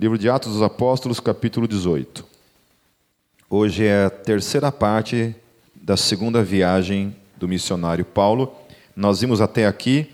Livro 0.00 0.16
de 0.16 0.30
Atos 0.30 0.54
dos 0.54 0.62
Apóstolos, 0.62 1.20
capítulo 1.20 1.68
18. 1.68 2.24
Hoje 3.50 3.84
é 3.84 4.06
a 4.06 4.08
terceira 4.08 4.72
parte 4.72 5.36
da 5.74 5.94
segunda 5.94 6.42
viagem 6.42 7.14
do 7.36 7.46
missionário 7.46 8.02
Paulo. 8.02 8.50
Nós 8.96 9.20
vimos 9.20 9.42
até 9.42 9.66
aqui 9.66 10.08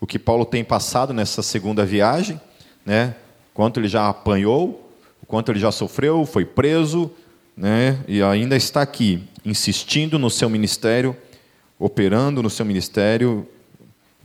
o 0.00 0.06
que 0.06 0.16
Paulo 0.16 0.44
tem 0.44 0.62
passado 0.62 1.12
nessa 1.12 1.42
segunda 1.42 1.84
viagem, 1.84 2.40
né? 2.84 3.16
Quanto 3.52 3.80
ele 3.80 3.88
já 3.88 4.08
apanhou, 4.08 4.88
quanto 5.26 5.50
ele 5.50 5.58
já 5.58 5.72
sofreu, 5.72 6.24
foi 6.24 6.44
preso, 6.44 7.10
né? 7.56 7.98
E 8.06 8.22
ainda 8.22 8.54
está 8.54 8.80
aqui, 8.80 9.24
insistindo 9.44 10.20
no 10.20 10.30
seu 10.30 10.48
ministério, 10.48 11.16
operando 11.80 12.44
no 12.44 12.48
seu 12.48 12.64
ministério 12.64 13.44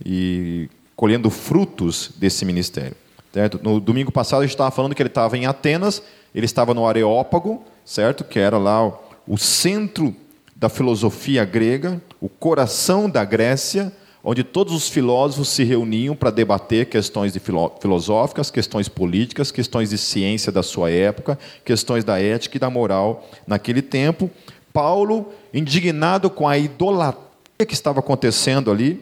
e 0.06 0.70
colhendo 0.94 1.28
frutos 1.28 2.12
desse 2.18 2.44
ministério. 2.44 3.01
Certo? 3.32 3.58
No 3.62 3.80
domingo 3.80 4.12
passado 4.12 4.40
a 4.40 4.42
gente 4.42 4.54
estava 4.54 4.70
falando 4.70 4.94
que 4.94 5.02
ele 5.02 5.08
estava 5.08 5.36
em 5.38 5.46
Atenas, 5.46 6.02
ele 6.34 6.44
estava 6.44 6.74
no 6.74 6.86
Areópago, 6.86 7.62
certo? 7.84 8.24
Que 8.24 8.38
era 8.38 8.58
lá 8.58 8.92
o 9.26 9.38
centro 9.38 10.14
da 10.54 10.68
filosofia 10.68 11.44
grega, 11.44 12.00
o 12.20 12.28
coração 12.28 13.08
da 13.08 13.24
Grécia, 13.24 13.92
onde 14.22 14.44
todos 14.44 14.72
os 14.74 14.88
filósofos 14.88 15.48
se 15.48 15.64
reuniam 15.64 16.14
para 16.14 16.30
debater 16.30 16.86
questões 16.86 17.36
filosóficas, 17.80 18.50
questões 18.50 18.88
políticas, 18.88 19.50
questões 19.50 19.90
de 19.90 19.98
ciência 19.98 20.52
da 20.52 20.62
sua 20.62 20.90
época, 20.90 21.38
questões 21.64 22.04
da 22.04 22.20
ética 22.20 22.56
e 22.56 22.60
da 22.60 22.70
moral 22.70 23.28
naquele 23.46 23.82
tempo. 23.82 24.30
Paulo, 24.72 25.32
indignado 25.52 26.30
com 26.30 26.46
a 26.46 26.56
idolatria 26.56 27.66
que 27.66 27.74
estava 27.74 28.00
acontecendo 28.00 28.70
ali 28.70 29.00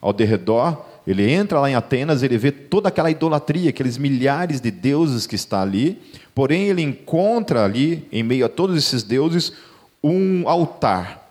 ao 0.00 0.12
derredor, 0.12 0.87
ele 1.10 1.30
entra 1.30 1.58
lá 1.58 1.70
em 1.70 1.74
Atenas, 1.74 2.22
ele 2.22 2.36
vê 2.36 2.52
toda 2.52 2.90
aquela 2.90 3.10
idolatria, 3.10 3.70
aqueles 3.70 3.96
milhares 3.96 4.60
de 4.60 4.70
deuses 4.70 5.26
que 5.26 5.36
está 5.36 5.62
ali, 5.62 5.98
porém 6.34 6.68
ele 6.68 6.82
encontra 6.82 7.64
ali, 7.64 8.06
em 8.12 8.22
meio 8.22 8.44
a 8.44 8.48
todos 8.48 8.76
esses 8.76 9.02
deuses, 9.02 9.54
um 10.04 10.46
altar. 10.46 11.26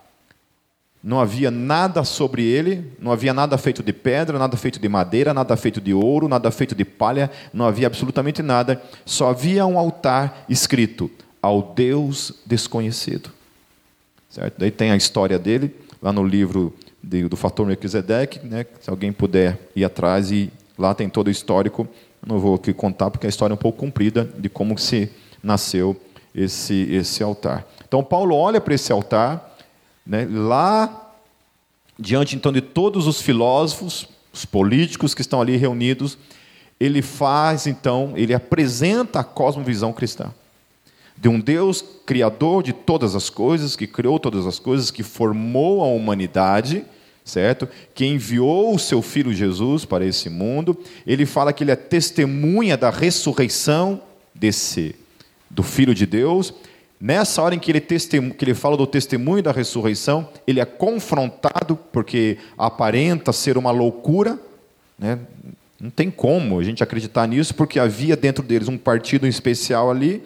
Não 1.04 1.20
havia 1.20 1.52
nada 1.52 2.04
sobre 2.04 2.44
ele, 2.44 2.92
não 3.00 3.12
havia 3.12 3.36
nada 3.36 3.56
feito 3.56 3.84
de 3.84 3.94
pedra, 3.94 4.40
nada 4.40 4.58
feito 4.58 4.80
de 4.80 4.90
madeira, 4.90 5.32
nada 5.32 5.56
feito 5.56 5.80
de 5.80 5.94
ouro, 5.94 6.28
nada 6.28 6.50
feito 6.50 6.74
de 6.74 6.84
palha, 6.84 7.30
não 7.54 7.68
havia 7.68 7.86
absolutamente 7.86 8.42
nada, 8.42 8.82
só 9.06 9.30
havia 9.30 9.64
um 9.68 9.78
altar 9.78 10.44
escrito: 10.50 11.08
ao 11.40 11.62
Deus 11.76 12.34
desconhecido. 12.48 13.30
Certo? 14.28 14.56
Daí 14.58 14.72
tem 14.72 14.90
a 14.90 14.98
história 14.98 15.38
dele, 15.38 15.72
lá 16.02 16.12
no 16.12 16.24
livro 16.24 16.74
do 17.30 17.36
fator 17.38 17.66
Melquisedeque, 17.66 18.46
né? 18.46 18.66
se 18.82 18.90
alguém 18.90 19.12
puder 19.12 19.58
ir 19.76 19.86
atrás 19.86 20.32
e 20.32 20.52
lá 20.78 20.94
tem 20.94 21.10
todo 21.10 21.28
o 21.28 21.32
histórico. 21.32 21.88
Não 22.26 22.40
vou 22.40 22.56
aqui 22.56 22.74
contar 22.74 23.10
porque 23.10 23.26
a 23.26 23.30
história 23.30 23.54
é 23.54 23.56
um 23.56 23.58
pouco 23.58 23.80
comprida 23.80 24.30
de 24.38 24.50
como 24.50 24.78
se 24.78 25.10
nasceu 25.42 25.96
esse, 26.36 26.88
esse 26.92 27.24
altar. 27.24 27.66
Então 27.88 28.04
Paulo 28.04 28.36
olha 28.36 28.60
para 28.60 28.74
esse 28.74 28.92
altar, 28.92 29.58
né? 30.06 30.28
lá 30.30 31.14
diante 31.98 32.36
então 32.36 32.52
de 32.52 32.62
todos 32.62 33.08
os 33.08 33.22
filósofos, 33.22 34.08
os 34.34 34.46
políticos 34.46 35.14
que 35.14 35.22
estão 35.22 35.42
ali 35.42 35.56
reunidos, 35.56 36.18
ele 36.80 37.02
faz 37.02 37.66
então, 37.66 38.14
ele 38.16 38.34
apresenta 38.34 39.22
a 39.22 39.24
cosmovisão 39.24 39.94
cristã 39.94 40.32
de 41.20 41.28
um 41.28 41.40
Deus 41.40 41.84
criador 42.06 42.62
de 42.62 42.72
todas 42.72 43.16
as 43.16 43.30
coisas, 43.30 43.76
que 43.76 43.88
criou 43.88 44.20
todas 44.20 44.46
as 44.46 44.60
coisas, 44.60 44.92
que 44.92 45.02
formou 45.02 45.84
a 45.84 45.88
humanidade 45.88 46.86
certo? 47.28 47.68
Que 47.94 48.06
enviou 48.06 48.74
o 48.74 48.80
seu 48.80 49.02
filho 49.02 49.34
Jesus 49.34 49.84
para 49.86 50.06
esse 50.06 50.30
mundo. 50.30 50.78
Ele 51.06 51.26
fala 51.26 51.52
que 51.52 51.64
ele 51.64 51.72
é 51.72 51.76
testemunha 51.76 52.78
da 52.78 52.90
ressurreição 52.90 54.02
desse 54.34 54.96
do 55.50 55.62
filho 55.62 55.94
de 55.94 56.06
Deus. 56.06 56.54
Nessa 57.00 57.42
hora 57.42 57.54
em 57.54 57.60
que 57.60 57.70
ele, 57.72 57.82
testemunha, 57.82 58.34
que 58.34 58.44
ele 58.44 58.54
fala 58.54 58.76
do 58.76 58.88
testemunho 58.88 59.44
da 59.44 59.52
ressurreição, 59.52 60.28
ele 60.48 60.60
é 60.60 60.66
confrontado 60.66 61.78
porque 61.92 62.38
aparenta 62.58 63.32
ser 63.32 63.58
uma 63.58 63.72
loucura, 63.72 64.40
né? 64.98 65.20
Não 65.80 65.92
tem 65.92 66.10
como 66.10 66.60
a 66.60 66.64
gente 66.64 66.82
acreditar 66.82 67.28
nisso, 67.28 67.54
porque 67.54 67.80
havia 67.80 68.18
dentro 68.18 68.44
deles 68.44 68.68
um 68.68 68.80
partido 68.80 69.28
especial 69.28 69.92
ali, 69.92 70.24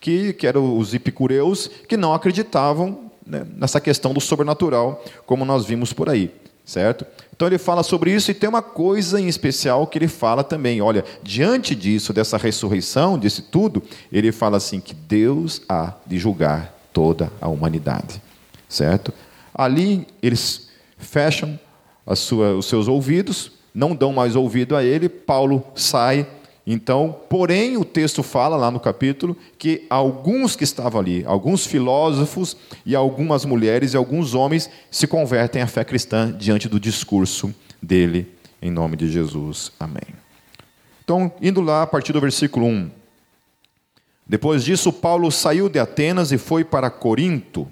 que, 0.00 0.32
que 0.32 0.46
eram 0.46 0.78
os 0.78 0.94
epicureus, 0.94 1.70
que 1.86 1.94
não 1.94 2.14
acreditavam 2.14 3.10
né, 3.26 3.46
nessa 3.54 3.82
questão 3.82 4.14
do 4.14 4.20
sobrenatural, 4.20 5.04
como 5.26 5.44
nós 5.44 5.66
vimos 5.66 5.92
por 5.92 6.08
aí 6.08 6.30
certo? 6.64 7.06
Então 7.34 7.48
ele 7.48 7.58
fala 7.58 7.82
sobre 7.82 8.12
isso 8.12 8.30
e 8.30 8.34
tem 8.34 8.48
uma 8.48 8.62
coisa 8.62 9.20
em 9.20 9.28
especial 9.28 9.86
que 9.86 9.98
ele 9.98 10.08
fala 10.08 10.42
também. 10.42 10.80
Olha, 10.80 11.04
diante 11.22 11.74
disso, 11.74 12.12
dessa 12.12 12.36
ressurreição, 12.36 13.18
desse 13.18 13.42
tudo, 13.42 13.82
ele 14.10 14.32
fala 14.32 14.56
assim 14.56 14.80
que 14.80 14.94
Deus 14.94 15.60
há 15.68 15.94
de 16.06 16.18
julgar 16.18 16.74
toda 16.92 17.30
a 17.40 17.48
humanidade, 17.48 18.22
certo? 18.68 19.12
Ali 19.52 20.06
eles 20.22 20.68
fecham 20.96 21.58
sua, 22.14 22.54
os 22.54 22.66
seus 22.66 22.88
ouvidos, 22.88 23.52
não 23.74 23.94
dão 23.94 24.12
mais 24.12 24.36
ouvido 24.36 24.76
a 24.76 24.84
ele. 24.84 25.08
Paulo 25.08 25.64
sai 25.74 26.26
então, 26.66 27.14
porém, 27.28 27.76
o 27.76 27.84
texto 27.84 28.22
fala 28.22 28.56
lá 28.56 28.70
no 28.70 28.80
capítulo 28.80 29.36
que 29.58 29.84
alguns 29.90 30.56
que 30.56 30.64
estavam 30.64 30.98
ali, 31.00 31.22
alguns 31.26 31.66
filósofos 31.66 32.56
e 32.86 32.96
algumas 32.96 33.44
mulheres 33.44 33.92
e 33.92 33.96
alguns 33.96 34.34
homens 34.34 34.70
se 34.90 35.06
convertem 35.06 35.60
à 35.60 35.66
fé 35.66 35.84
cristã 35.84 36.32
diante 36.32 36.66
do 36.66 36.80
discurso 36.80 37.54
dele, 37.82 38.26
em 38.62 38.70
nome 38.70 38.96
de 38.96 39.10
Jesus. 39.10 39.72
Amém. 39.78 40.24
Então, 41.04 41.30
indo 41.42 41.60
lá 41.60 41.82
a 41.82 41.86
partir 41.86 42.14
do 42.14 42.20
versículo 42.20 42.64
1. 42.64 42.90
Depois 44.26 44.64
disso, 44.64 44.90
Paulo 44.90 45.30
saiu 45.30 45.68
de 45.68 45.78
Atenas 45.78 46.32
e 46.32 46.38
foi 46.38 46.64
para 46.64 46.88
Corinto. 46.88 47.68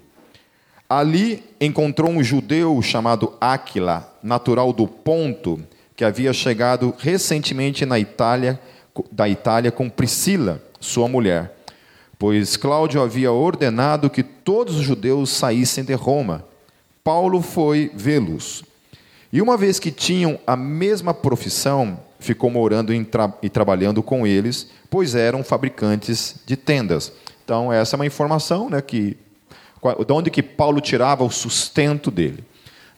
Ali 0.86 1.42
encontrou 1.58 2.10
um 2.10 2.22
judeu 2.22 2.82
chamado 2.82 3.32
Áquila, 3.40 4.12
natural 4.22 4.70
do 4.70 4.86
Ponto, 4.86 5.58
que 5.96 6.04
havia 6.04 6.34
chegado 6.34 6.94
recentemente 6.98 7.86
na 7.86 7.98
Itália 7.98 8.60
da 9.10 9.28
Itália 9.28 9.70
com 9.70 9.88
Priscila, 9.88 10.62
sua 10.80 11.08
mulher, 11.08 11.56
pois 12.18 12.56
Cláudio 12.56 13.02
havia 13.02 13.32
ordenado 13.32 14.10
que 14.10 14.22
todos 14.22 14.76
os 14.76 14.82
judeus 14.82 15.30
saíssem 15.30 15.84
de 15.84 15.94
Roma. 15.94 16.44
Paulo 17.02 17.40
foi 17.42 17.90
vê-los. 17.94 18.64
E 19.32 19.40
uma 19.40 19.56
vez 19.56 19.78
que 19.78 19.90
tinham 19.90 20.38
a 20.46 20.54
mesma 20.54 21.14
profissão, 21.14 21.98
ficou 22.20 22.50
morando 22.50 22.92
e 22.94 23.48
trabalhando 23.48 24.02
com 24.02 24.26
eles, 24.26 24.68
pois 24.90 25.14
eram 25.14 25.42
fabricantes 25.42 26.36
de 26.46 26.56
tendas. 26.56 27.12
Então, 27.44 27.72
essa 27.72 27.96
é 27.96 27.98
uma 27.98 28.06
informação 28.06 28.70
né, 28.70 28.80
que. 28.80 29.16
De 30.06 30.12
onde 30.12 30.30
que 30.30 30.42
Paulo 30.42 30.80
tirava 30.80 31.24
o 31.24 31.30
sustento 31.30 32.10
dele? 32.10 32.44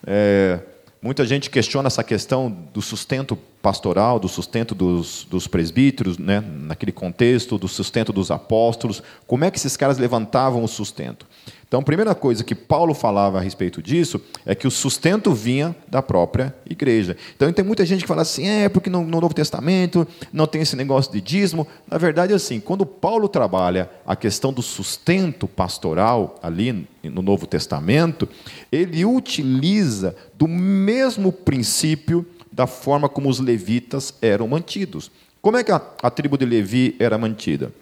É, 0.06 0.60
Muita 1.04 1.26
gente 1.26 1.50
questiona 1.50 1.88
essa 1.88 2.02
questão 2.02 2.50
do 2.72 2.80
sustento 2.80 3.36
pastoral, 3.60 4.18
do 4.18 4.26
sustento 4.26 4.74
dos, 4.74 5.26
dos 5.28 5.46
presbíteros, 5.46 6.16
né, 6.16 6.40
naquele 6.40 6.92
contexto, 6.92 7.58
do 7.58 7.68
sustento 7.68 8.10
dos 8.10 8.30
apóstolos. 8.30 9.02
Como 9.26 9.44
é 9.44 9.50
que 9.50 9.58
esses 9.58 9.76
caras 9.76 9.98
levantavam 9.98 10.64
o 10.64 10.66
sustento? 10.66 11.26
Então, 11.74 11.82
a 11.82 11.84
primeira 11.84 12.14
coisa 12.14 12.44
que 12.44 12.54
Paulo 12.54 12.94
falava 12.94 13.38
a 13.38 13.40
respeito 13.40 13.82
disso 13.82 14.20
é 14.46 14.54
que 14.54 14.64
o 14.64 14.70
sustento 14.70 15.34
vinha 15.34 15.74
da 15.88 16.00
própria 16.00 16.54
igreja. 16.70 17.16
Então, 17.34 17.52
tem 17.52 17.64
muita 17.64 17.84
gente 17.84 18.02
que 18.02 18.06
fala 18.06 18.22
assim, 18.22 18.46
é 18.46 18.68
porque 18.68 18.88
no, 18.88 19.02
no 19.02 19.20
Novo 19.20 19.34
Testamento 19.34 20.06
não 20.32 20.46
tem 20.46 20.62
esse 20.62 20.76
negócio 20.76 21.10
de 21.10 21.20
dízimo. 21.20 21.66
Na 21.90 21.98
verdade, 21.98 22.32
é 22.32 22.36
assim, 22.36 22.60
quando 22.60 22.86
Paulo 22.86 23.28
trabalha 23.28 23.90
a 24.06 24.14
questão 24.14 24.52
do 24.52 24.62
sustento 24.62 25.48
pastoral 25.48 26.38
ali 26.40 26.86
no 27.02 27.22
Novo 27.22 27.44
Testamento, 27.44 28.28
ele 28.70 29.04
utiliza 29.04 30.14
do 30.32 30.46
mesmo 30.46 31.32
princípio 31.32 32.24
da 32.52 32.68
forma 32.68 33.08
como 33.08 33.28
os 33.28 33.40
levitas 33.40 34.14
eram 34.22 34.46
mantidos. 34.46 35.10
Como 35.42 35.56
é 35.56 35.64
que 35.64 35.72
a, 35.72 35.82
a 36.04 36.08
tribo 36.08 36.38
de 36.38 36.46
Levi 36.46 36.94
era 37.00 37.18
mantida? 37.18 37.72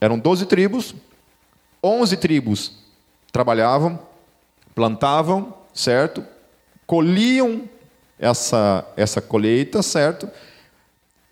Eram 0.00 0.18
doze 0.18 0.46
tribos, 0.46 0.94
onze 1.82 2.16
tribos 2.16 2.72
trabalhavam, 3.32 3.98
plantavam, 4.74 5.54
certo? 5.72 6.24
Colhiam 6.86 7.62
essa, 8.18 8.84
essa 8.96 9.20
colheita, 9.20 9.82
certo? 9.82 10.28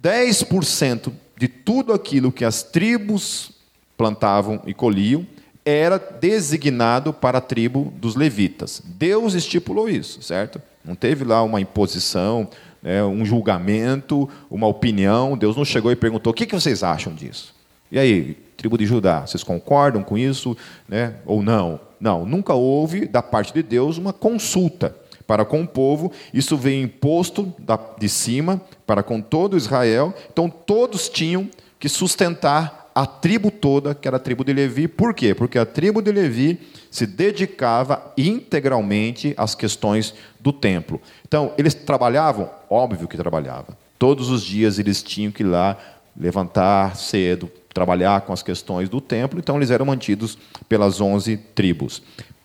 10% 0.03 1.13
de 1.37 1.49
tudo 1.49 1.93
aquilo 1.93 2.33
que 2.33 2.45
as 2.45 2.63
tribos 2.63 3.53
plantavam 3.97 4.63
e 4.67 4.73
colhiam 4.73 5.27
era 5.65 5.99
designado 5.99 7.13
para 7.13 7.39
a 7.39 7.43
tribo 7.43 7.93
dos 7.97 8.15
levitas. 8.15 8.81
Deus 8.85 9.35
estipulou 9.35 9.89
isso, 9.89 10.23
certo? 10.23 10.63
Não 10.85 10.95
teve 10.95 11.25
lá 11.25 11.43
uma 11.43 11.61
imposição, 11.61 12.49
né, 12.83 13.05
um 13.05 13.25
julgamento, 13.25 14.29
uma 14.51 14.67
opinião. 14.67 15.37
Deus 15.37 15.57
não 15.57 15.65
chegou 15.65 15.93
e 15.93 15.97
perguntou: 15.97 16.31
o 16.31 16.35
que, 16.35 16.47
vocês 16.47 16.83
acham 16.83 17.15
disso? 17.15 17.55
E 17.91 17.99
aí, 17.99 18.37
tribo 18.57 18.77
de 18.77 18.87
Judá, 18.87 19.27
vocês 19.27 19.43
concordam 19.43 20.03
com 20.03 20.19
isso 20.19 20.57
né, 20.89 21.15
ou 21.25 21.43
não? 21.43 21.81
Não, 22.01 22.25
nunca 22.25 22.55
houve 22.55 23.07
da 23.07 23.23
parte 23.23 23.53
de 23.53 23.63
Deus 23.63 23.99
uma 23.99 24.13
consulta 24.13 24.95
para 25.27 25.45
com 25.45 25.63
o 25.63 25.67
povo. 25.67 26.13
Isso 26.33 26.57
veio 26.57 26.83
imposto 26.83 27.53
de 27.99 28.09
cima 28.09 28.61
para 28.87 29.03
com 29.03 29.21
todo 29.21 29.57
Israel. 29.57 30.15
Então 30.33 30.49
todos 30.49 31.09
tinham 31.09 31.49
que 31.79 31.89
sustentar 31.89 32.91
a 32.95 33.07
tribo 33.07 33.51
toda, 33.51 33.95
que 33.95 34.09
era 34.09 34.17
a 34.17 34.21
tribo 34.21 34.45
de 34.45 34.53
Levi. 34.53 34.89
Por 34.89 35.15
quê? 35.15 35.33
Porque 35.33 35.57
a 35.57 35.65
tribo 35.65 36.03
de 36.03 36.11
Levi 36.11 36.59
se 36.91 37.07
dedicava 37.07 38.13
integralmente 38.17 39.35
às 39.37 39.55
questões 39.55 40.15
do 40.41 40.53
templo. 40.53 41.01
Então, 41.25 41.53
eles 41.57 41.75
trabalhavam? 41.75 42.51
Óbvio 42.69 43.07
que 43.07 43.17
trabalhavam. 43.17 43.77
Todos 44.01 44.31
os 44.31 44.43
dias 44.43 44.81
eles 44.81 45.01
tinham 45.01 45.31
que 45.31 45.45
ir 45.45 45.47
lá 45.47 45.77
levantar 46.19 46.97
cedo, 46.97 47.49
trabalhar 47.79 48.23
com 48.23 48.33
as 48.33 48.43
questões 48.43 48.89
do 48.89 49.01
templo, 49.01 49.39
então 49.39 49.57
eles 49.57 49.71
eram 49.71 49.87
mantidos 49.87 50.37
pelas 50.69 51.01
onze 51.01 51.37
tribos. 51.37 52.03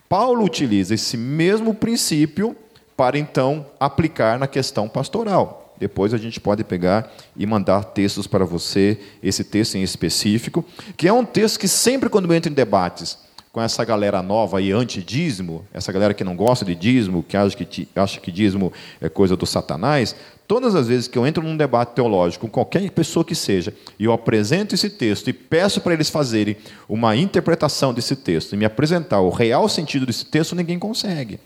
Paulo 0.08 0.46
utiliza 0.46 0.94
esse 0.94 1.18
mesmo 1.18 1.74
princípio 1.74 2.56
para 2.96 3.18
então 3.18 3.66
aplicar 3.80 4.38
na 4.38 4.46
questão 4.46 4.88
pastoral. 4.88 5.74
Depois 5.80 6.14
a 6.14 6.18
gente 6.18 6.40
pode 6.40 6.64
pegar 6.64 7.12
e 7.36 7.48
mandar 7.48 7.84
textos 7.84 8.28
para 8.28 8.46
você, 8.46 9.00
esse 9.24 9.44
texto 9.44 9.76
em 9.76 9.82
específico, 9.82 10.64
que 10.96 11.08
é 11.08 11.14
um 11.14 11.26
texto 11.26 11.60
que 11.60 11.68
sempre 11.68 12.10
quando 12.10 12.32
entra 12.32 12.52
em 12.52 12.54
debates 12.54 13.18
com 13.52 13.62
essa 13.62 13.84
galera 13.84 14.22
nova 14.22 14.62
e 14.62 14.72
anti-dízimo, 14.72 15.66
essa 15.74 15.92
galera 15.92 16.14
que 16.14 16.24
não 16.24 16.36
gosta 16.36 16.64
de 16.64 16.74
dízimo, 16.74 17.24
que 17.24 17.36
acha 17.36 17.56
que, 17.56 17.88
acha 17.96 18.20
que 18.20 18.32
dízimo 18.32 18.72
é 19.02 19.10
coisa 19.10 19.36
do 19.36 19.46
satanás, 19.46 20.16
todas 20.48 20.76
as 20.76 20.88
vezes 20.88 21.08
que 21.08 21.18
eu 21.18 21.26
entro 21.26 21.44
num 21.44 21.58
debate 21.58 21.96
teológico 21.96 22.48
com 22.48 22.52
qualquer 22.52 22.90
pessoa 22.92 23.24
que 23.24 23.36
seja, 23.36 23.74
e 23.98 24.06
eu 24.06 24.14
apresento 24.14 24.76
esse 24.76 24.90
texto 24.90 25.30
e 25.30 25.34
peço 25.34 25.82
para 25.82 25.94
eles 25.94 26.10
fazerem 26.10 26.58
uma 26.88 27.16
interpretação 27.16 27.94
desse 27.94 28.16
texto 28.16 28.54
e 28.54 28.58
me 28.58 28.66
apresentar 28.66 29.22
o 29.22 29.30
real 29.30 29.68
sentido 29.70 30.06
desse 30.06 30.26
texto, 30.26 30.56
ninguém 30.56 30.80
consegue. 30.80 31.40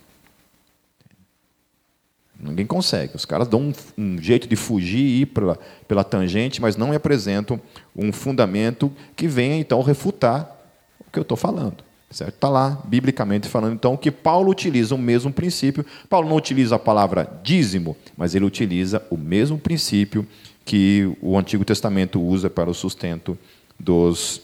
Ninguém 2.39 2.65
consegue. 2.65 3.15
Os 3.15 3.25
caras 3.25 3.47
dão 3.47 3.61
um, 3.61 3.73
um 3.97 4.21
jeito 4.21 4.47
de 4.47 4.55
fugir 4.55 4.99
e 4.99 5.21
ir 5.21 5.25
pela, 5.27 5.57
pela 5.87 6.03
tangente, 6.03 6.61
mas 6.61 6.77
não 6.77 6.89
me 6.89 6.95
apresentam 6.95 7.59
um 7.95 8.13
fundamento 8.13 8.91
que 9.15 9.27
venha 9.27 9.57
então 9.57 9.81
refutar 9.81 10.55
o 10.99 11.11
que 11.11 11.17
eu 11.17 11.23
estou 11.23 11.37
falando. 11.37 11.86
Certo? 12.09 12.35
Está 12.35 12.47
lá, 12.47 12.81
biblicamente 12.85 13.49
falando, 13.49 13.73
então, 13.73 13.97
que 13.97 14.09
Paulo 14.09 14.49
utiliza 14.49 14.95
o 14.95 14.97
mesmo 14.97 15.31
princípio. 15.31 15.85
Paulo 16.09 16.29
não 16.29 16.37
utiliza 16.37 16.75
a 16.75 16.79
palavra 16.79 17.29
dízimo, 17.43 17.97
mas 18.15 18.33
ele 18.33 18.45
utiliza 18.45 19.03
o 19.09 19.17
mesmo 19.17 19.57
princípio 19.57 20.25
que 20.63 21.13
o 21.21 21.37
Antigo 21.37 21.65
Testamento 21.65 22.21
usa 22.21 22.49
para 22.49 22.69
o 22.69 22.73
sustento 22.73 23.37
dos, 23.77 24.41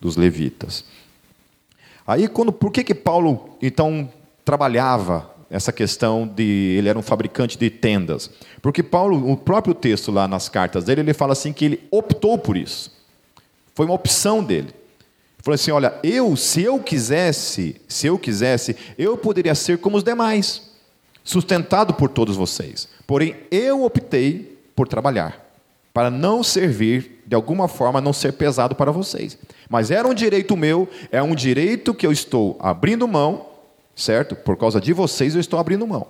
dos 0.00 0.16
levitas. 0.16 0.84
Aí, 2.06 2.28
quando, 2.28 2.52
por 2.52 2.72
que, 2.72 2.82
que 2.82 2.94
Paulo, 2.94 3.56
então, 3.60 4.10
trabalhava 4.44 5.30
essa 5.50 5.70
questão 5.70 6.26
de 6.26 6.76
ele 6.78 6.88
era 6.88 6.98
um 6.98 7.02
fabricante 7.02 7.58
de 7.58 7.68
tendas? 7.68 8.30
Porque 8.60 8.82
Paulo, 8.82 9.30
o 9.30 9.36
próprio 9.36 9.74
texto 9.74 10.10
lá 10.10 10.26
nas 10.26 10.48
cartas 10.48 10.84
dele, 10.84 11.02
ele 11.02 11.14
fala 11.14 11.32
assim 11.32 11.52
que 11.52 11.64
ele 11.64 11.86
optou 11.90 12.38
por 12.38 12.56
isso. 12.56 12.90
Foi 13.74 13.86
uma 13.86 13.94
opção 13.94 14.42
dele. 14.42 14.74
Falou 15.42 15.56
assim: 15.56 15.72
olha, 15.72 15.94
eu, 16.02 16.36
se 16.36 16.62
eu 16.62 16.78
quisesse, 16.78 17.80
se 17.88 18.06
eu 18.06 18.18
quisesse, 18.18 18.76
eu 18.96 19.16
poderia 19.18 19.54
ser 19.54 19.78
como 19.78 19.96
os 19.96 20.04
demais, 20.04 20.70
sustentado 21.24 21.92
por 21.92 22.08
todos 22.08 22.36
vocês. 22.36 22.88
Porém, 23.06 23.36
eu 23.50 23.84
optei 23.84 24.56
por 24.74 24.86
trabalhar, 24.86 25.44
para 25.92 26.10
não 26.10 26.42
servir, 26.42 27.22
de 27.26 27.34
alguma 27.34 27.66
forma, 27.66 28.00
não 28.00 28.12
ser 28.12 28.32
pesado 28.34 28.74
para 28.76 28.92
vocês. 28.92 29.36
Mas 29.68 29.90
era 29.90 30.06
um 30.06 30.14
direito 30.14 30.56
meu, 30.56 30.88
é 31.10 31.20
um 31.22 31.34
direito 31.34 31.92
que 31.92 32.06
eu 32.06 32.12
estou 32.12 32.56
abrindo 32.60 33.06
mão, 33.08 33.46
certo? 33.96 34.36
Por 34.36 34.56
causa 34.56 34.80
de 34.80 34.92
vocês, 34.92 35.34
eu 35.34 35.40
estou 35.40 35.58
abrindo 35.58 35.86
mão. 35.86 36.06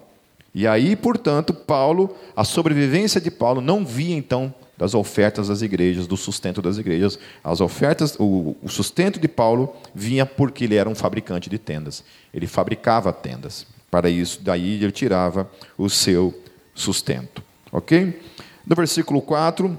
E 0.54 0.66
aí, 0.66 0.94
portanto, 0.94 1.54
Paulo, 1.54 2.14
a 2.36 2.44
sobrevivência 2.44 3.18
de 3.18 3.30
Paulo 3.30 3.62
não 3.62 3.84
via 3.84 4.14
então 4.14 4.54
das 4.76 4.94
ofertas 4.94 5.48
das 5.48 5.62
igrejas, 5.62 6.06
do 6.06 6.16
sustento 6.16 6.62
das 6.62 6.78
igrejas. 6.78 7.18
As 7.42 7.60
ofertas, 7.60 8.16
o, 8.18 8.56
o 8.62 8.68
sustento 8.68 9.20
de 9.20 9.28
Paulo 9.28 9.74
vinha 9.94 10.26
porque 10.26 10.64
ele 10.64 10.74
era 10.74 10.88
um 10.88 10.94
fabricante 10.94 11.50
de 11.50 11.58
tendas. 11.58 12.02
Ele 12.32 12.46
fabricava 12.46 13.12
tendas. 13.12 13.66
Para 13.90 14.08
isso, 14.08 14.40
daí 14.42 14.82
ele 14.82 14.92
tirava 14.92 15.50
o 15.76 15.88
seu 15.90 16.34
sustento. 16.74 17.42
Ok? 17.70 18.20
No 18.66 18.74
versículo 18.74 19.20
4, 19.20 19.78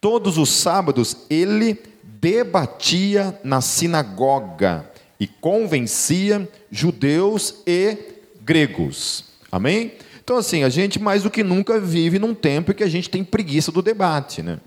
todos 0.00 0.36
os 0.38 0.50
sábados 0.50 1.16
ele 1.30 1.78
debatia 2.02 3.38
na 3.44 3.60
sinagoga 3.60 4.90
e 5.18 5.26
convencia 5.26 6.48
judeus 6.70 7.62
e 7.66 7.96
gregos. 8.40 9.24
Amém? 9.50 9.92
Então, 10.22 10.36
assim, 10.36 10.62
a 10.62 10.68
gente 10.68 11.00
mais 11.00 11.24
do 11.24 11.30
que 11.30 11.42
nunca 11.42 11.80
vive 11.80 12.18
num 12.18 12.32
tempo 12.32 12.70
em 12.70 12.74
que 12.74 12.84
a 12.84 12.88
gente 12.88 13.10
tem 13.10 13.24
preguiça 13.24 13.72
do 13.72 13.82
debate, 13.82 14.40
né? 14.40 14.58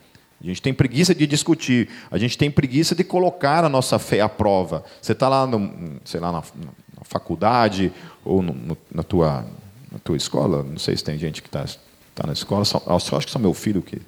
A 0.42 0.46
gente 0.46 0.62
tem 0.62 0.74
preguiça 0.74 1.16
de 1.16 1.26
discutir, 1.26 1.88
a 2.12 2.18
gente 2.18 2.38
tem 2.38 2.52
preguiça 2.52 2.94
de 2.94 3.06
colocar 3.06 3.64
a 3.64 3.70
nossa 3.70 3.98
fé 3.98 4.20
à 4.20 4.28
prova. 4.28 4.84
Você 5.02 5.14
está 5.14 5.30
lá, 5.30 5.48
no, 5.48 6.00
sei 6.04 6.20
lá, 6.20 6.30
na, 6.32 6.40
na 6.40 7.04
faculdade 7.04 7.92
ou 8.24 8.42
no, 8.42 8.78
na, 8.94 9.02
tua, 9.02 9.46
na 9.90 9.98
tua 10.00 10.18
escola, 10.18 10.62
não 10.62 10.78
sei 10.78 10.98
se 10.98 11.04
tem 11.04 11.18
gente 11.18 11.42
que 11.42 11.48
está 11.48 11.66
tá 12.14 12.28
na 12.28 12.34
escola, 12.34 12.66
só, 12.66 12.84
acho 12.86 13.26
que 13.26 13.32
só 13.32 13.40
meu 13.40 13.54
filho 13.54 13.82
que, 13.82 14.02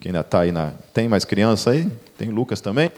que 0.00 0.08
ainda 0.08 0.20
está 0.20 0.40
aí 0.40 0.50
na... 0.50 0.72
Tem 0.92 1.08
mais 1.08 1.24
criança 1.24 1.70
aí? 1.70 1.88
Tem 2.18 2.28
Lucas 2.30 2.60
também? 2.60 2.90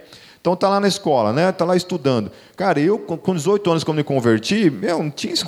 Então 0.42 0.56
tá 0.56 0.68
lá 0.68 0.80
na 0.80 0.88
escola, 0.88 1.32
né? 1.32 1.52
Tá 1.52 1.64
lá 1.64 1.76
estudando. 1.76 2.32
Cara, 2.56 2.80
eu 2.80 2.98
com 2.98 3.32
18 3.32 3.70
anos 3.70 3.84
quando 3.84 3.98
me 3.98 4.04
converti, 4.04 4.76
eu 4.82 4.98
não 4.98 5.08
tinha 5.08 5.32
esse, 5.32 5.44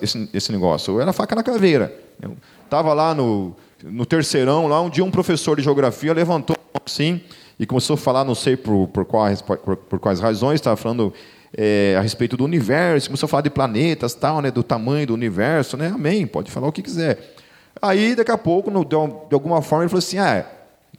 esse, 0.00 0.30
esse 0.32 0.52
negócio. 0.52 0.94
Eu 0.94 1.00
era 1.00 1.12
faca 1.12 1.34
na 1.34 1.42
caveira. 1.42 1.92
Eu 2.22 2.36
tava 2.70 2.94
lá 2.94 3.12
no, 3.12 3.56
no 3.82 4.06
terceirão, 4.06 4.68
lá 4.68 4.80
um 4.80 4.88
dia 4.88 5.04
um 5.04 5.10
professor 5.10 5.56
de 5.56 5.64
geografia 5.64 6.14
levantou 6.14 6.54
assim 6.86 7.20
e 7.58 7.66
começou 7.66 7.94
a 7.94 7.96
falar, 7.96 8.24
não 8.24 8.36
sei 8.36 8.56
por, 8.56 8.86
por, 8.86 9.04
quais, 9.04 9.42
por, 9.42 9.58
por 9.58 9.98
quais 9.98 10.20
razões, 10.20 10.60
estava 10.60 10.76
falando 10.76 11.12
é, 11.56 11.96
a 11.98 12.00
respeito 12.00 12.36
do 12.36 12.44
universo, 12.44 13.08
começou 13.08 13.26
a 13.26 13.28
falar 13.28 13.42
de 13.42 13.50
planetas, 13.50 14.14
tal, 14.14 14.40
né, 14.40 14.52
do 14.52 14.62
tamanho 14.62 15.08
do 15.08 15.14
universo, 15.14 15.76
né? 15.76 15.90
Amém, 15.92 16.24
pode 16.24 16.52
falar 16.52 16.68
o 16.68 16.72
que 16.72 16.82
quiser. 16.82 17.34
Aí, 17.82 18.14
daqui 18.14 18.30
a 18.30 18.38
pouco, 18.38 18.70
de 18.84 19.34
alguma 19.34 19.60
forma, 19.60 19.84
ele 19.84 19.88
falou 19.88 19.98
assim: 19.98 20.18
ah, 20.18 20.46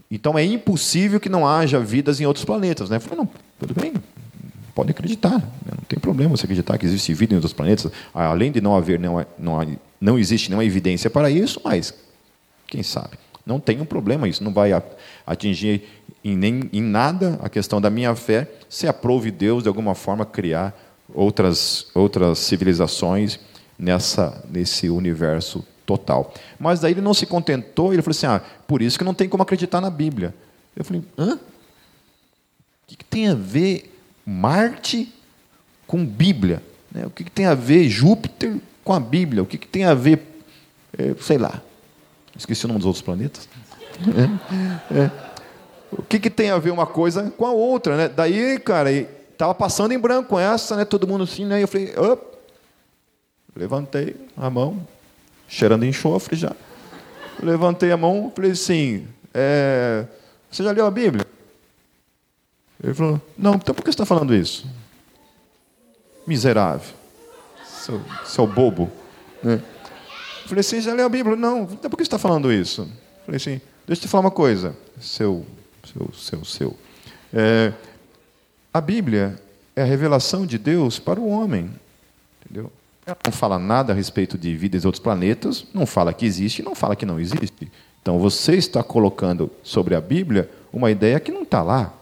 então 0.10 0.38
é 0.38 0.44
impossível 0.44 1.20
que 1.20 1.30
não 1.30 1.48
haja 1.48 1.80
vidas 1.80 2.20
em 2.20 2.26
outros 2.26 2.46
planetas. 2.46 2.90
Né? 2.90 2.98
Eu 2.98 3.02
falei, 3.02 3.18
não, 3.18 3.30
tudo 3.60 3.74
bem, 3.74 3.94
pode 4.74 4.92
acreditar, 4.92 5.38
né? 5.40 5.72
não 5.72 5.84
tem 5.88 6.00
problema 6.00 6.36
você 6.36 6.46
acreditar 6.46 6.78
que 6.78 6.86
existe 6.86 7.14
vida 7.14 7.34
em 7.34 7.38
outros 7.38 7.54
planetas, 7.54 7.92
além 8.14 8.52
de 8.52 8.62
não 8.62 8.76
haver, 8.76 9.00
não, 9.00 9.26
não, 9.38 9.78
não 10.00 10.20
existe 10.20 10.50
nenhuma 10.50 10.66
evidência 10.66 11.10
para 11.10 11.30
isso, 11.30 11.60
mas 11.64 11.94
quem 12.68 12.84
sabe? 12.84 13.18
Não 13.46 13.60
tem 13.60 13.80
um 13.80 13.86
problema 13.86 14.28
isso, 14.28 14.44
não 14.44 14.54
vai 14.54 14.72
atingir 15.26 15.84
em, 16.24 16.36
nem, 16.36 16.70
em 16.74 16.82
nada 16.82 17.40
a 17.42 17.50
questão 17.50 17.80
da 17.80 17.90
minha 17.90 18.14
fé, 18.16 18.50
se 18.70 18.88
aprove 18.88 19.32
Deus 19.32 19.64
de 19.64 19.70
alguma 19.70 19.96
forma 19.96 20.26
criar 20.26 20.78
outras, 21.14 21.88
outras 21.94 22.40
civilizações 22.40 23.40
nessa, 23.80 24.44
nesse 24.52 24.90
universo 24.90 25.66
total. 25.88 26.34
Mas 26.60 26.82
daí 26.82 26.92
ele 26.92 27.02
não 27.02 27.14
se 27.14 27.26
contentou, 27.26 27.94
ele 27.94 28.02
falou 28.04 28.12
assim: 28.12 28.28
ah, 28.28 28.42
por 28.68 28.82
isso 28.82 29.00
que 29.00 29.06
não 29.06 29.14
tem 29.14 29.28
como 29.28 29.42
acreditar 29.42 29.82
na 29.82 29.90
Bíblia. 29.90 30.36
Eu 30.76 30.84
falei: 30.84 31.02
hã? 31.18 31.36
O 31.36 31.40
que, 32.88 32.98
que 32.98 33.06
tem 33.06 33.30
a 33.30 33.34
ver 33.34 33.98
Marte 34.26 35.12
com 35.88 36.06
Bíblia? 36.06 36.62
Né? 36.92 37.06
O 37.06 37.10
que, 37.10 37.24
que, 37.24 37.32
tem 37.32 37.46
a 37.46 37.56
ver 37.56 37.90
Júpiter 37.90 38.58
com 38.84 38.94
a 38.94 39.00
Bíblia? 39.00 39.42
O 39.42 39.46
que, 39.46 39.58
que 39.58 39.68
tem 39.68 39.86
a 39.86 39.94
ver, 39.94 40.44
é, 40.98 41.16
sei 41.22 41.38
lá, 41.38 41.62
esqueci 42.38 42.66
o 42.66 42.68
nome 42.68 42.80
dos 42.80 42.86
outros 42.86 43.04
planetas. 43.04 43.48
É, 44.92 45.00
é. 45.00 45.12
O 45.92 46.04
que, 46.04 46.20
que 46.20 46.30
tem 46.30 46.52
a 46.52 46.60
ver 46.60 46.70
uma 46.70 46.86
coisa 46.86 47.32
com 47.32 47.48
a 47.48 47.52
outra? 47.52 47.98
Né? 47.98 48.10
Daí, 48.10 48.60
cara, 48.60 48.92
estava 48.92 49.56
passando 49.56 49.92
em 49.92 49.98
branco 49.98 50.38
essa, 50.38 50.76
né? 50.76 50.86
todo 50.86 51.08
mundo 51.08 51.24
assim, 51.24 51.46
né? 51.46 51.64
eu 51.64 51.68
falei: 51.68 51.98
Op! 51.98 52.38
levantei 53.56 54.16
a 54.38 54.52
mão, 54.52 54.86
cheirando 55.48 55.86
enxofre 55.86 56.36
já. 56.36 56.56
Levantei 57.42 57.92
a 57.92 57.98
mão 57.98 58.32
falei 58.36 58.52
assim: 58.52 59.08
é, 59.34 60.06
Você 60.52 60.64
já 60.64 60.72
leu 60.72 60.86
a 60.86 60.92
Bíblia? 60.92 61.26
Ele 62.84 62.94
falou: 62.94 63.22
Não, 63.38 63.56
então 63.56 63.74
por 63.74 63.84
que 63.84 63.92
você 63.92 63.96
está 63.96 64.06
falando 64.06 64.34
isso? 64.34 64.68
Miserável, 66.26 66.94
seu, 67.66 68.02
seu 68.26 68.48
bobo. 68.48 68.92
Né? 69.42 69.62
Falei 70.46 70.62
assim: 70.62 70.82
Já 70.82 70.94
leu 70.94 71.06
a 71.06 71.10
Bíblia? 71.10 71.36
Não, 71.36 71.64
então 71.64 71.90
por 71.90 71.98
que 71.98 72.04
você 72.04 72.08
está 72.08 72.20
falando 72.20 72.52
isso? 72.52 72.90
Falei 73.26 73.38
assim: 73.38 73.62
Deixa 73.86 74.02
eu 74.02 74.04
te 74.04 74.08
falar 74.08 74.22
uma 74.22 74.32
coisa, 74.32 74.76
seu, 75.00 75.46
seu, 75.86 76.14
seu, 76.14 76.46
seu. 76.46 76.78
É, 77.34 77.72
a 78.74 78.82
Bíblia 78.82 79.40
é 79.76 79.82
a 79.84 79.86
revelação 79.86 80.46
de 80.46 80.58
Deus 80.58 81.00
para 81.00 81.20
o 81.20 81.30
homem. 81.30 81.70
Entendeu? 82.42 82.72
Ela 83.08 83.18
não 83.24 83.32
fala 83.32 83.58
nada 83.58 83.94
a 83.94 83.96
respeito 83.96 84.38
de 84.38 84.54
vidas 84.58 84.84
em 84.84 84.86
outros 84.86 85.02
planetas, 85.02 85.66
não 85.74 85.86
fala 85.86 86.14
que 86.14 86.26
existe, 86.26 86.62
não 86.62 86.76
fala 86.76 86.94
que 86.94 87.06
não 87.06 87.18
existe. 87.18 87.72
Então 88.02 88.20
você 88.20 88.56
está 88.56 88.84
colocando 88.84 89.50
sobre 89.64 89.96
a 89.96 90.02
Bíblia 90.02 90.52
uma 90.74 90.92
ideia 90.92 91.18
que 91.18 91.32
não 91.32 91.44
está 91.44 91.64
lá. 91.64 91.94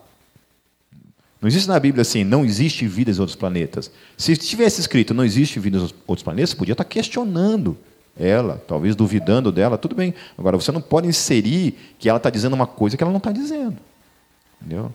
Não 1.39 1.47
existe 1.47 1.67
na 1.67 1.79
Bíblia 1.79 2.01
assim, 2.01 2.23
não 2.23 2.43
existe 2.43 2.87
vida 2.87 3.11
em 3.11 3.19
outros 3.19 3.35
planetas. 3.35 3.91
Se 4.17 4.35
tivesse 4.35 4.81
escrito 4.81 5.13
não 5.13 5.23
existe 5.23 5.59
vida 5.59 5.77
em 5.77 5.81
outros 6.07 6.23
planetas, 6.23 6.55
podia 6.55 6.71
estar 6.71 6.83
questionando 6.83 7.77
ela, 8.17 8.63
talvez 8.67 8.95
duvidando 8.95 9.51
dela, 9.51 9.77
tudo 9.77 9.93
bem. 9.93 10.11
Agora, 10.35 10.57
você 10.57 10.71
não 10.71 10.81
pode 10.81 11.07
inserir 11.07 11.77
que 11.99 12.09
ela 12.09 12.17
está 12.17 12.31
dizendo 12.31 12.53
uma 12.53 12.65
coisa 12.65 12.97
que 12.97 13.03
ela 13.03 13.11
não 13.11 13.19
está 13.19 13.31
dizendo. 13.31 13.77
Entendeu? 14.59 14.91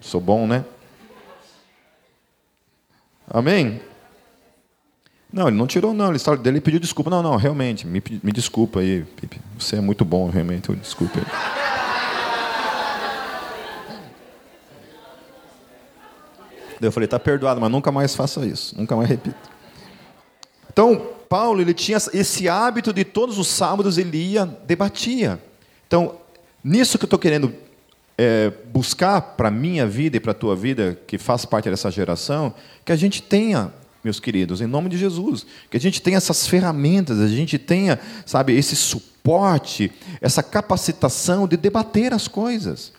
Sou 0.00 0.20
bom, 0.20 0.48
né? 0.48 0.64
Amém? 3.28 3.80
Não, 5.32 5.48
ele 5.48 5.56
não 5.56 5.66
tirou, 5.66 5.92
não. 5.92 6.08
Ele, 6.08 6.16
estava, 6.16 6.40
ele 6.48 6.60
pediu 6.60 6.80
desculpa. 6.80 7.10
Não, 7.10 7.22
não, 7.22 7.36
realmente, 7.36 7.86
me, 7.86 8.02
me 8.22 8.32
desculpa 8.32 8.80
aí, 8.80 9.04
Pipe. 9.16 9.40
Você 9.58 9.76
é 9.76 9.80
muito 9.80 10.04
bom, 10.04 10.30
realmente. 10.30 10.72
Desculpa 10.76 11.18
aí. 11.18 11.24
Eu 16.80 16.92
falei, 16.92 17.06
está 17.06 17.18
perdoado, 17.18 17.60
mas 17.60 17.70
nunca 17.70 17.90
mais 17.90 18.14
faça 18.14 18.44
isso. 18.44 18.76
Nunca 18.78 18.94
mais 18.94 19.08
repita. 19.08 19.36
Então, 20.70 21.08
Paulo, 21.28 21.60
ele 21.60 21.72
tinha 21.72 21.98
esse 22.12 22.48
hábito 22.48 22.92
de 22.92 23.04
todos 23.04 23.38
os 23.38 23.48
sábados 23.48 23.96
ele 23.98 24.18
ia, 24.18 24.44
debatia. 24.44 25.40
Então, 25.86 26.16
nisso 26.62 26.98
que 26.98 27.04
eu 27.04 27.06
estou 27.06 27.18
querendo 27.18 27.52
é, 28.18 28.52
buscar 28.72 29.20
para 29.20 29.48
a 29.48 29.50
minha 29.50 29.86
vida 29.86 30.16
e 30.16 30.20
para 30.20 30.32
a 30.32 30.34
tua 30.34 30.54
vida, 30.54 30.98
que 31.06 31.18
faz 31.18 31.44
parte 31.44 31.70
dessa 31.70 31.90
geração, 31.90 32.54
que 32.84 32.92
a 32.92 32.96
gente 32.96 33.22
tenha, 33.22 33.72
meus 34.06 34.20
queridos, 34.20 34.60
em 34.60 34.66
nome 34.66 34.88
de 34.88 34.96
Jesus, 34.96 35.44
que 35.68 35.76
a 35.76 35.80
gente 35.80 36.00
tenha 36.00 36.16
essas 36.16 36.46
ferramentas, 36.46 37.20
a 37.20 37.26
gente 37.26 37.58
tenha, 37.58 37.98
sabe, 38.24 38.56
esse 38.56 38.74
suporte, 38.74 39.92
essa 40.20 40.42
capacitação 40.42 41.46
de 41.46 41.56
debater 41.56 42.14
as 42.14 42.28
coisas. 42.28 42.92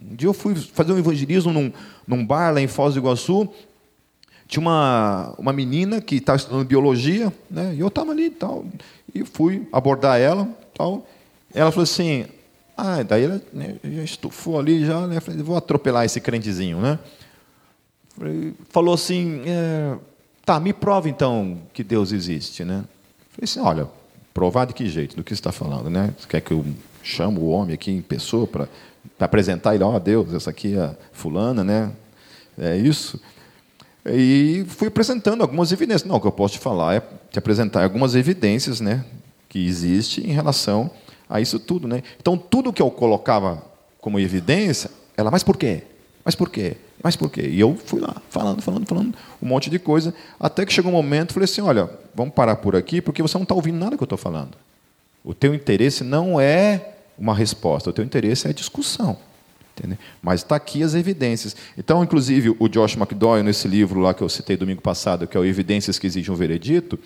Um 0.00 0.16
dia 0.16 0.26
eu 0.26 0.32
fui 0.32 0.54
fazer 0.54 0.92
um 0.92 0.98
evangelismo 0.98 1.52
num, 1.52 1.72
num 2.06 2.26
bar 2.26 2.52
lá 2.52 2.60
em 2.60 2.66
Foz 2.66 2.94
do 2.94 3.00
Iguaçu, 3.00 3.48
tinha 4.48 4.60
uma, 4.60 5.34
uma 5.38 5.52
menina 5.52 6.00
que 6.00 6.16
estava 6.16 6.36
estudando 6.36 6.66
biologia, 6.66 7.32
né, 7.50 7.74
e 7.74 7.80
eu 7.80 7.88
estava 7.88 8.10
ali 8.10 8.26
e 8.26 8.30
tal, 8.30 8.64
e 9.14 9.24
fui 9.24 9.68
abordar 9.70 10.18
ela, 10.18 10.48
tal, 10.74 11.06
ela 11.54 11.70
falou 11.70 11.84
assim, 11.84 12.26
ah, 12.76 13.02
daí 13.02 13.24
ela 13.24 13.40
né, 13.52 13.76
já 13.84 14.02
estufou 14.02 14.58
ali, 14.58 14.84
já, 14.84 15.06
né? 15.06 15.20
Falei, 15.20 15.42
vou 15.42 15.56
atropelar 15.56 16.04
esse 16.04 16.20
crentezinho, 16.20 16.80
né? 16.80 16.98
Falou 18.70 18.94
assim, 18.94 19.42
é, 19.46 19.96
tá, 20.52 20.60
me 20.60 20.72
prova 20.72 21.08
então 21.08 21.58
que 21.72 21.82
Deus 21.82 22.12
existe, 22.12 22.64
né? 22.64 22.84
Falei 23.30 23.44
assim, 23.44 23.60
olha, 23.60 23.88
provar 24.34 24.66
de 24.66 24.74
que 24.74 24.86
jeito, 24.88 25.16
do 25.16 25.24
que 25.24 25.30
você 25.30 25.40
está 25.40 25.52
falando, 25.52 25.88
né? 25.88 26.12
Você 26.18 26.28
quer 26.28 26.40
que 26.40 26.52
eu 26.52 26.64
chamo 27.02 27.40
o 27.40 27.48
homem 27.50 27.74
aqui 27.74 27.90
em 27.90 28.02
pessoa 28.02 28.46
para 28.46 28.68
apresentar 29.18 29.74
ele, 29.74 29.84
ó, 29.84 29.94
oh, 29.94 30.00
Deus, 30.00 30.32
essa 30.34 30.50
aqui 30.50 30.76
é 30.76 30.94
fulana, 31.12 31.64
né? 31.64 31.90
É 32.58 32.76
isso. 32.76 33.20
E 34.04 34.64
fui 34.68 34.88
apresentando 34.88 35.40
algumas 35.40 35.72
evidências. 35.72 36.04
Não, 36.04 36.16
o 36.16 36.20
que 36.20 36.26
eu 36.26 36.32
posso 36.32 36.54
te 36.54 36.60
falar 36.60 36.96
é 36.96 37.02
te 37.30 37.38
apresentar 37.38 37.82
algumas 37.82 38.14
evidências, 38.14 38.80
né, 38.80 39.04
que 39.48 39.66
existe 39.66 40.20
em 40.20 40.32
relação 40.32 40.90
a 41.30 41.40
isso 41.40 41.58
tudo. 41.58 41.88
Né? 41.88 42.02
Então, 42.20 42.36
tudo 42.36 42.72
que 42.72 42.82
eu 42.82 42.90
colocava 42.90 43.62
como 44.00 44.18
evidência, 44.18 44.90
ela, 45.16 45.30
mas 45.30 45.42
por 45.42 45.56
quê? 45.56 45.84
Mas 46.24 46.34
por 46.34 46.50
quê? 46.50 46.76
Mas 47.02 47.16
por 47.16 47.30
quê? 47.30 47.48
E 47.48 47.58
eu 47.58 47.76
fui 47.84 48.00
lá, 48.00 48.16
falando, 48.30 48.62
falando, 48.62 48.86
falando, 48.86 49.14
um 49.42 49.46
monte 49.46 49.68
de 49.68 49.78
coisa, 49.78 50.14
até 50.38 50.64
que 50.64 50.72
chegou 50.72 50.92
um 50.92 50.94
momento, 50.94 51.32
falei 51.32 51.44
assim, 51.44 51.60
olha, 51.60 51.90
vamos 52.14 52.32
parar 52.32 52.56
por 52.56 52.76
aqui, 52.76 53.00
porque 53.00 53.20
você 53.20 53.36
não 53.36 53.42
está 53.42 53.54
ouvindo 53.54 53.78
nada 53.78 53.96
que 53.96 54.02
eu 54.02 54.06
estou 54.06 54.18
falando. 54.18 54.56
O 55.24 55.34
teu 55.34 55.52
interesse 55.54 56.04
não 56.04 56.40
é 56.40 56.94
uma 57.18 57.34
resposta, 57.34 57.90
o 57.90 57.92
teu 57.92 58.04
interesse 58.04 58.48
é 58.48 58.52
discussão. 58.52 59.16
Entendeu? 59.76 59.98
Mas 60.20 60.42
está 60.42 60.56
aqui 60.56 60.82
as 60.82 60.94
evidências. 60.94 61.56
Então, 61.78 62.04
inclusive, 62.04 62.54
o 62.58 62.68
Josh 62.68 62.94
McDowell, 62.94 63.42
nesse 63.42 63.66
livro 63.66 64.00
lá 64.00 64.12
que 64.12 64.22
eu 64.22 64.28
citei 64.28 64.56
domingo 64.56 64.82
passado, 64.82 65.26
que 65.26 65.36
é 65.36 65.40
o 65.40 65.44
Evidências 65.44 65.98
que 65.98 66.06
Exigem 66.06 66.32
um 66.32 66.36
Veredito, 66.36 66.98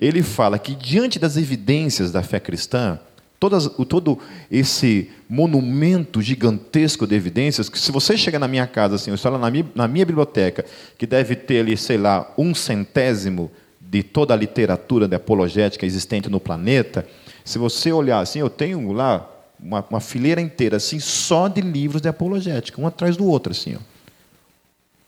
ele 0.00 0.22
fala 0.22 0.58
que, 0.58 0.74
diante 0.74 1.18
das 1.18 1.36
evidências 1.36 2.10
da 2.10 2.22
fé 2.22 2.40
cristã, 2.40 2.98
Todas, 3.40 3.68
todo 3.88 4.18
esse 4.50 5.10
monumento 5.28 6.20
gigantesco 6.20 7.06
de 7.06 7.14
evidências, 7.14 7.68
que 7.68 7.78
se 7.78 7.92
você 7.92 8.16
chega 8.16 8.38
na 8.38 8.48
minha 8.48 8.66
casa, 8.66 8.96
assim, 8.96 9.12
eu 9.12 9.30
lá 9.30 9.38
na 9.38 9.50
minha, 9.50 9.66
na 9.74 9.86
minha 9.86 10.04
biblioteca, 10.04 10.64
que 10.96 11.06
deve 11.06 11.36
ter 11.36 11.60
ali, 11.60 11.76
sei 11.76 11.98
lá, 11.98 12.32
um 12.36 12.52
centésimo 12.52 13.50
de 13.80 14.02
toda 14.02 14.34
a 14.34 14.36
literatura 14.36 15.06
de 15.06 15.14
apologética 15.14 15.86
existente 15.86 16.28
no 16.28 16.40
planeta, 16.40 17.06
se 17.44 17.58
você 17.58 17.92
olhar 17.92 18.18
assim, 18.18 18.40
eu 18.40 18.50
tenho 18.50 18.92
lá 18.92 19.30
uma, 19.58 19.84
uma 19.88 20.00
fileira 20.00 20.40
inteira 20.40 20.76
assim, 20.76 20.98
só 20.98 21.48
de 21.48 21.60
livros 21.60 22.02
de 22.02 22.08
apologética, 22.08 22.80
um 22.80 22.86
atrás 22.86 23.16
do 23.16 23.24
outro, 23.24 23.52
assim, 23.52 23.76
ó. 23.76 23.80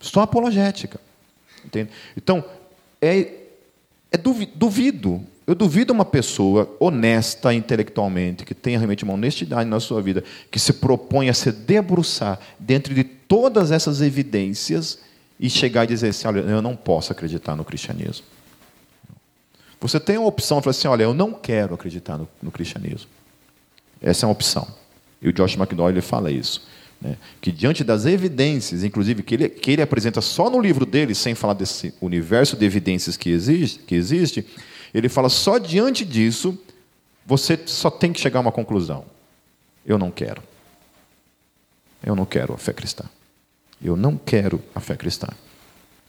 só 0.00 0.22
apologética. 0.22 1.00
Entende? 1.64 1.90
Então, 2.16 2.44
é, 3.02 3.32
é 4.10 4.16
duvido 4.16 5.20
eu 5.50 5.54
duvido 5.56 5.92
uma 5.92 6.04
pessoa 6.04 6.72
honesta 6.78 7.52
intelectualmente, 7.52 8.44
que 8.44 8.54
tenha 8.54 8.78
realmente 8.78 9.02
uma 9.02 9.14
honestidade 9.14 9.68
na 9.68 9.80
sua 9.80 10.00
vida, 10.00 10.22
que 10.48 10.60
se 10.60 10.74
propõe 10.74 11.28
a 11.28 11.34
se 11.34 11.50
debruçar 11.50 12.38
dentro 12.56 12.94
de 12.94 13.02
todas 13.02 13.72
essas 13.72 14.00
evidências 14.00 15.00
e 15.40 15.50
chegar 15.50 15.82
e 15.82 15.88
dizer 15.88 16.10
assim: 16.10 16.28
olha, 16.28 16.38
eu 16.38 16.62
não 16.62 16.76
posso 16.76 17.10
acreditar 17.10 17.56
no 17.56 17.64
cristianismo. 17.64 18.24
Você 19.80 19.98
tem 19.98 20.14
a 20.14 20.20
opção 20.20 20.58
de 20.58 20.64
falar 20.64 20.70
assim: 20.70 20.86
olha, 20.86 21.02
eu 21.02 21.12
não 21.12 21.32
quero 21.32 21.74
acreditar 21.74 22.16
no, 22.16 22.28
no 22.40 22.52
cristianismo. 22.52 23.10
Essa 24.00 24.26
é 24.26 24.28
uma 24.28 24.32
opção. 24.32 24.68
E 25.20 25.28
o 25.28 25.32
Josh 25.32 25.56
McDowell 25.56 25.90
ele 25.90 26.00
fala 26.00 26.30
isso. 26.30 26.64
Né? 27.00 27.16
Que 27.40 27.50
diante 27.50 27.82
das 27.82 28.06
evidências, 28.06 28.84
inclusive 28.84 29.24
que 29.24 29.34
ele, 29.34 29.48
que 29.48 29.72
ele 29.72 29.82
apresenta 29.82 30.20
só 30.20 30.48
no 30.48 30.60
livro 30.60 30.86
dele, 30.86 31.12
sem 31.12 31.34
falar 31.34 31.54
desse 31.54 31.92
universo 32.00 32.56
de 32.56 32.64
evidências 32.64 33.16
que 33.16 33.30
existe, 33.30 33.80
que 33.80 33.96
existe 33.96 34.46
ele 34.92 35.08
fala: 35.08 35.28
só 35.28 35.58
diante 35.58 36.04
disso, 36.04 36.58
você 37.24 37.58
só 37.66 37.90
tem 37.90 38.12
que 38.12 38.20
chegar 38.20 38.40
a 38.40 38.42
uma 38.42 38.52
conclusão. 38.52 39.04
Eu 39.84 39.98
não 39.98 40.10
quero. 40.10 40.42
Eu 42.04 42.16
não 42.16 42.24
quero 42.24 42.54
a 42.54 42.58
fé 42.58 42.72
cristã. 42.72 43.04
Eu 43.82 43.96
não 43.96 44.16
quero 44.16 44.62
a 44.74 44.80
fé 44.80 44.96
cristã. 44.96 45.28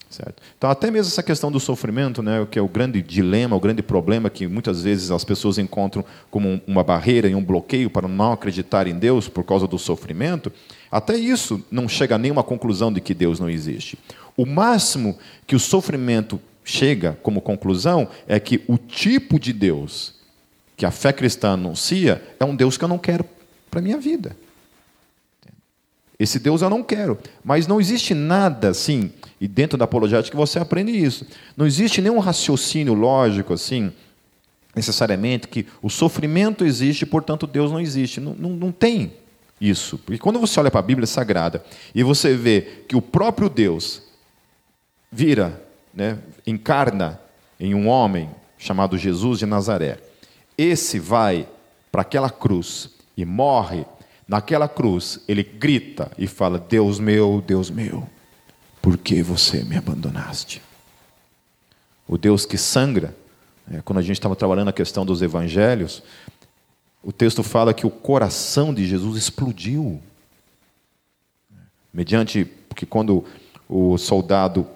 Certo? 0.09 0.43
Então, 0.57 0.69
até 0.69 0.91
mesmo 0.91 1.09
essa 1.09 1.23
questão 1.23 1.49
do 1.49 1.57
sofrimento, 1.57 2.21
né, 2.21 2.45
que 2.51 2.59
é 2.59 2.61
o 2.61 2.67
grande 2.67 3.01
dilema, 3.01 3.55
o 3.55 3.59
grande 3.61 3.81
problema 3.81 4.29
que 4.29 4.45
muitas 4.45 4.83
vezes 4.83 5.09
as 5.09 5.23
pessoas 5.23 5.57
encontram 5.57 6.03
como 6.29 6.59
uma 6.67 6.83
barreira 6.83 7.29
e 7.29 7.35
um 7.35 7.41
bloqueio 7.43 7.89
para 7.89 8.09
não 8.09 8.33
acreditar 8.33 8.87
em 8.87 8.99
Deus 8.99 9.29
por 9.29 9.45
causa 9.45 9.65
do 9.65 9.79
sofrimento, 9.79 10.51
até 10.91 11.15
isso 11.15 11.63
não 11.71 11.87
chega 11.87 12.15
a 12.15 12.17
nenhuma 12.17 12.43
conclusão 12.43 12.91
de 12.91 12.99
que 12.99 13.13
Deus 13.13 13.39
não 13.39 13.49
existe. 13.49 13.97
O 14.35 14.45
máximo 14.45 15.17
que 15.47 15.55
o 15.55 15.59
sofrimento 15.59 16.41
chega 16.63 17.17
como 17.21 17.41
conclusão 17.41 18.07
é 18.27 18.39
que 18.39 18.63
o 18.67 18.77
tipo 18.77 19.39
de 19.39 19.53
Deus 19.53 20.21
que 20.81 20.85
a 20.85 20.89
fé 20.89 21.13
cristã 21.13 21.51
anuncia 21.51 22.23
é 22.39 22.43
um 22.43 22.55
Deus 22.55 22.75
que 22.75 22.83
eu 22.83 22.87
não 22.87 22.97
quero 22.97 23.23
para 23.69 23.79
a 23.79 23.83
minha 23.83 23.99
vida. 23.99 24.35
Esse 26.17 26.39
Deus 26.39 26.63
eu 26.63 26.71
não 26.71 26.81
quero. 26.81 27.19
Mas 27.43 27.67
não 27.67 27.79
existe 27.79 28.15
nada 28.15 28.69
assim, 28.69 29.11
e 29.39 29.47
dentro 29.47 29.77
da 29.77 29.85
apologética 29.85 30.35
você 30.35 30.57
aprende 30.57 30.91
isso. 30.91 31.25
Não 31.55 31.67
existe 31.67 32.01
nenhum 32.01 32.17
raciocínio 32.17 32.95
lógico 32.95 33.53
assim, 33.53 33.91
necessariamente, 34.75 35.47
que 35.47 35.67
o 35.83 35.89
sofrimento 35.89 36.65
existe, 36.65 37.05
portanto 37.05 37.45
Deus 37.45 37.71
não 37.71 37.79
existe. 37.79 38.19
Não, 38.19 38.33
não, 38.33 38.49
não 38.49 38.71
tem 38.71 39.13
isso. 39.59 39.99
Porque 39.99 40.17
quando 40.17 40.39
você 40.39 40.59
olha 40.59 40.71
para 40.71 40.79
a 40.79 40.83
Bíblia 40.83 41.05
Sagrada 41.05 41.63
e 41.93 42.01
você 42.01 42.35
vê 42.35 42.83
que 42.87 42.95
o 42.95 43.01
próprio 43.03 43.49
Deus 43.49 44.01
vira 45.11 45.61
né, 45.93 46.19
encarna 46.45 47.19
em 47.59 47.73
um 47.75 47.87
homem 47.87 48.29
chamado 48.57 48.97
Jesus 48.97 49.39
de 49.39 49.45
Nazaré. 49.45 49.99
Esse 50.57 50.99
vai 50.99 51.47
para 51.91 52.01
aquela 52.01 52.29
cruz 52.29 52.89
e 53.17 53.25
morre. 53.25 53.85
Naquela 54.27 54.69
cruz, 54.69 55.19
ele 55.27 55.43
grita 55.43 56.11
e 56.17 56.27
fala: 56.27 56.57
Deus 56.57 56.99
meu, 56.99 57.43
Deus 57.45 57.69
meu, 57.69 58.07
por 58.81 58.97
que 58.97 59.21
você 59.21 59.63
me 59.63 59.75
abandonaste? 59.75 60.61
O 62.07 62.17
Deus 62.17 62.45
que 62.45 62.57
sangra, 62.57 63.15
né, 63.67 63.81
quando 63.83 63.99
a 63.99 64.01
gente 64.01 64.17
estava 64.17 64.35
trabalhando 64.35 64.69
a 64.69 64.73
questão 64.73 65.05
dos 65.05 65.21
evangelhos, 65.21 66.01
o 67.03 67.11
texto 67.11 67.41
fala 67.41 67.73
que 67.73 67.85
o 67.85 67.89
coração 67.89 68.73
de 68.73 68.85
Jesus 68.85 69.17
explodiu. 69.17 70.01
Mediante, 71.93 72.45
porque 72.69 72.85
quando 72.85 73.25
o 73.67 73.97
soldado 73.97 74.67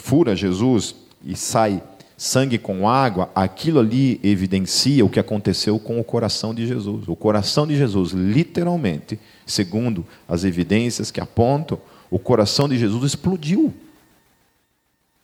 fura 0.00 0.34
Jesus 0.34 0.94
e 1.24 1.36
sai 1.36 1.82
sangue 2.16 2.58
com 2.58 2.88
água, 2.88 3.30
aquilo 3.34 3.80
ali 3.80 4.20
evidencia 4.22 5.04
o 5.04 5.08
que 5.08 5.18
aconteceu 5.18 5.78
com 5.78 5.98
o 5.98 6.04
coração 6.04 6.54
de 6.54 6.66
Jesus. 6.66 7.08
O 7.08 7.16
coração 7.16 7.66
de 7.66 7.76
Jesus, 7.76 8.12
literalmente, 8.12 9.18
segundo 9.46 10.04
as 10.28 10.44
evidências 10.44 11.10
que 11.10 11.20
apontam, 11.20 11.78
o 12.10 12.18
coração 12.18 12.68
de 12.68 12.76
Jesus 12.78 13.04
explodiu. 13.04 13.72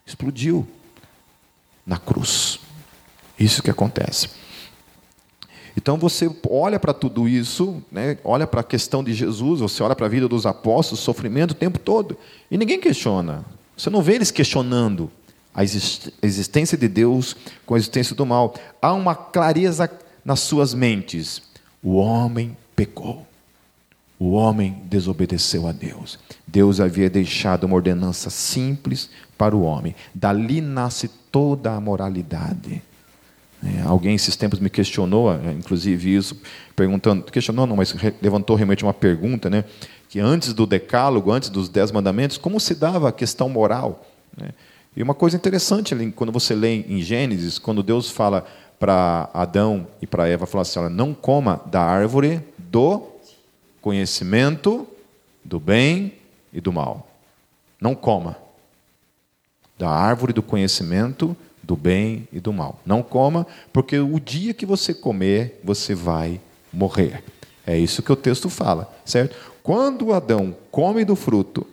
Explodiu 0.05 0.65
na 1.85 1.97
cruz. 1.97 2.59
Isso 3.39 3.61
que 3.61 3.69
acontece. 3.69 4.29
Então 5.75 5.97
você 5.97 6.27
olha 6.49 6.79
para 6.79 6.93
tudo 6.93 7.29
isso, 7.29 7.83
né? 7.91 8.17
olha 8.23 8.47
para 8.47 8.61
a 8.61 8.63
questão 8.63 9.03
de 9.03 9.13
Jesus, 9.13 9.59
você 9.59 9.83
olha 9.83 9.95
para 9.95 10.07
a 10.07 10.09
vida 10.09 10.27
dos 10.27 10.47
apóstolos, 10.47 11.01
sofrimento 11.01 11.51
o 11.51 11.55
tempo 11.55 11.77
todo, 11.77 12.17
e 12.49 12.57
ninguém 12.57 12.79
questiona. 12.79 13.45
Você 13.77 13.91
não 13.91 14.01
vê 14.01 14.15
eles 14.15 14.31
questionando 14.31 15.11
a 15.53 15.63
existência 15.63 16.77
de 16.77 16.87
Deus 16.87 17.35
com 17.65 17.75
a 17.75 17.77
existência 17.77 18.15
do 18.15 18.25
mal. 18.25 18.55
Há 18.81 18.91
uma 18.93 19.15
clareza 19.15 19.89
nas 20.25 20.39
suas 20.39 20.73
mentes. 20.73 21.41
O 21.81 21.95
homem 21.95 22.57
pecou. 22.75 23.25
O 24.19 24.31
homem 24.31 24.81
desobedeceu 24.85 25.67
a 25.67 25.71
Deus. 25.71 26.17
Deus 26.47 26.79
havia 26.79 27.09
deixado 27.09 27.65
uma 27.65 27.75
ordenança 27.75 28.31
simples 28.31 29.11
para 29.37 29.55
o 29.55 29.61
homem. 29.61 29.95
Dali 30.13 30.59
nasce 30.59 31.07
toda 31.31 31.73
a 31.73 31.79
moralidade. 31.79 32.81
É, 33.63 33.81
alguém 33.81 34.15
esses 34.15 34.35
tempos 34.35 34.59
me 34.59 34.69
questionou, 34.69 35.33
é, 35.33 35.51
inclusive 35.51 36.15
isso, 36.15 36.39
perguntando, 36.75 37.23
questionou 37.23 37.65
não, 37.65 37.75
mas 37.75 37.95
levantou 38.21 38.55
realmente 38.55 38.83
uma 38.83 38.93
pergunta, 38.93 39.49
né? 39.49 39.63
Que 40.09 40.19
antes 40.19 40.53
do 40.53 40.65
decálogo, 40.65 41.31
antes 41.31 41.49
dos 41.49 41.67
dez 41.67 41.91
mandamentos, 41.91 42.37
como 42.37 42.59
se 42.59 42.75
dava 42.75 43.09
a 43.09 43.11
questão 43.11 43.49
moral? 43.49 44.05
Né? 44.37 44.49
E 44.95 45.03
uma 45.03 45.13
coisa 45.13 45.35
interessante, 45.35 45.95
quando 46.15 46.31
você 46.31 46.55
lê 46.55 46.81
em 46.87 47.01
Gênesis, 47.01 47.59
quando 47.59 47.83
Deus 47.83 48.09
fala 48.09 48.45
para 48.79 49.29
Adão 49.33 49.87
e 50.01 50.07
para 50.07 50.27
Eva, 50.27 50.45
fala 50.45 50.61
assim, 50.61 50.79
olha, 50.79 50.89
não 50.89 51.13
coma 51.13 51.61
da 51.65 51.81
árvore 51.81 52.41
do 52.57 53.03
conhecimento 53.81 54.87
do 55.43 55.59
bem 55.59 56.13
e 56.53 56.61
do 56.61 56.71
mal. 56.71 57.07
Não 57.81 57.95
coma 57.95 58.37
da 59.77 59.89
árvore 59.89 60.33
do 60.33 60.41
conhecimento 60.41 61.35
do 61.67 61.75
bem 61.75 62.27
e 62.31 62.39
do 62.39 62.53
mal. 62.53 62.79
Não 62.85 63.03
coma, 63.03 63.45
porque 63.73 63.99
o 63.99 64.19
dia 64.21 64.53
que 64.53 64.65
você 64.65 64.93
comer, 64.93 65.59
você 65.61 65.93
vai 65.93 66.39
morrer. 66.71 67.21
É 67.65 67.77
isso 67.77 68.01
que 68.01 68.11
o 68.11 68.15
texto 68.15 68.49
fala, 68.49 68.91
certo? 69.03 69.35
Quando 69.61 70.13
Adão 70.13 70.55
come 70.71 71.03
do 71.03 71.13
fruto 71.13 71.67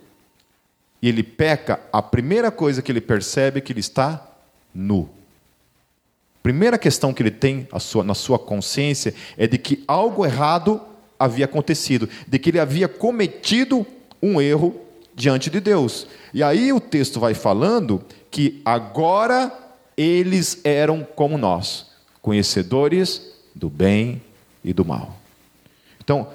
e 1.01 1.07
ele 1.07 1.23
peca, 1.23 1.79
a 1.93 2.01
primeira 2.01 2.51
coisa 2.51 2.81
que 2.81 2.91
ele 2.91 2.99
percebe 2.99 3.59
é 3.59 3.61
que 3.61 3.71
ele 3.71 3.79
está 3.79 4.29
nu. 4.73 5.09
Primeira 6.43 6.77
questão 6.77 7.13
que 7.13 7.23
ele 7.23 7.31
tem 7.31 7.65
na 8.03 8.13
sua 8.13 8.37
consciência 8.37 9.15
é 9.37 9.47
de 9.47 9.57
que 9.57 9.81
algo 9.87 10.25
errado 10.25 10.81
havia 11.17 11.45
acontecido, 11.45 12.09
de 12.27 12.37
que 12.37 12.49
ele 12.49 12.59
havia 12.59 12.89
cometido 12.89 13.87
um 14.21 14.41
erro 14.41 14.75
diante 15.15 15.49
de 15.49 15.61
Deus. 15.61 16.05
E 16.33 16.43
aí 16.43 16.73
o 16.73 16.81
texto 16.81 17.21
vai 17.21 17.33
falando 17.33 18.03
que 18.29 18.61
agora 18.65 19.64
eles 19.97 20.61
eram 20.63 21.03
como 21.03 21.37
nós, 21.37 21.87
conhecedores 22.21 23.21
do 23.53 23.69
bem 23.69 24.21
e 24.63 24.73
do 24.73 24.83
mal. 24.83 25.15
Então, 26.03 26.29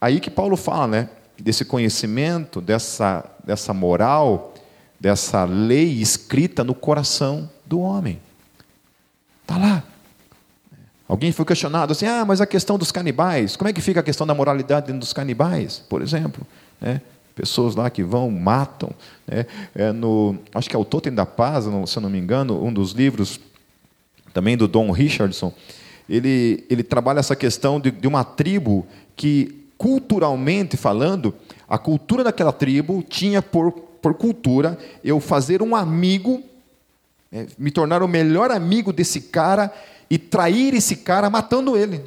aí 0.00 0.20
que 0.20 0.30
Paulo 0.30 0.56
fala, 0.56 0.86
né? 0.86 1.08
Desse 1.38 1.64
conhecimento, 1.64 2.60
dessa, 2.60 3.24
dessa 3.44 3.74
moral, 3.74 4.54
dessa 4.98 5.44
lei 5.44 6.00
escrita 6.00 6.62
no 6.64 6.74
coração 6.74 7.50
do 7.66 7.80
homem. 7.80 8.20
Está 9.42 9.58
lá. 9.58 9.82
Alguém 11.06 11.32
foi 11.32 11.44
questionado 11.44 11.92
assim: 11.92 12.06
ah, 12.06 12.24
mas 12.24 12.40
a 12.40 12.46
questão 12.46 12.78
dos 12.78 12.90
canibais, 12.90 13.56
como 13.56 13.68
é 13.68 13.72
que 13.72 13.80
fica 13.80 14.00
a 14.00 14.02
questão 14.02 14.26
da 14.26 14.34
moralidade 14.34 14.92
dos 14.92 15.12
canibais, 15.12 15.82
por 15.88 16.00
exemplo? 16.00 16.46
É, 16.80 17.00
pessoas 17.34 17.74
lá 17.74 17.90
que 17.90 18.02
vão, 18.02 18.30
matam. 18.30 18.90
Né? 19.26 19.46
É 19.74 19.92
no, 19.92 20.36
acho 20.54 20.68
que 20.68 20.76
é 20.76 20.78
o 20.78 20.84
Totem 20.84 21.12
da 21.12 21.26
Paz, 21.26 21.64
se 21.64 21.96
eu 21.96 22.02
não 22.02 22.10
me 22.10 22.18
engano, 22.18 22.64
um 22.64 22.72
dos 22.72 22.92
livros 22.92 23.40
também 24.32 24.56
do 24.56 24.66
Don 24.66 24.90
Richardson, 24.90 25.52
ele, 26.08 26.64
ele 26.68 26.82
trabalha 26.82 27.20
essa 27.20 27.36
questão 27.36 27.80
de, 27.80 27.90
de 27.90 28.06
uma 28.06 28.24
tribo 28.24 28.86
que, 29.16 29.68
culturalmente 29.78 30.76
falando, 30.76 31.34
a 31.68 31.78
cultura 31.78 32.24
daquela 32.24 32.52
tribo 32.52 33.02
tinha 33.02 33.40
por, 33.40 33.72
por 33.72 34.14
cultura 34.14 34.78
eu 35.02 35.20
fazer 35.20 35.62
um 35.62 35.74
amigo, 35.74 36.42
é, 37.32 37.46
me 37.56 37.70
tornar 37.70 38.02
o 38.02 38.08
melhor 38.08 38.50
amigo 38.50 38.92
desse 38.92 39.20
cara 39.20 39.72
e 40.10 40.18
trair 40.18 40.74
esse 40.74 40.96
cara 40.96 41.30
matando 41.30 41.76
ele. 41.76 42.02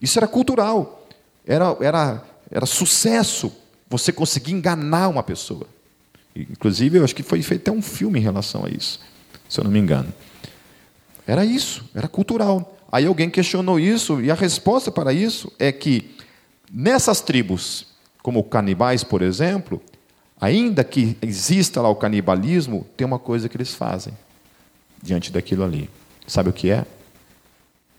Isso 0.00 0.18
era 0.18 0.26
cultural. 0.26 1.06
Era, 1.46 1.76
era 1.80 2.24
era 2.50 2.66
sucesso 2.66 3.52
você 3.88 4.12
conseguir 4.12 4.52
enganar 4.52 5.08
uma 5.08 5.22
pessoa. 5.22 5.66
Inclusive, 6.34 6.98
eu 6.98 7.04
acho 7.04 7.14
que 7.14 7.22
foi 7.22 7.42
feito 7.42 7.62
até 7.62 7.72
um 7.72 7.82
filme 7.82 8.18
em 8.18 8.22
relação 8.22 8.64
a 8.64 8.68
isso, 8.68 9.00
se 9.48 9.58
eu 9.58 9.64
não 9.64 9.70
me 9.70 9.78
engano. 9.78 10.12
Era 11.26 11.44
isso, 11.44 11.84
era 11.94 12.08
cultural. 12.08 12.76
Aí 12.90 13.06
alguém 13.06 13.30
questionou 13.30 13.78
isso, 13.78 14.20
e 14.20 14.30
a 14.30 14.34
resposta 14.34 14.90
para 14.90 15.12
isso 15.12 15.52
é 15.58 15.70
que 15.70 16.16
nessas 16.72 17.20
tribos, 17.20 17.86
como 18.22 18.42
canibais, 18.42 19.04
por 19.04 19.22
exemplo, 19.22 19.80
ainda 20.40 20.82
que 20.82 21.16
exista 21.22 21.80
lá 21.80 21.88
o 21.88 21.96
canibalismo, 21.96 22.86
tem 22.96 23.06
uma 23.06 23.18
coisa 23.18 23.48
que 23.48 23.56
eles 23.56 23.74
fazem 23.74 24.16
diante 25.02 25.30
daquilo 25.32 25.64
ali. 25.64 25.88
Sabe 26.26 26.50
o 26.50 26.52
que 26.52 26.70
é? 26.70 26.84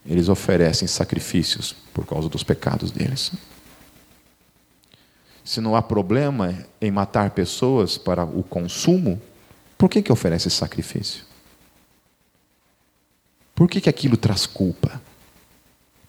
Eles 0.06 0.30
oferecem 0.30 0.88
sacrifícios 0.88 1.76
por 1.94 2.06
causa 2.06 2.28
dos 2.28 2.44
pecados 2.44 2.92
deles 2.92 3.32
se 5.44 5.60
não 5.60 5.76
há 5.76 5.82
problema 5.82 6.66
em 6.80 6.92
matar 6.92 7.32
pessoas 7.32 7.98
para 7.98 8.24
o 8.24 8.44
consumo, 8.44 9.20
por 9.78 9.90
que, 9.90 10.02
que 10.02 10.12
oferece 10.12 10.50
sacrifício? 10.50 11.26
Por 13.56 13.68
que, 13.68 13.82
que 13.82 13.90
aquilo 13.90 14.18
traz 14.18 14.46
culpa? 14.46 15.02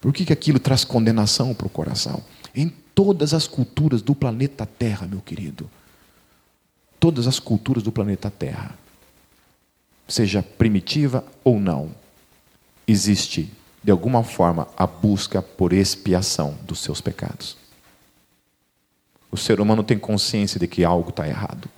Por 0.01 0.13
que, 0.13 0.25
que 0.25 0.33
aquilo 0.33 0.59
traz 0.59 0.85
condenação 0.85 1.55
para 1.55 1.67
o 1.67 1.71
coração? 1.71 2.23
Em 2.55 2.69
todas 2.95 3.33
as 3.33 3.47
culturas 3.47 4.03
do 4.03 4.15
planeta 4.15 4.67
Terra, 4.67 5.07
meu 5.07 5.21
querido. 5.21 5.71
Todas 7.01 7.27
as 7.27 7.39
culturas 7.39 7.83
do 7.83 7.91
planeta 7.91 8.31
Terra, 8.31 8.77
seja 10.07 10.43
primitiva 10.43 11.25
ou 11.43 11.59
não, 11.59 11.91
existe, 12.87 13.53
de 13.83 13.91
alguma 13.91 14.23
forma, 14.23 14.69
a 14.77 14.87
busca 14.87 15.43
por 15.43 15.73
expiação 15.73 16.57
dos 16.65 16.81
seus 16.81 17.01
pecados 17.01 17.62
o 19.33 19.37
ser 19.39 19.63
humano 19.63 19.83
tem 19.83 19.99
consciência 19.99 20.61
de 20.61 20.69
que 20.69 20.85
algo 20.85 21.09
está 21.09 21.27
errado. 21.27 21.69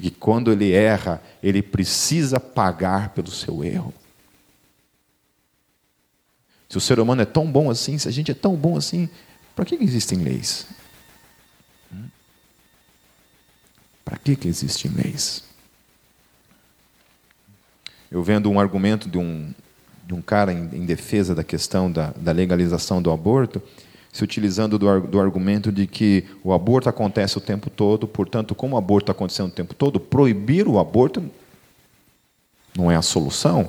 E 0.00 0.12
quando 0.12 0.52
ele 0.52 0.72
erra, 0.72 1.20
ele 1.42 1.60
precisa 1.60 2.38
pagar 2.38 3.08
pelo 3.08 3.32
seu 3.32 3.64
erro. 3.64 3.92
Se 6.68 6.78
o 6.78 6.80
ser 6.80 7.00
humano 7.00 7.22
é 7.22 7.24
tão 7.24 7.50
bom 7.50 7.68
assim, 7.68 7.98
se 7.98 8.08
a 8.08 8.12
gente 8.12 8.30
é 8.30 8.34
tão 8.34 8.54
bom 8.54 8.76
assim, 8.76 9.08
para 9.56 9.64
que 9.64 9.74
existem 9.74 10.18
leis? 10.18 10.66
Hum? 11.92 12.04
Para 14.04 14.16
que, 14.16 14.36
que 14.36 14.46
existem 14.46 14.90
leis? 14.92 15.42
Eu 18.10 18.22
vendo 18.22 18.48
um 18.50 18.60
argumento 18.60 19.08
de 19.08 19.18
um, 19.18 19.52
de 20.06 20.14
um 20.14 20.22
cara 20.22 20.52
em, 20.52 20.68
em 20.72 20.86
defesa 20.86 21.34
da 21.34 21.42
questão 21.42 21.90
da, 21.90 22.12
da 22.12 22.30
legalização 22.30 23.02
do 23.02 23.10
aborto, 23.10 23.60
se 24.14 24.22
utilizando 24.22 24.78
do, 24.78 25.00
do 25.00 25.18
argumento 25.18 25.72
de 25.72 25.88
que 25.88 26.24
o 26.44 26.52
aborto 26.52 26.88
acontece 26.88 27.36
o 27.36 27.40
tempo 27.40 27.68
todo, 27.68 28.06
portanto, 28.06 28.54
como 28.54 28.76
o 28.76 28.78
aborto 28.78 29.06
está 29.06 29.12
acontecendo 29.12 29.48
o 29.48 29.52
tempo 29.52 29.74
todo, 29.74 29.98
proibir 29.98 30.68
o 30.68 30.78
aborto 30.78 31.20
não 32.78 32.92
é 32.92 32.94
a 32.94 33.02
solução. 33.02 33.68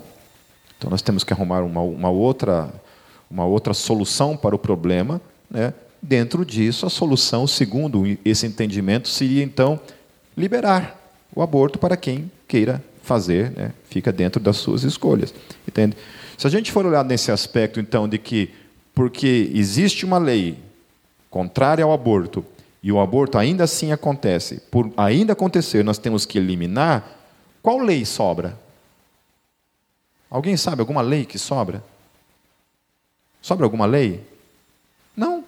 Então, 0.78 0.92
nós 0.92 1.02
temos 1.02 1.24
que 1.24 1.34
arrumar 1.34 1.62
uma, 1.62 1.82
uma 1.82 2.10
outra, 2.12 2.72
uma 3.30 3.44
outra 3.44 3.74
solução 3.74 4.38
para 4.38 4.56
o 4.56 4.60
problema. 4.60 5.20
Né? 5.50 5.74
Dentro 6.00 6.46
disso, 6.46 6.86
a 6.86 6.92
solução, 6.92 7.48
segundo 7.48 8.04
esse 8.24 8.46
entendimento, 8.46 9.08
seria 9.08 9.44
então 9.44 9.80
liberar 10.38 10.96
o 11.36 11.42
aborto 11.42 11.80
para 11.80 11.98
quem 11.98 12.30
queira 12.48 12.84
fazer, 13.02 13.50
né? 13.50 13.72
fica 13.90 14.12
dentro 14.12 14.40
das 14.40 14.58
suas 14.58 14.84
escolhas. 14.84 15.34
Entende? 15.68 15.98
Se 16.38 16.46
a 16.46 16.52
gente 16.52 16.72
for 16.72 16.86
olhar 16.86 17.04
nesse 17.04 17.32
aspecto, 17.32 17.80
então, 17.80 18.08
de 18.08 18.20
que 18.20 18.52
porque 18.96 19.52
existe 19.54 20.06
uma 20.06 20.18
lei 20.18 20.58
contrária 21.30 21.84
ao 21.84 21.92
aborto 21.92 22.44
e 22.82 22.92
o 22.92 23.00
aborto 23.00 23.38
ainda 23.38 23.66
assim 23.66 23.92
acontece, 23.92 24.62
por 24.72 24.92
ainda 24.96 25.34
acontecer, 25.34 25.84
nós 25.84 25.98
temos 25.98 26.26
que 26.26 26.38
eliminar, 26.38 27.20
qual 27.62 27.80
lei 27.80 28.06
sobra? 28.06 28.58
Alguém 30.30 30.56
sabe 30.56 30.82
alguma 30.82 31.02
lei 31.02 31.26
que 31.26 31.38
sobra? 31.38 31.84
Sobra 33.42 33.66
alguma 33.66 33.86
lei? 33.86 34.26
Não. 35.16 35.44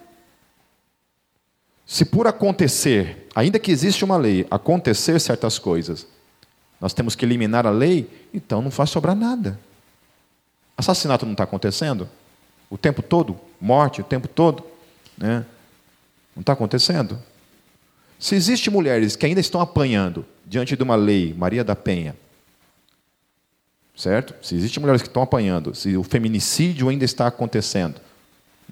Se 1.86 2.04
por 2.04 2.26
acontecer, 2.26 3.28
ainda 3.34 3.58
que 3.58 3.70
existe 3.70 4.04
uma 4.04 4.16
lei, 4.16 4.46
acontecer 4.50 5.18
certas 5.20 5.58
coisas, 5.58 6.06
nós 6.80 6.92
temos 6.92 7.14
que 7.14 7.24
eliminar 7.24 7.66
a 7.66 7.70
lei, 7.70 8.28
então 8.34 8.60
não 8.60 8.70
faz 8.70 8.90
sobrar 8.90 9.16
nada. 9.16 9.58
Assassinato 10.76 11.24
não 11.24 11.32
está 11.32 11.44
acontecendo? 11.44 12.08
O 12.70 12.76
tempo 12.76 13.02
todo, 13.02 13.38
morte 13.60 14.00
o 14.00 14.04
tempo 14.04 14.28
todo, 14.28 14.64
né? 15.16 15.44
Não 16.34 16.40
está 16.40 16.52
acontecendo? 16.52 17.18
Se 18.18 18.34
existem 18.34 18.72
mulheres 18.72 19.16
que 19.16 19.26
ainda 19.26 19.40
estão 19.40 19.60
apanhando 19.60 20.24
diante 20.44 20.76
de 20.76 20.82
uma 20.82 20.96
lei, 20.96 21.34
Maria 21.34 21.64
da 21.64 21.76
Penha, 21.76 22.16
certo? 23.96 24.34
Se 24.44 24.54
existem 24.54 24.80
mulheres 24.80 25.02
que 25.02 25.08
estão 25.08 25.22
apanhando, 25.22 25.74
se 25.74 25.96
o 25.96 26.02
feminicídio 26.02 26.88
ainda 26.88 27.04
está 27.04 27.26
acontecendo, 27.26 28.00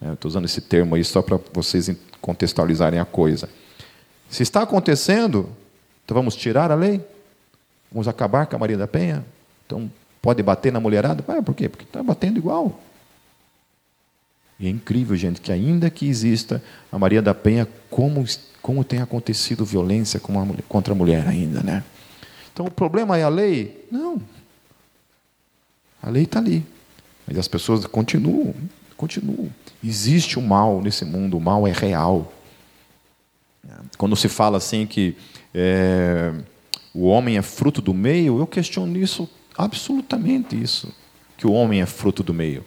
né? 0.00 0.12
estou 0.12 0.28
usando 0.28 0.44
esse 0.44 0.60
termo 0.60 0.94
aí 0.94 1.04
só 1.04 1.22
para 1.22 1.38
vocês 1.52 1.90
contextualizarem 2.20 2.98
a 2.98 3.04
coisa. 3.04 3.48
Se 4.28 4.42
está 4.42 4.62
acontecendo, 4.62 5.48
então 6.04 6.14
vamos 6.14 6.34
tirar 6.36 6.70
a 6.70 6.74
lei? 6.74 7.00
Vamos 7.90 8.08
acabar 8.08 8.46
com 8.46 8.56
a 8.56 8.58
Maria 8.58 8.76
da 8.76 8.86
Penha? 8.86 9.24
Então 9.64 9.90
pode 10.20 10.42
bater 10.42 10.72
na 10.72 10.80
mulherada? 10.80 11.24
Ah, 11.28 11.42
por 11.42 11.54
quê? 11.54 11.68
Porque 11.68 11.84
está 11.84 12.02
batendo 12.02 12.38
igual. 12.38 12.80
E 14.58 14.66
é 14.66 14.70
incrível, 14.70 15.16
gente, 15.16 15.40
que 15.40 15.52
ainda 15.52 15.90
que 15.90 16.06
exista 16.06 16.62
a 16.90 16.98
Maria 16.98 17.20
da 17.20 17.34
Penha, 17.34 17.68
como, 17.90 18.24
como 18.62 18.82
tem 18.82 19.00
acontecido 19.00 19.64
violência 19.64 20.20
contra 20.68 20.92
a 20.92 20.96
mulher 20.96 21.26
ainda, 21.28 21.62
né? 21.62 21.84
Então 22.52 22.66
o 22.66 22.70
problema 22.70 23.18
é 23.18 23.22
a 23.22 23.28
lei? 23.28 23.86
Não. 23.90 24.20
A 26.02 26.08
lei 26.08 26.22
está 26.22 26.38
ali. 26.38 26.64
Mas 27.26 27.36
as 27.36 27.48
pessoas 27.48 27.84
continuam, 27.86 28.54
continuam. 28.96 29.50
Existe 29.84 30.38
o 30.38 30.42
mal 30.42 30.80
nesse 30.80 31.04
mundo, 31.04 31.36
o 31.36 31.40
mal 31.40 31.66
é 31.66 31.72
real. 31.72 32.32
Quando 33.98 34.16
se 34.16 34.28
fala 34.28 34.56
assim 34.56 34.86
que 34.86 35.16
é, 35.52 36.32
o 36.94 37.06
homem 37.06 37.36
é 37.36 37.42
fruto 37.42 37.82
do 37.82 37.92
meio, 37.92 38.38
eu 38.38 38.46
questiono 38.46 38.96
isso, 38.96 39.28
absolutamente 39.56 40.60
isso, 40.60 40.94
que 41.36 41.46
o 41.46 41.52
homem 41.52 41.82
é 41.82 41.86
fruto 41.86 42.22
do 42.22 42.32
meio. 42.32 42.64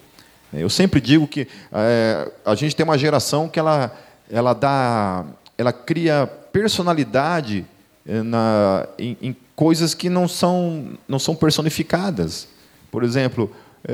Eu 0.52 0.68
sempre 0.68 1.00
digo 1.00 1.28
que 1.28 1.46
é, 1.72 2.30
a 2.44 2.54
gente 2.54 2.74
tem 2.74 2.82
uma 2.82 2.98
geração 2.98 3.48
que 3.48 3.58
ela, 3.58 3.96
ela 4.28 4.52
dá, 4.52 5.24
ela 5.56 5.72
cria 5.72 6.26
personalidade 6.26 7.64
é, 8.04 8.22
na, 8.22 8.88
em, 8.98 9.16
em 9.22 9.36
coisas 9.54 9.94
que 9.94 10.10
não 10.10 10.26
são, 10.26 10.98
não 11.06 11.18
são 11.18 11.36
personificadas. 11.36 12.48
Por 12.90 13.04
exemplo, 13.04 13.54
é, 13.84 13.92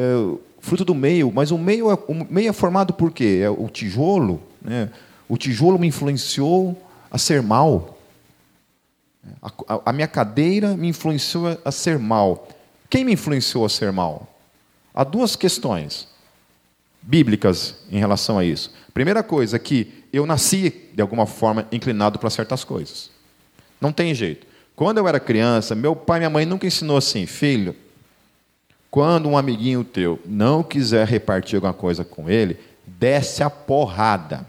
fruto 0.61 0.85
do 0.85 0.95
meio, 0.95 1.31
mas 1.31 1.51
o 1.51 1.59
meio, 1.59 1.91
é, 1.91 1.95
o 2.09 2.27
meio 2.31 2.49
é 2.49 2.53
formado 2.53 2.95
por 2.95 3.13
quê? 3.13 3.41
É 3.43 3.51
o 3.51 3.69
tijolo. 3.69 4.41
Né? 4.63 4.89
O 5.29 5.37
tijolo 5.37 5.79
me 5.79 5.87
influenciou 5.87 6.81
a 7.11 7.19
ser 7.19 7.43
mal. 7.43 7.99
A, 9.43 9.51
a, 9.69 9.81
a 9.87 9.93
minha 9.93 10.09
cadeira 10.09 10.75
me 10.75 10.89
influenciou 10.89 11.59
a 11.63 11.71
ser 11.71 11.99
mal. 11.99 12.49
Quem 12.89 13.05
me 13.05 13.13
influenciou 13.13 13.67
a 13.67 13.69
ser 13.69 13.93
mal? 13.93 14.27
Há 14.95 15.05
duas 15.05 15.37
questões 15.37 16.16
bíblicas 17.07 17.77
em 17.91 17.99
relação 17.99 18.37
a 18.39 18.45
isso. 18.45 18.75
Primeira 18.93 19.23
coisa 19.23 19.59
que 19.59 20.05
eu 20.13 20.27
nasci, 20.27 20.91
de 20.93 21.01
alguma 21.01 21.25
forma, 21.25 21.67
inclinado 21.71 22.19
para 22.19 22.29
certas 22.29 22.65
coisas. 22.65 23.11
Não 23.81 23.93
tem 23.93 24.15
jeito. 24.15 24.47
Quando 24.75 24.99
eu 24.99 25.07
era 25.07 25.21
criança, 25.21 25.75
meu 25.75 25.95
pai 25.95 26.19
e 26.19 26.21
minha 26.21 26.31
mãe 26.31 26.45
nunca 26.45 26.67
ensinou 26.67 26.97
assim, 26.97 27.25
filho, 27.25 27.75
quando 28.91 29.29
um 29.29 29.39
amiguinho 29.39 29.85
teu 29.85 30.21
não 30.27 30.63
quiser 30.63 31.07
repartir 31.07 31.57
alguma 31.57 31.73
coisa 31.73 32.05
com 32.05 32.29
ele, 32.29 32.59
desce 32.87 33.43
a 33.43 33.49
porrada. 33.49 34.47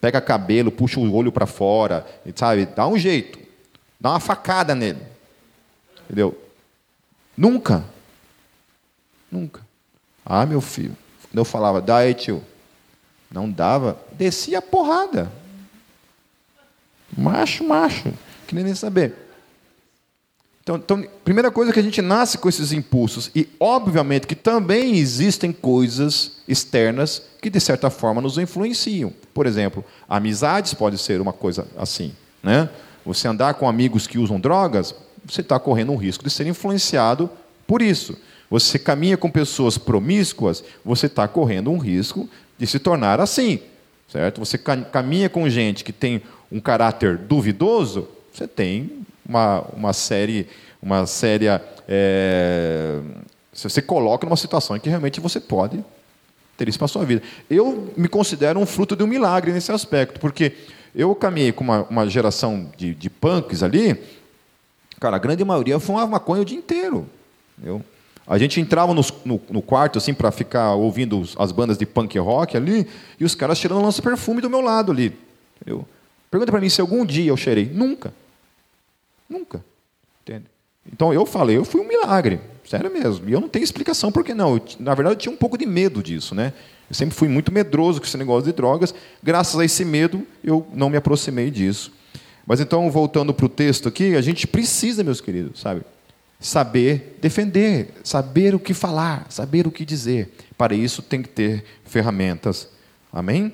Pega 0.00 0.20
cabelo, 0.20 0.70
puxa 0.70 1.00
o 1.00 1.14
olho 1.14 1.32
para 1.32 1.46
fora, 1.46 2.06
sabe? 2.34 2.66
Dá 2.66 2.86
um 2.86 2.96
jeito. 2.96 3.38
Dá 4.00 4.10
uma 4.10 4.20
facada 4.20 4.74
nele. 4.74 5.00
Entendeu? 6.04 6.38
Nunca. 7.36 7.84
Nunca. 9.30 9.60
Ah, 10.24 10.46
meu 10.46 10.60
filho. 10.60 10.96
Quando 11.30 11.38
eu 11.38 11.44
falava, 11.44 11.80
dá 11.80 11.98
aí, 11.98 12.14
tio. 12.14 12.42
Não 13.30 13.48
dava, 13.48 13.98
descia 14.12 14.58
a 14.58 14.62
porrada. 14.62 15.30
Macho, 17.16 17.62
macho. 17.62 18.12
Que 18.46 18.54
nem 18.54 18.74
saber. 18.74 19.14
Então, 20.62 20.76
então, 20.76 21.04
primeira 21.24 21.50
coisa 21.50 21.70
é 21.70 21.74
que 21.74 21.80
a 21.80 21.82
gente 21.82 22.02
nasce 22.02 22.36
com 22.36 22.48
esses 22.48 22.72
impulsos. 22.72 23.30
E, 23.34 23.48
obviamente, 23.58 24.26
que 24.26 24.34
também 24.34 24.96
existem 24.96 25.52
coisas 25.52 26.38
externas 26.46 27.22
que, 27.40 27.48
de 27.48 27.60
certa 27.60 27.90
forma, 27.90 28.20
nos 28.20 28.36
influenciam. 28.38 29.12
Por 29.32 29.46
exemplo, 29.46 29.84
amizades 30.08 30.74
pode 30.74 30.98
ser 30.98 31.20
uma 31.20 31.32
coisa 31.32 31.66
assim. 31.76 32.12
Né? 32.42 32.68
Você 33.06 33.26
andar 33.28 33.54
com 33.54 33.68
amigos 33.68 34.06
que 34.06 34.18
usam 34.18 34.38
drogas, 34.38 34.94
você 35.24 35.40
está 35.40 35.58
correndo 35.58 35.92
um 35.92 35.96
risco 35.96 36.24
de 36.24 36.30
ser 36.30 36.46
influenciado 36.46 37.30
por 37.66 37.80
isso. 37.80 38.16
Você 38.50 38.78
caminha 38.78 39.16
com 39.16 39.30
pessoas 39.30 39.78
promíscuas, 39.78 40.64
você 40.84 41.06
está 41.06 41.28
correndo 41.28 41.70
um 41.70 41.78
risco 41.78 42.28
de 42.58 42.66
se 42.66 42.80
tornar 42.80 43.20
assim. 43.20 43.60
Certo? 44.08 44.40
Você 44.40 44.58
caminha 44.58 45.28
com 45.28 45.48
gente 45.48 45.84
que 45.84 45.92
tem 45.92 46.20
um 46.50 46.58
caráter 46.58 47.16
duvidoso, 47.16 48.08
você 48.32 48.48
tem 48.48 49.06
uma, 49.24 49.60
uma 49.72 49.92
série, 49.92 50.48
uma 50.82 51.06
séria. 51.06 51.62
É, 51.88 53.00
você 53.52 53.80
coloca 53.80 54.26
numa 54.26 54.36
situação 54.36 54.76
em 54.76 54.80
que 54.80 54.88
realmente 54.88 55.20
você 55.20 55.38
pode 55.38 55.84
ter 56.56 56.68
isso 56.68 56.78
para 56.78 56.88
sua 56.88 57.04
vida. 57.04 57.22
Eu 57.48 57.92
me 57.96 58.08
considero 58.08 58.58
um 58.58 58.66
fruto 58.66 58.96
de 58.96 59.04
um 59.04 59.06
milagre 59.06 59.52
nesse 59.52 59.70
aspecto, 59.70 60.18
porque 60.18 60.54
eu 60.94 61.14
caminhei 61.14 61.52
com 61.52 61.62
uma, 61.62 61.84
uma 61.84 62.08
geração 62.08 62.68
de, 62.76 62.94
de 62.94 63.08
punks 63.08 63.62
ali, 63.62 63.96
cara, 64.98 65.16
a 65.16 65.18
grande 65.20 65.44
maioria 65.44 65.78
fumava 65.78 66.10
maconha 66.10 66.42
o 66.42 66.44
dia 66.44 66.58
inteiro. 66.58 67.08
Eu, 67.62 67.82
a 68.30 68.38
gente 68.38 68.60
entrava 68.60 68.94
no, 68.94 69.04
no, 69.24 69.40
no 69.50 69.60
quarto 69.60 69.98
assim 69.98 70.14
para 70.14 70.30
ficar 70.30 70.74
ouvindo 70.74 71.20
as 71.36 71.50
bandas 71.50 71.76
de 71.76 71.84
punk 71.84 72.16
rock 72.16 72.56
ali, 72.56 72.86
e 73.18 73.24
os 73.24 73.34
caras 73.34 73.58
tirando 73.58 73.82
lança-perfume 73.82 74.40
do 74.40 74.48
meu 74.48 74.60
lado 74.60 74.92
ali. 74.92 75.12
Eu, 75.66 75.84
pergunta 76.30 76.52
para 76.52 76.60
mim 76.60 76.68
se 76.68 76.80
algum 76.80 77.04
dia 77.04 77.28
eu 77.28 77.36
cheirei. 77.36 77.66
Nunca. 77.66 78.14
Nunca. 79.28 79.64
Entende? 80.22 80.44
Então 80.92 81.12
eu 81.12 81.26
falei, 81.26 81.56
eu 81.56 81.64
fui 81.64 81.80
um 81.80 81.88
milagre, 81.88 82.38
sério 82.64 82.88
mesmo. 82.88 83.28
E 83.28 83.32
eu 83.32 83.40
não 83.40 83.48
tenho 83.48 83.64
explicação 83.64 84.12
por 84.12 84.22
que 84.22 84.32
não. 84.32 84.54
Eu, 84.54 84.62
na 84.78 84.94
verdade, 84.94 85.16
eu 85.16 85.18
tinha 85.18 85.32
um 85.32 85.36
pouco 85.36 85.58
de 85.58 85.66
medo 85.66 86.00
disso, 86.00 86.32
né? 86.32 86.52
Eu 86.88 86.94
sempre 86.94 87.16
fui 87.16 87.26
muito 87.26 87.50
medroso 87.50 88.00
com 88.00 88.06
esse 88.06 88.16
negócio 88.16 88.44
de 88.44 88.52
drogas. 88.52 88.94
Graças 89.20 89.58
a 89.58 89.64
esse 89.64 89.84
medo, 89.84 90.24
eu 90.44 90.64
não 90.72 90.88
me 90.88 90.96
aproximei 90.96 91.50
disso. 91.50 91.92
Mas 92.46 92.60
então, 92.60 92.88
voltando 92.92 93.34
para 93.34 93.46
o 93.46 93.48
texto 93.48 93.88
aqui, 93.88 94.14
a 94.14 94.20
gente 94.20 94.46
precisa, 94.46 95.02
meus 95.02 95.20
queridos, 95.20 95.60
sabe? 95.60 95.82
Saber 96.40 97.18
defender, 97.20 97.92
saber 98.02 98.54
o 98.54 98.58
que 98.58 98.72
falar, 98.72 99.26
saber 99.28 99.66
o 99.66 99.70
que 99.70 99.84
dizer. 99.84 100.32
Para 100.56 100.74
isso 100.74 101.02
tem 101.02 101.22
que 101.22 101.28
ter 101.28 101.64
ferramentas. 101.84 102.68
Amém? 103.12 103.52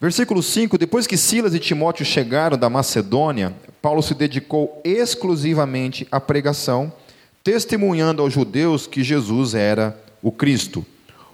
Versículo 0.00 0.42
5: 0.42 0.78
Depois 0.78 1.06
que 1.06 1.16
Silas 1.16 1.54
e 1.54 1.58
Timóteo 1.58 2.04
chegaram 2.04 2.56
da 2.56 2.70
Macedônia, 2.70 3.54
Paulo 3.80 4.02
se 4.02 4.14
dedicou 4.14 4.80
exclusivamente 4.84 6.06
à 6.10 6.18
pregação, 6.18 6.92
testemunhando 7.44 8.22
aos 8.22 8.32
judeus 8.32 8.86
que 8.86 9.02
Jesus 9.02 9.54
era 9.54 9.98
o 10.22 10.32
Cristo, 10.32 10.84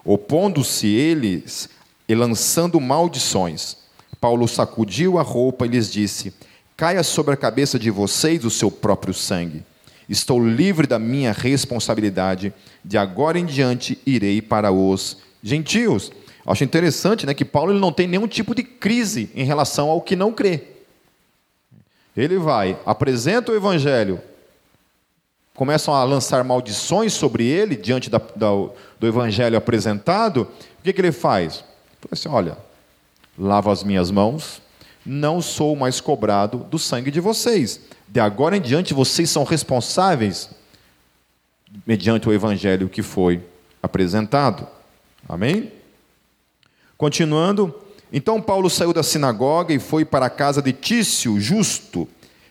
opondo-se 0.04 0.86
eles 0.86 1.68
e 2.08 2.14
lançando 2.14 2.80
maldições. 2.80 3.76
Paulo 4.20 4.46
sacudiu 4.46 5.18
a 5.18 5.22
roupa 5.22 5.66
e 5.66 5.68
lhes 5.70 5.90
disse: 5.90 6.32
Caia 6.76 7.02
sobre 7.02 7.34
a 7.34 7.36
cabeça 7.36 7.78
de 7.78 7.90
vocês 7.90 8.44
o 8.44 8.50
seu 8.50 8.70
próprio 8.70 9.14
sangue. 9.14 9.64
Estou 10.08 10.44
livre 10.44 10.86
da 10.86 10.98
minha 10.98 11.32
responsabilidade. 11.32 12.52
De 12.84 12.98
agora 12.98 13.38
em 13.38 13.46
diante 13.46 13.98
irei 14.04 14.42
para 14.42 14.72
os 14.72 15.18
gentios. 15.42 16.10
Acho 16.44 16.64
interessante 16.64 17.24
né, 17.24 17.34
que 17.34 17.44
Paulo 17.44 17.72
ele 17.72 17.80
não 17.80 17.92
tem 17.92 18.06
nenhum 18.08 18.26
tipo 18.26 18.54
de 18.54 18.62
crise 18.62 19.30
em 19.34 19.44
relação 19.44 19.88
ao 19.88 20.00
que 20.00 20.16
não 20.16 20.32
crê. 20.32 20.64
Ele 22.16 22.36
vai, 22.36 22.78
apresenta 22.84 23.52
o 23.52 23.54
evangelho, 23.54 24.20
começam 25.54 25.94
a 25.94 26.04
lançar 26.04 26.42
maldições 26.44 27.12
sobre 27.12 27.46
ele 27.46 27.76
diante 27.76 28.10
da, 28.10 28.18
da, 28.18 28.50
do 28.98 29.06
evangelho 29.06 29.56
apresentado. 29.56 30.42
O 30.78 30.82
que, 30.82 30.92
que 30.92 31.00
ele 31.00 31.12
faz? 31.12 31.64
Ele 32.02 32.10
assim: 32.10 32.28
olha, 32.28 32.58
lavo 33.38 33.70
as 33.70 33.82
minhas 33.82 34.10
mãos, 34.10 34.60
não 35.04 35.40
sou 35.40 35.74
mais 35.74 36.00
cobrado 36.00 36.58
do 36.58 36.78
sangue 36.78 37.10
de 37.10 37.20
vocês. 37.20 37.80
De 38.08 38.20
agora 38.20 38.56
em 38.56 38.60
diante, 38.60 38.94
vocês 38.94 39.30
são 39.30 39.44
responsáveis 39.44 40.50
mediante 41.86 42.28
o 42.28 42.32
evangelho 42.32 42.88
que 42.88 43.02
foi 43.02 43.42
apresentado. 43.82 44.66
Amém? 45.28 45.72
Continuando, 46.96 47.74
então 48.12 48.40
Paulo 48.40 48.68
saiu 48.68 48.92
da 48.92 49.02
sinagoga 49.02 49.72
e 49.72 49.78
foi 49.78 50.04
para 50.04 50.26
a 50.26 50.30
casa 50.30 50.60
de 50.60 50.72
Tício, 50.72 51.40
justo, 51.40 52.06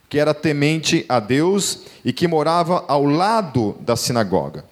que 0.10 0.20
era 0.20 0.34
temente 0.34 1.06
a 1.08 1.20
Deus 1.20 1.84
e 2.04 2.12
que 2.12 2.28
morava 2.28 2.84
ao 2.88 3.06
lado 3.06 3.78
da 3.80 3.96
sinagoga. 3.96 4.66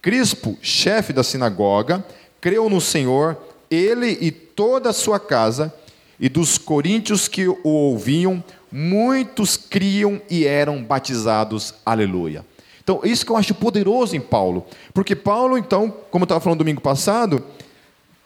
Crispo, 0.00 0.56
chefe 0.62 1.12
da 1.12 1.22
sinagoga, 1.22 2.04
creu 2.40 2.70
no 2.70 2.80
Senhor, 2.80 3.36
ele 3.70 4.16
e 4.20 4.30
toda 4.30 4.90
a 4.90 4.94
sua 4.94 5.18
casa, 5.18 5.74
e 6.18 6.28
dos 6.28 6.58
coríntios 6.58 7.28
que 7.28 7.46
o 7.48 7.58
ouviam, 7.64 8.42
muitos 8.70 9.56
criam 9.56 10.20
e 10.30 10.46
eram 10.46 10.82
batizados. 10.82 11.74
Aleluia. 11.84 12.44
Então, 12.82 13.00
isso 13.02 13.26
que 13.26 13.32
eu 13.32 13.36
acho 13.36 13.54
poderoso 13.54 14.14
em 14.14 14.20
Paulo, 14.20 14.64
porque 14.94 15.16
Paulo, 15.16 15.58
então, 15.58 15.92
como 16.10 16.22
eu 16.22 16.26
estava 16.26 16.40
falando 16.40 16.60
domingo 16.60 16.80
passado, 16.80 17.42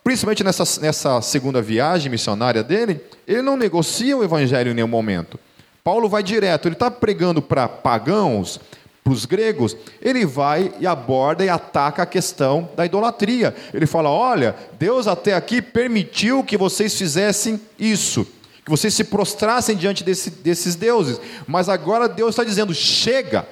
principalmente 0.05 0.44
nessa, 0.44 0.81
nessa 0.81 1.22
segunda 1.22 1.62
viagem 1.62 2.11
missionária 2.11 2.62
dele, 2.62 3.00
ele 3.26 3.42
não 3.42 3.57
negocia 3.57 4.16
o 4.16 4.22
evangelho 4.22 4.70
em 4.70 4.74
nenhum 4.74 4.88
momento. 4.88 5.38
Paulo 5.83 6.09
vai 6.11 6.22
direto, 6.22 6.68
ele 6.68 6.74
está 6.74 6.90
pregando 6.90 7.40
para 7.40 7.66
pagãos, 7.66 8.61
para 9.02 9.12
os 9.12 9.24
gregos, 9.24 9.76
ele 10.00 10.26
vai 10.26 10.72
e 10.78 10.86
aborda 10.86 11.44
e 11.44 11.48
ataca 11.48 12.02
a 12.02 12.06
questão 12.06 12.68
da 12.76 12.84
idolatria. 12.84 13.54
Ele 13.72 13.86
fala: 13.86 14.10
olha, 14.10 14.54
Deus 14.78 15.06
até 15.06 15.34
aqui 15.34 15.62
permitiu 15.62 16.44
que 16.44 16.56
vocês 16.56 16.96
fizessem 16.96 17.60
isso, 17.78 18.26
que 18.64 18.70
vocês 18.70 18.92
se 18.92 19.04
prostrassem 19.04 19.76
diante 19.76 20.04
desse, 20.04 20.30
desses 20.30 20.74
deuses, 20.74 21.20
mas 21.46 21.68
agora 21.68 22.08
Deus 22.08 22.30
está 22.30 22.44
dizendo: 22.44 22.74
chega. 22.74 23.46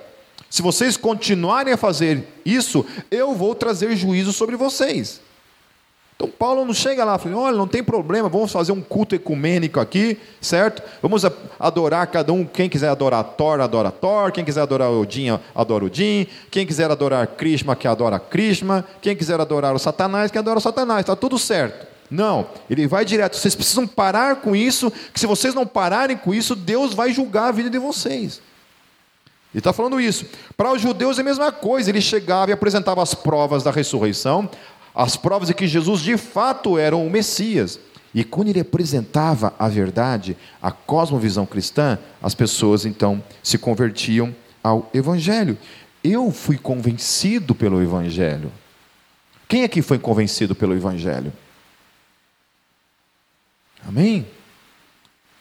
Se 0.50 0.62
vocês 0.62 0.96
continuarem 0.96 1.74
a 1.74 1.76
fazer 1.76 2.24
isso, 2.42 2.84
eu 3.10 3.34
vou 3.34 3.54
trazer 3.54 3.94
juízo 3.94 4.32
sobre 4.32 4.56
vocês. 4.56 5.20
Então 6.18 6.28
Paulo 6.28 6.64
não 6.64 6.74
chega 6.74 7.04
lá 7.04 7.14
e 7.14 7.18
fala, 7.20 7.36
olha, 7.36 7.56
não 7.56 7.68
tem 7.68 7.80
problema, 7.80 8.28
vamos 8.28 8.50
fazer 8.50 8.72
um 8.72 8.80
culto 8.80 9.14
ecumênico 9.14 9.78
aqui, 9.78 10.18
certo? 10.40 10.82
Vamos 11.00 11.24
adorar 11.60 12.08
cada 12.08 12.32
um, 12.32 12.44
quem 12.44 12.68
quiser 12.68 12.88
adorar 12.88 13.22
Thor, 13.22 13.60
adora 13.60 13.92
Thor, 13.92 14.32
quem 14.32 14.44
quiser 14.44 14.62
adorar 14.62 14.90
Odin, 14.90 15.38
adora 15.54 15.84
Odin, 15.84 16.26
quem 16.50 16.66
quiser 16.66 16.90
adorar 16.90 17.24
Krishna, 17.24 17.76
que 17.76 17.86
adora 17.86 18.18
Krishna, 18.18 18.84
quem 19.00 19.14
quiser 19.14 19.40
adorar 19.40 19.76
o 19.76 19.78
Satanás, 19.78 20.32
que 20.32 20.38
adora 20.38 20.58
o 20.58 20.60
Satanás, 20.60 21.02
está 21.02 21.14
tudo 21.14 21.38
certo. 21.38 21.86
Não, 22.10 22.48
ele 22.68 22.88
vai 22.88 23.04
direto, 23.04 23.36
vocês 23.36 23.54
precisam 23.54 23.86
parar 23.86 24.40
com 24.40 24.56
isso, 24.56 24.90
que 25.14 25.20
se 25.20 25.26
vocês 25.26 25.54
não 25.54 25.64
pararem 25.64 26.16
com 26.16 26.34
isso, 26.34 26.56
Deus 26.56 26.94
vai 26.94 27.12
julgar 27.12 27.50
a 27.50 27.52
vida 27.52 27.70
de 27.70 27.78
vocês. 27.78 28.40
Ele 29.54 29.60
está 29.60 29.72
falando 29.72 30.00
isso. 30.00 30.26
Para 30.56 30.72
os 30.72 30.82
judeus 30.82 31.16
é 31.18 31.20
a 31.20 31.24
mesma 31.24 31.52
coisa, 31.52 31.88
ele 31.88 32.00
chegava 32.00 32.50
e 32.50 32.54
apresentava 32.54 33.02
as 33.02 33.14
provas 33.14 33.62
da 33.62 33.70
ressurreição, 33.70 34.48
as 34.98 35.16
provas 35.16 35.46
de 35.46 35.54
que 35.54 35.68
Jesus 35.68 36.00
de 36.00 36.16
fato 36.16 36.76
era 36.76 36.96
o 36.96 37.08
Messias. 37.08 37.78
E 38.12 38.24
quando 38.24 38.48
ele 38.48 38.58
apresentava 38.58 39.54
a 39.56 39.68
verdade, 39.68 40.36
a 40.60 40.72
cosmovisão 40.72 41.46
cristã, 41.46 41.96
as 42.20 42.34
pessoas 42.34 42.84
então 42.84 43.22
se 43.40 43.56
convertiam 43.56 44.34
ao 44.60 44.90
Evangelho. 44.92 45.56
Eu 46.02 46.32
fui 46.32 46.58
convencido 46.58 47.54
pelo 47.54 47.80
Evangelho. 47.80 48.50
Quem 49.46 49.62
aqui 49.62 49.82
foi 49.82 50.00
convencido 50.00 50.52
pelo 50.52 50.74
Evangelho? 50.74 51.32
Amém? 53.86 54.26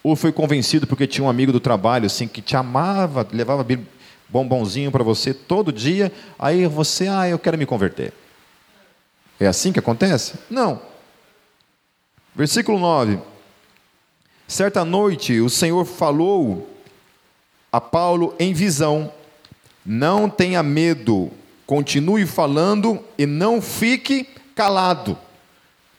Ou 0.04 0.16
foi 0.16 0.32
convencido 0.32 0.86
porque 0.86 1.08
tinha 1.08 1.26
um 1.26 1.30
amigo 1.30 1.52
do 1.52 1.60
trabalho 1.60 2.06
assim 2.06 2.28
que 2.28 2.44
te 2.44 2.56
amava, 2.56 3.28
levava 3.32 3.66
bombonzinho 4.30 4.92
para 4.92 5.04
você 5.04 5.34
todo 5.34 5.74
dia, 5.74 6.12
aí 6.38 6.68
você, 6.68 7.08
ah, 7.08 7.28
eu 7.28 7.40
quero 7.40 7.58
me 7.58 7.66
converter. 7.66 8.14
É 9.40 9.48
assim 9.48 9.72
que 9.72 9.80
acontece? 9.80 10.36
Não. 10.50 10.82
Versículo 12.36 12.80
9. 12.80 13.20
Certa 14.48 14.86
noite 14.86 15.40
o 15.40 15.50
Senhor 15.50 15.86
falou 15.86 16.70
a 17.72 17.82
Paulo 17.82 18.36
em 18.40 18.54
visão: 18.54 19.12
Não 19.86 20.30
tenha 20.30 20.64
medo, 20.64 21.32
continue 21.66 22.26
falando 22.26 23.04
e 23.18 23.26
não 23.26 23.62
fique 23.62 24.28
calado. 24.56 25.18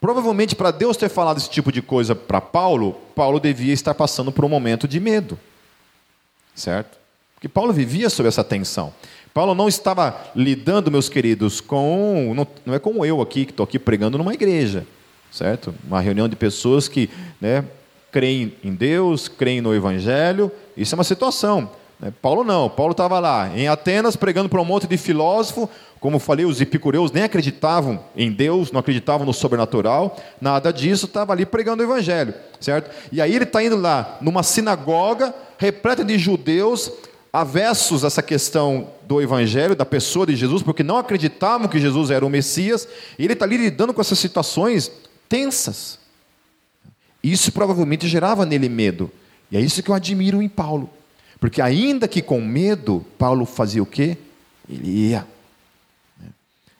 Provavelmente, 0.01 0.55
para 0.55 0.70
Deus 0.70 0.96
ter 0.96 1.09
falado 1.09 1.38
esse 1.38 1.51
tipo 1.51 1.72
de 1.72 1.83
coisa 1.83 2.14
para 2.14 2.40
Paulo, 2.40 2.92
Paulo 3.14 3.40
devia 3.40 3.72
estar 3.72 3.94
passando 3.94 4.31
por 4.31 4.44
um 4.44 4.48
momento 4.48 4.87
de 4.87 5.01
medo. 5.01 5.38
Certo? 6.55 6.98
Porque 7.35 7.48
Paulo 7.48 7.72
vivia 7.72 8.09
sob 8.11 8.29
essa 8.29 8.42
tensão. 8.42 8.92
Paulo 9.38 9.55
não 9.55 9.68
estava 9.68 10.20
lidando, 10.35 10.90
meus 10.90 11.09
queridos, 11.09 11.61
com. 11.61 12.33
Não, 12.35 12.44
não 12.66 12.74
é 12.74 12.81
como 12.81 13.07
eu 13.07 13.20
aqui, 13.20 13.44
que 13.44 13.53
estou 13.53 13.62
aqui 13.62 13.79
pregando 13.79 14.18
numa 14.18 14.35
igreja, 14.35 14.85
certo? 15.31 15.72
Uma 15.87 16.01
reunião 16.01 16.29
de 16.29 16.35
pessoas 16.35 16.88
que 16.88 17.09
né, 17.40 17.64
creem 18.11 18.53
em 18.64 18.74
Deus, 18.74 19.29
creem 19.29 19.61
no 19.61 19.72
Evangelho. 19.72 20.51
Isso 20.77 20.92
é 20.92 20.96
uma 20.98 21.05
situação. 21.05 21.70
Né? 22.01 22.12
Paulo 22.20 22.42
não. 22.42 22.68
Paulo 22.68 22.90
estava 22.90 23.20
lá, 23.20 23.57
em 23.57 23.68
Atenas, 23.68 24.16
pregando 24.16 24.48
para 24.48 24.61
um 24.61 24.64
monte 24.64 24.88
de 24.88 24.96
filósofo. 24.96 25.70
Como 26.01 26.18
falei, 26.18 26.44
os 26.44 26.61
epicureus 26.61 27.12
nem 27.12 27.22
acreditavam 27.22 28.01
em 28.16 28.33
Deus, 28.33 28.72
não 28.72 28.81
acreditavam 28.81 29.24
no 29.24 29.33
sobrenatural, 29.33 30.16
nada 30.40 30.72
disso, 30.72 31.07
estava 31.07 31.33
ali 31.33 31.46
pregando 31.46 31.81
o 31.81 31.87
Evangelho, 31.87 32.35
certo? 32.59 32.90
E 33.12 33.20
aí 33.20 33.37
ele 33.37 33.44
está 33.44 33.62
indo 33.62 33.77
lá 33.77 34.18
numa 34.20 34.42
sinagoga 34.42 35.33
repleta 35.59 36.05
de 36.05 36.18
judeus 36.18 36.90
avessos 37.33 38.05
a 38.05 38.07
essa 38.07 38.23
questão 38.23 38.88
do 39.07 39.21
Evangelho, 39.21 39.77
da 39.77 39.85
pessoa 39.85 40.27
de 40.27 40.35
Jesus, 40.35 40.62
porque 40.62 40.83
não 40.83 40.97
acreditavam 40.97 41.69
que 41.69 41.79
Jesus 41.79 42.11
era 42.11 42.25
o 42.25 42.31
Messias, 42.31 42.88
e 43.19 43.25
ele 43.25 43.35
está 43.35 43.45
ali 43.45 43.57
lidando 43.57 43.93
com 43.93 44.01
essas 44.01 44.19
situações 44.19 44.91
tensas. 45.29 45.99
Isso 47.23 47.53
provavelmente 47.53 48.09
gerava 48.09 48.47
nele 48.47 48.69
medo. 48.69 49.11
E 49.51 49.57
é 49.57 49.61
isso 49.61 49.83
que 49.83 49.91
eu 49.91 49.95
admiro 49.95 50.43
em 50.43 50.49
Paulo. 50.49 50.88
Porque 51.41 51.61
ainda 51.61 52.09
que 52.09 52.23
com 52.23 52.41
medo, 52.41 53.05
Paulo 53.17 53.45
fazia 53.45 53.83
o 53.83 53.87
quê? 53.87 54.17
Ele 54.69 55.09
ia. 55.09 55.27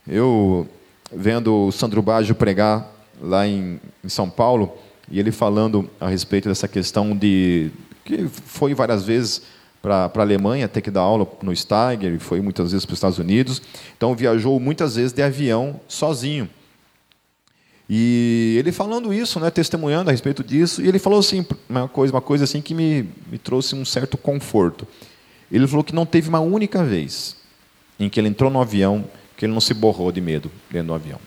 Eu, 0.07 0.67
vendo 1.13 1.67
o 1.67 1.73
Sandro 1.73 2.03
Baggio 2.03 2.35
pregar 2.35 2.91
lá 3.21 3.47
em, 3.47 3.81
em 4.03 4.09
São 4.09 4.29
Paulo, 4.29 4.77
e 5.11 5.19
ele 5.19 5.33
falando 5.33 5.89
a 6.01 6.09
respeito 6.09 6.49
dessa 6.49 6.69
questão 6.69 7.17
de 7.17 7.71
que 8.05 8.27
foi 8.29 8.75
várias 8.75 9.05
vezes 9.05 9.43
para 9.81 10.11
a 10.15 10.21
Alemanha, 10.21 10.69
ter 10.69 10.81
que 10.81 10.91
dar 10.91 11.01
aula 11.01 11.27
no 11.43 11.55
Steiger, 11.55 12.15
e 12.15 12.19
foi 12.19 12.41
muitas 12.41 12.73
vezes 12.73 12.85
para 12.85 12.93
os 12.93 12.99
Estados 12.99 13.19
Unidos. 13.19 13.63
Então 13.97 14.15
viajou 14.15 14.59
muitas 14.59 14.97
vezes 14.97 15.13
de 15.13 15.23
avião 15.23 15.81
sozinho. 15.87 16.49
E 17.89 18.57
ele 18.59 18.71
falando 18.71 19.15
isso, 19.15 19.41
né, 19.41 19.51
testemunhando 19.51 20.11
a 20.11 20.13
respeito 20.13 20.45
disso, 20.45 20.83
e 20.83 20.89
ele 20.89 20.99
falou 20.99 21.21
assim, 21.21 21.47
uma 21.69 21.89
coisa, 21.89 22.13
uma 22.13 22.21
coisa 22.21 22.45
assim 22.45 22.61
que 22.61 22.75
me, 22.75 23.09
me 23.31 23.39
trouxe 23.39 23.75
um 23.75 23.85
certo 23.85 24.19
conforto. 24.19 24.87
Ele 25.51 25.67
falou 25.67 25.83
que 25.83 25.95
não 25.95 26.05
teve 26.05 26.29
uma 26.29 26.41
única 26.41 26.85
vez 26.85 27.37
em 27.99 28.09
que 28.09 28.21
ele 28.21 28.29
entrou 28.29 28.51
no 28.51 28.61
avião 28.61 29.05
que 29.37 29.47
ele 29.47 29.53
não 29.53 29.61
se 29.61 29.73
borrou 29.73 30.13
de 30.13 30.21
medo 30.21 30.51
dentro 30.71 30.89
do 30.89 30.95
avião. 30.95 31.21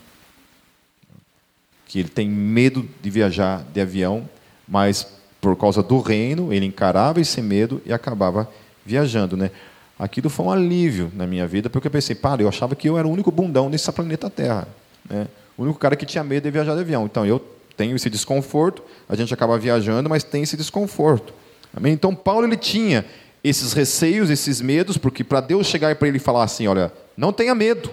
Que 1.88 2.00
ele 2.00 2.10
tem 2.10 2.30
medo 2.30 2.88
de 3.02 3.10
viajar 3.10 3.64
de 3.74 3.82
avião, 3.82 4.30
mas 4.68 5.08
por 5.42 5.58
causa 5.58 5.82
do 5.82 6.00
reino, 6.00 6.54
ele 6.54 6.68
encarava 6.68 7.20
esse 7.20 7.42
medo 7.42 7.82
e 7.84 7.92
acabava 7.92 8.48
viajando, 8.86 9.36
né? 9.36 9.50
Aquilo 9.98 10.30
foi 10.30 10.46
um 10.46 10.52
alívio 10.52 11.12
na 11.16 11.26
minha 11.26 11.48
vida, 11.48 11.70
porque 11.70 11.88
eu 11.88 11.92
pensei, 11.92 12.16
para, 12.16 12.42
eu 12.42 12.48
achava 12.48 12.76
que 12.76 12.88
eu 12.88 12.98
era 12.98 13.08
o 13.08 13.12
único 13.12 13.32
bundão 13.32 13.70
nesse 13.70 13.92
planeta 13.92 14.30
Terra, 14.30 14.68
né? 15.10 15.28
O 15.58 15.64
único 15.64 15.80
cara 15.80 15.96
que 15.96 16.06
tinha 16.06 16.24
medo 16.24 16.44
de 16.44 16.52
viajar 16.52 16.76
de 16.76 16.82
avião. 16.82 17.06
Então 17.06 17.26
eu 17.26 17.44
tenho 17.76 17.96
esse 17.96 18.10
desconforto, 18.10 18.84
a 19.10 19.16
gente 19.16 19.34
acaba 19.34 19.58
viajando, 19.58 20.08
mas 20.08 20.24
tem 20.24 20.44
esse 20.44 20.56
desconforto. 20.56 21.34
Amém? 21.76 21.94
Então 21.94 22.14
Paulo 22.14 22.46
ele 22.46 22.58
tinha 22.58 23.06
esses 23.44 23.74
receios, 23.74 24.30
esses 24.30 24.62
medos, 24.62 24.98
porque 24.98 25.24
para 25.24 25.42
Deus 25.42 25.66
chegar 25.66 25.96
para 25.96 26.08
ele 26.08 26.18
e 26.18 26.20
falar 26.20 26.44
assim, 26.44 26.68
olha, 26.68 26.92
não 27.18 27.34
tenha 27.34 27.56
medo. 27.56 27.92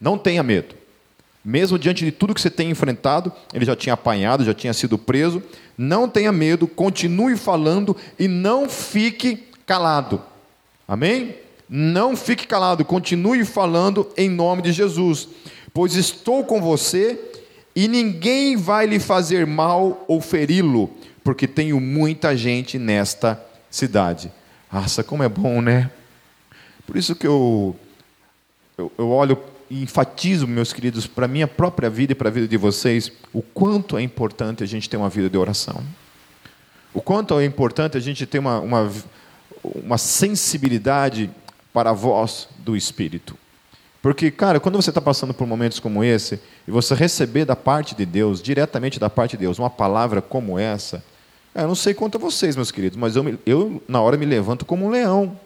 Não 0.00 0.18
tenha 0.18 0.42
medo. 0.42 0.74
Mesmo 1.44 1.78
diante 1.78 2.04
de 2.04 2.10
tudo 2.10 2.34
que 2.34 2.40
você 2.40 2.48
tem 2.48 2.70
enfrentado, 2.70 3.30
ele 3.52 3.66
já 3.66 3.76
tinha 3.76 3.92
apanhado, 3.92 4.44
já 4.44 4.54
tinha 4.54 4.72
sido 4.72 4.96
preso. 4.96 5.42
Não 5.76 6.08
tenha 6.08 6.32
medo, 6.32 6.66
continue 6.66 7.36
falando 7.36 7.94
e 8.18 8.26
não 8.26 8.68
fique 8.68 9.44
calado. 9.66 10.22
Amém? 10.88 11.34
Não 11.68 12.16
fique 12.16 12.46
calado, 12.46 12.84
continue 12.84 13.44
falando 13.44 14.08
em 14.16 14.30
nome 14.30 14.62
de 14.62 14.72
Jesus. 14.72 15.28
Pois 15.72 15.94
estou 15.96 16.44
com 16.44 16.62
você 16.62 17.20
e 17.76 17.88
ninguém 17.88 18.56
vai 18.56 18.86
lhe 18.86 19.00
fazer 19.00 19.46
mal 19.46 20.04
ou 20.08 20.20
feri-lo, 20.20 20.90
porque 21.22 21.46
tenho 21.46 21.78
muita 21.80 22.36
gente 22.36 22.78
nesta 22.78 23.42
cidade. 23.70 24.32
Nossa, 24.72 25.02
como 25.02 25.22
é 25.22 25.28
bom, 25.28 25.60
né? 25.60 25.90
Por 26.86 26.96
isso 26.96 27.14
que 27.14 27.26
eu, 27.26 27.74
eu, 28.78 28.92
eu 28.96 29.10
olho 29.10 29.38
enfatizo, 29.82 30.46
meus 30.46 30.72
queridos, 30.72 31.06
para 31.06 31.24
a 31.24 31.28
minha 31.28 31.48
própria 31.48 31.88
vida 31.88 32.12
e 32.12 32.14
para 32.14 32.28
a 32.28 32.32
vida 32.32 32.46
de 32.46 32.56
vocês, 32.56 33.10
o 33.32 33.42
quanto 33.42 33.96
é 33.96 34.02
importante 34.02 34.62
a 34.62 34.66
gente 34.66 34.88
ter 34.88 34.96
uma 34.96 35.08
vida 35.08 35.28
de 35.28 35.38
oração. 35.38 35.82
O 36.92 37.00
quanto 37.00 37.38
é 37.38 37.44
importante 37.44 37.96
a 37.96 38.00
gente 38.00 38.26
ter 38.26 38.38
uma, 38.38 38.60
uma, 38.60 38.92
uma 39.64 39.98
sensibilidade 39.98 41.30
para 41.72 41.90
a 41.90 41.92
voz 41.92 42.48
do 42.58 42.76
Espírito. 42.76 43.36
Porque, 44.00 44.30
cara, 44.30 44.60
quando 44.60 44.76
você 44.76 44.90
está 44.90 45.00
passando 45.00 45.32
por 45.32 45.46
momentos 45.46 45.80
como 45.80 46.04
esse, 46.04 46.38
e 46.68 46.70
você 46.70 46.94
receber 46.94 47.44
da 47.44 47.56
parte 47.56 47.94
de 47.94 48.04
Deus, 48.04 48.42
diretamente 48.42 49.00
da 49.00 49.08
parte 49.08 49.32
de 49.32 49.38
Deus, 49.38 49.58
uma 49.58 49.70
palavra 49.70 50.20
como 50.20 50.58
essa, 50.58 51.02
eu 51.54 51.66
não 51.66 51.74
sei 51.74 51.94
quanto 51.94 52.16
a 52.16 52.20
vocês, 52.20 52.54
meus 52.54 52.70
queridos, 52.70 52.98
mas 52.98 53.16
eu, 53.16 53.38
eu 53.46 53.82
na 53.88 54.00
hora 54.00 54.16
me 54.16 54.26
levanto 54.26 54.64
como 54.64 54.86
um 54.86 54.90
leão. 54.90 55.38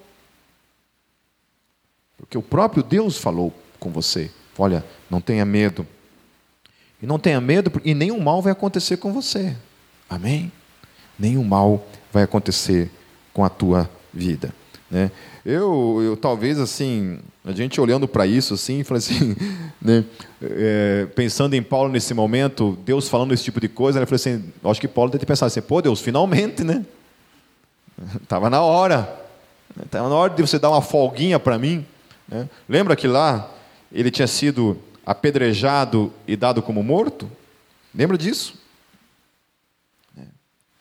Porque 2.16 2.36
o 2.36 2.42
próprio 2.42 2.82
Deus 2.82 3.16
falou 3.16 3.54
com 3.78 3.90
você. 3.90 4.30
Olha, 4.58 4.84
não 5.10 5.20
tenha 5.20 5.44
medo. 5.44 5.86
E 7.00 7.06
não 7.06 7.18
tenha 7.18 7.40
medo, 7.40 7.70
e 7.84 7.94
nenhum 7.94 8.20
mal 8.20 8.42
vai 8.42 8.52
acontecer 8.52 8.96
com 8.96 9.12
você. 9.12 9.56
Amém? 10.10 10.50
Nenhum 11.18 11.44
mal 11.44 11.86
vai 12.12 12.24
acontecer 12.24 12.90
com 13.32 13.44
a 13.44 13.48
tua 13.48 13.88
vida. 14.12 14.52
Né? 14.90 15.10
Eu, 15.44 16.00
eu 16.02 16.16
talvez 16.16 16.58
assim, 16.58 17.20
a 17.44 17.52
gente 17.52 17.80
olhando 17.80 18.08
para 18.08 18.26
isso 18.26 18.54
assim, 18.54 18.82
assim 18.90 19.36
né? 19.80 20.04
é, 20.42 21.06
pensando 21.14 21.54
em 21.54 21.62
Paulo 21.62 21.90
nesse 21.90 22.12
momento, 22.14 22.76
Deus 22.84 23.08
falando 23.08 23.32
esse 23.32 23.44
tipo 23.44 23.60
de 23.60 23.68
coisa, 23.68 23.98
ele 23.98 24.06
falou 24.06 24.16
assim, 24.16 24.52
acho 24.64 24.80
que 24.80 24.88
Paulo 24.88 25.10
deve 25.10 25.20
ter 25.20 25.26
pensado 25.26 25.46
assim, 25.46 25.60
pô 25.60 25.80
Deus, 25.80 26.00
finalmente, 26.00 26.64
né? 26.64 26.84
Tava 28.26 28.48
na 28.50 28.62
hora, 28.62 29.08
estava 29.84 30.08
na 30.08 30.14
hora 30.14 30.34
de 30.34 30.42
você 30.42 30.58
dar 30.58 30.70
uma 30.70 30.82
folguinha 30.82 31.38
para 31.38 31.58
mim. 31.58 31.84
Né? 32.28 32.48
Lembra 32.68 32.96
que 32.96 33.06
lá 33.06 33.50
ele 33.92 34.10
tinha 34.10 34.26
sido 34.26 34.78
apedrejado 35.04 36.12
e 36.26 36.36
dado 36.36 36.62
como 36.62 36.82
morto? 36.82 37.30
Lembra 37.94 38.18
disso? 38.18 38.54
É. 40.16 40.22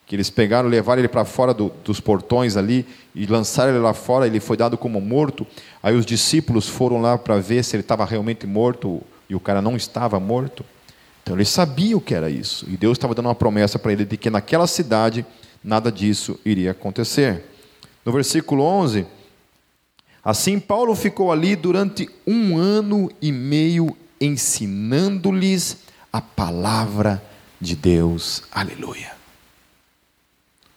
Que 0.05 0.15
eles 0.15 0.29
pegaram, 0.29 0.67
levaram 0.67 0.99
ele 0.99 1.07
para 1.07 1.25
fora 1.25 1.53
do, 1.53 1.71
dos 1.83 1.99
portões 1.99 2.57
ali 2.57 2.85
e 3.15 3.25
lançaram 3.25 3.71
ele 3.71 3.79
lá 3.79 3.93
fora, 3.93 4.27
ele 4.27 4.39
foi 4.39 4.57
dado 4.57 4.77
como 4.77 4.99
morto. 4.99 5.47
Aí 5.81 5.95
os 5.95 6.05
discípulos 6.05 6.67
foram 6.67 7.01
lá 7.01 7.17
para 7.17 7.39
ver 7.39 7.63
se 7.63 7.75
ele 7.75 7.81
estava 7.81 8.05
realmente 8.05 8.45
morto 8.45 9.01
e 9.29 9.35
o 9.35 9.39
cara 9.39 9.61
não 9.61 9.75
estava 9.75 10.19
morto. 10.19 10.65
Então 11.23 11.35
ele 11.35 11.45
sabia 11.45 11.97
o 11.97 12.01
que 12.01 12.13
era 12.13 12.29
isso. 12.29 12.65
E 12.69 12.77
Deus 12.77 12.97
estava 12.97 13.13
dando 13.13 13.25
uma 13.25 13.35
promessa 13.35 13.77
para 13.77 13.91
ele 13.91 14.05
de 14.05 14.15
que 14.15 14.29
naquela 14.29 14.67
cidade 14.67 15.25
nada 15.63 15.91
disso 15.91 16.39
iria 16.45 16.71
acontecer. 16.71 17.43
No 18.05 18.11
versículo 18.11 18.63
11, 18.63 19.05
assim 20.27 20.59
Paulo 20.59 20.93
ficou 20.93 21.31
ali 21.31 21.55
durante 21.55 22.09
um 22.27 22.57
ano 22.57 23.09
e 23.21 23.31
meio 23.31 23.95
ensinando-lhes 24.19 25.77
a 26.11 26.19
palavra 26.19 27.23
de 27.61 27.77
Deus. 27.77 28.43
Aleluia. 28.51 29.13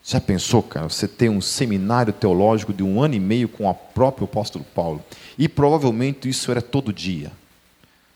Já 0.05 0.21
pensou, 0.21 0.63
cara, 0.63 0.89
você 0.89 1.09
ter 1.09 1.29
um 1.29 1.41
seminário 1.41 2.13
teológico 2.13 2.73
de 2.73 2.85
um 2.85 3.03
ano 3.03 3.15
e 3.15 3.21
meio 3.21 3.49
com 3.49 3.69
o 3.69 3.75
próprio 3.75 4.25
apóstolo 4.25 4.65
Paulo? 4.73 5.03
E 5.37 5.49
provavelmente 5.49 6.29
isso 6.29 6.53
era 6.53 6.63
todo 6.63 6.93
dia. 6.93 7.33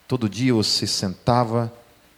Todo 0.07 0.29
dia 0.29 0.55
você 0.55 0.87
sentava, 0.87 1.73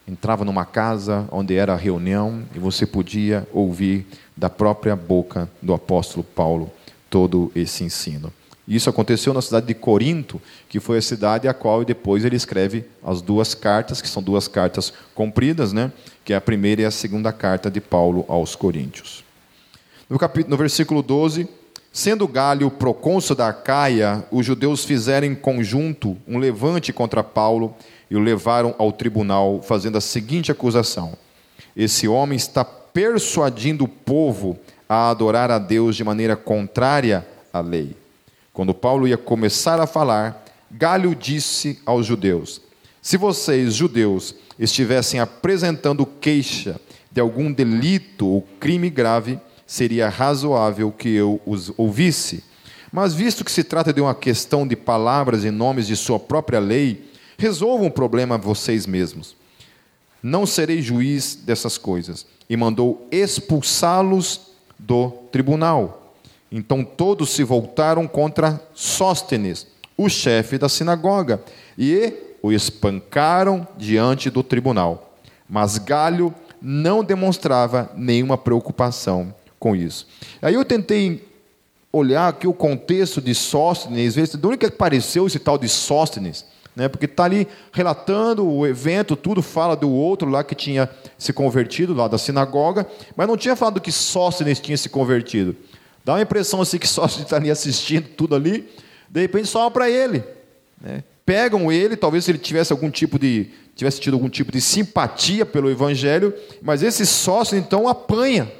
entrava 0.07 0.45
numa 0.45 0.67
casa 0.67 1.27
onde 1.33 1.57
era 1.57 1.73
a 1.73 1.77
reunião 1.77 2.43
e 2.55 2.59
você 2.59 2.85
podia 2.85 3.49
ouvir 3.51 4.07
da 4.37 4.51
própria 4.51 4.95
boca 4.95 5.49
do 5.63 5.73
apóstolo 5.73 6.23
Paulo 6.23 6.71
todo 7.09 7.51
esse 7.55 7.83
ensino. 7.83 8.31
Isso 8.67 8.91
aconteceu 8.91 9.33
na 9.33 9.41
cidade 9.41 9.67
de 9.67 9.75
Corinto, 9.75 10.43
que 10.69 10.81
foi 10.81 10.99
a 10.99 11.03
cidade 11.03 11.47
a 11.47 11.55
qual 11.55 11.85
depois 11.85 12.25
ele 12.25 12.35
escreve 12.35 12.85
as 13.05 13.23
duas 13.23 13.55
cartas, 13.55 14.03
que 14.03 14.09
são 14.09 14.23
duas 14.23 14.49
cartas 14.49 14.93
compridas, 15.15 15.73
né? 15.73 15.93
que 16.25 16.33
é 16.33 16.37
a 16.37 16.41
primeira 16.41 16.83
e 16.83 16.85
a 16.85 16.91
segunda 16.91 17.33
carta 17.33 17.71
de 17.71 17.81
Paulo 17.81 18.25
aos 18.27 18.57
Coríntios. 18.57 19.25
No, 20.11 20.19
capítulo, 20.19 20.51
no 20.51 20.57
versículo 20.57 21.01
12, 21.01 21.49
sendo 21.93 22.27
Galho 22.27 22.69
procônsul 22.69 23.37
da 23.37 23.49
Acaia, 23.49 24.25
os 24.33 24.45
judeus 24.45 24.85
fizeram 24.85 25.29
em 25.29 25.35
conjunto 25.37 26.17
um 26.27 26.39
levante 26.39 26.93
contra 26.93 27.23
Paulo 27.23 27.73
e 28.11 28.17
o 28.17 28.21
levaram 28.21 28.75
ao 28.79 28.91
tribunal, 28.91 29.63
fazendo 29.63 29.97
a 29.97 30.01
seguinte 30.01 30.51
acusação: 30.51 31.17
Esse 31.77 32.09
homem 32.09 32.37
está 32.37 32.65
persuadindo 32.65 33.85
o 33.85 33.89
povo 33.89 34.59
a 34.89 35.11
adorar 35.11 35.51
a 35.51 35.59
Deus 35.59 35.95
de 35.95 36.03
maneira 36.03 36.37
contrária 36.37 37.27
à 37.53 37.61
lei. 37.61 37.97
Quando 38.57 38.73
Paulo 38.73 39.07
ia 39.07 39.19
começar 39.19 39.79
a 39.83 39.87
falar, 39.87 40.43
Galho 40.71 41.15
disse 41.15 41.79
aos 41.85 42.07
judeus: 42.07 42.63
Se 43.03 43.19
vocês, 43.19 43.75
judeus, 43.75 44.35
estivessem 44.59 45.21
apresentando 45.21 46.07
queixa 46.07 46.81
de 47.13 47.21
algum 47.21 47.53
delito 47.53 48.27
ou 48.27 48.49
crime 48.59 48.89
grave, 48.89 49.39
seria 49.67 50.09
razoável 50.09 50.91
que 50.91 51.11
eu 51.11 51.39
os 51.45 51.71
ouvisse. 51.77 52.43
Mas 52.91 53.13
visto 53.13 53.45
que 53.45 53.53
se 53.53 53.63
trata 53.63 53.93
de 53.93 54.01
uma 54.01 54.15
questão 54.15 54.67
de 54.67 54.75
palavras 54.75 55.45
e 55.45 55.51
nomes 55.51 55.87
de 55.87 55.95
sua 55.95 56.19
própria 56.19 56.59
lei, 56.59 57.11
resolvam 57.37 57.89
o 57.89 57.93
problema 57.93 58.39
vocês 58.39 58.87
mesmos. 58.87 59.37
Não 60.23 60.47
serei 60.47 60.81
juiz 60.81 61.35
dessas 61.35 61.77
coisas. 61.77 62.27
E 62.49 62.57
mandou 62.57 63.07
expulsá-los 63.11 64.41
do 64.79 65.11
tribunal. 65.31 66.06
Então 66.51 66.85
todos 66.85 67.31
se 67.31 67.43
voltaram 67.43 68.07
contra 68.07 68.61
Sóstenes, 68.75 69.67
o 69.97 70.09
chefe 70.09 70.59
da 70.59 70.69
sinagoga, 70.69 71.41
e 71.79 72.13
o 72.43 72.53
espancaram 72.53 73.67
diante 73.77 74.31
do 74.31 74.43
tribunal. 74.43 75.17
Mas 75.49 75.79
Galho 75.79 76.35
não 76.61 77.05
demonstrava 77.05 77.91
nenhuma 77.95 78.39
preocupação 78.39 79.35
com 79.59 79.75
isso. 79.75 80.07
Aí 80.41 80.55
eu 80.55 80.65
tentei 80.65 81.27
olhar 81.93 82.29
aqui 82.29 82.47
o 82.47 82.53
contexto 82.53 83.21
de 83.21 83.35
Sóstenes, 83.35 84.15
de 84.15 84.47
onde 84.47 84.59
que 84.59 84.67
apareceu 84.67 85.27
esse 85.27 85.39
tal 85.39 85.57
de 85.57 85.69
Sóstenes, 85.69 86.45
né? 86.75 86.89
porque 86.89 87.07
está 87.07 87.25
ali 87.25 87.49
relatando 87.73 88.47
o 88.47 88.67
evento, 88.67 89.17
tudo 89.17 89.43
fala 89.43 89.75
do 89.75 89.91
outro 89.91 90.29
lá 90.29 90.45
que 90.45 90.55
tinha 90.55 90.91
se 91.17 91.33
convertido, 91.33 91.95
lá 91.95 92.07
da 92.07 92.19
sinagoga, 92.19 92.87
mas 93.17 93.27
não 93.27 93.37
tinha 93.37 93.57
falado 93.57 93.81
que 93.81 93.91
Sóstenes 93.91 94.61
tinha 94.61 94.77
se 94.77 94.89
convertido. 94.89 95.57
Dá 96.07 96.13
uma 96.13 96.23
impressão 96.23 96.61
assim 96.61 96.79
que 96.79 96.87
só 96.87 97.07
está 97.07 97.35
ali 97.35 97.51
assistindo 97.51 98.07
tudo 98.11 98.37
ali, 98.37 98.71
de 99.11 99.21
repente 99.23 99.49
só 99.49 99.69
para 99.69 99.91
ele. 99.91 100.23
Né? 100.81 101.03
Pegam 101.25 101.73
ele, 101.73 101.97
talvez 101.97 102.29
ele 102.29 102.39
tivesse 102.39 102.73
algum 102.73 102.89
tipo 102.89 103.19
de 103.19 103.51
tivesse 103.75 104.01
tido 104.01 104.15
algum 104.15 104.29
tipo 104.29 104.53
de 104.53 104.61
simpatia 104.61 105.45
pelo 105.45 105.69
evangelho, 105.69 106.33
mas 106.63 106.83
esse 106.83 107.05
sócio 107.05 107.59
então 107.59 107.89
apanha 107.89 108.51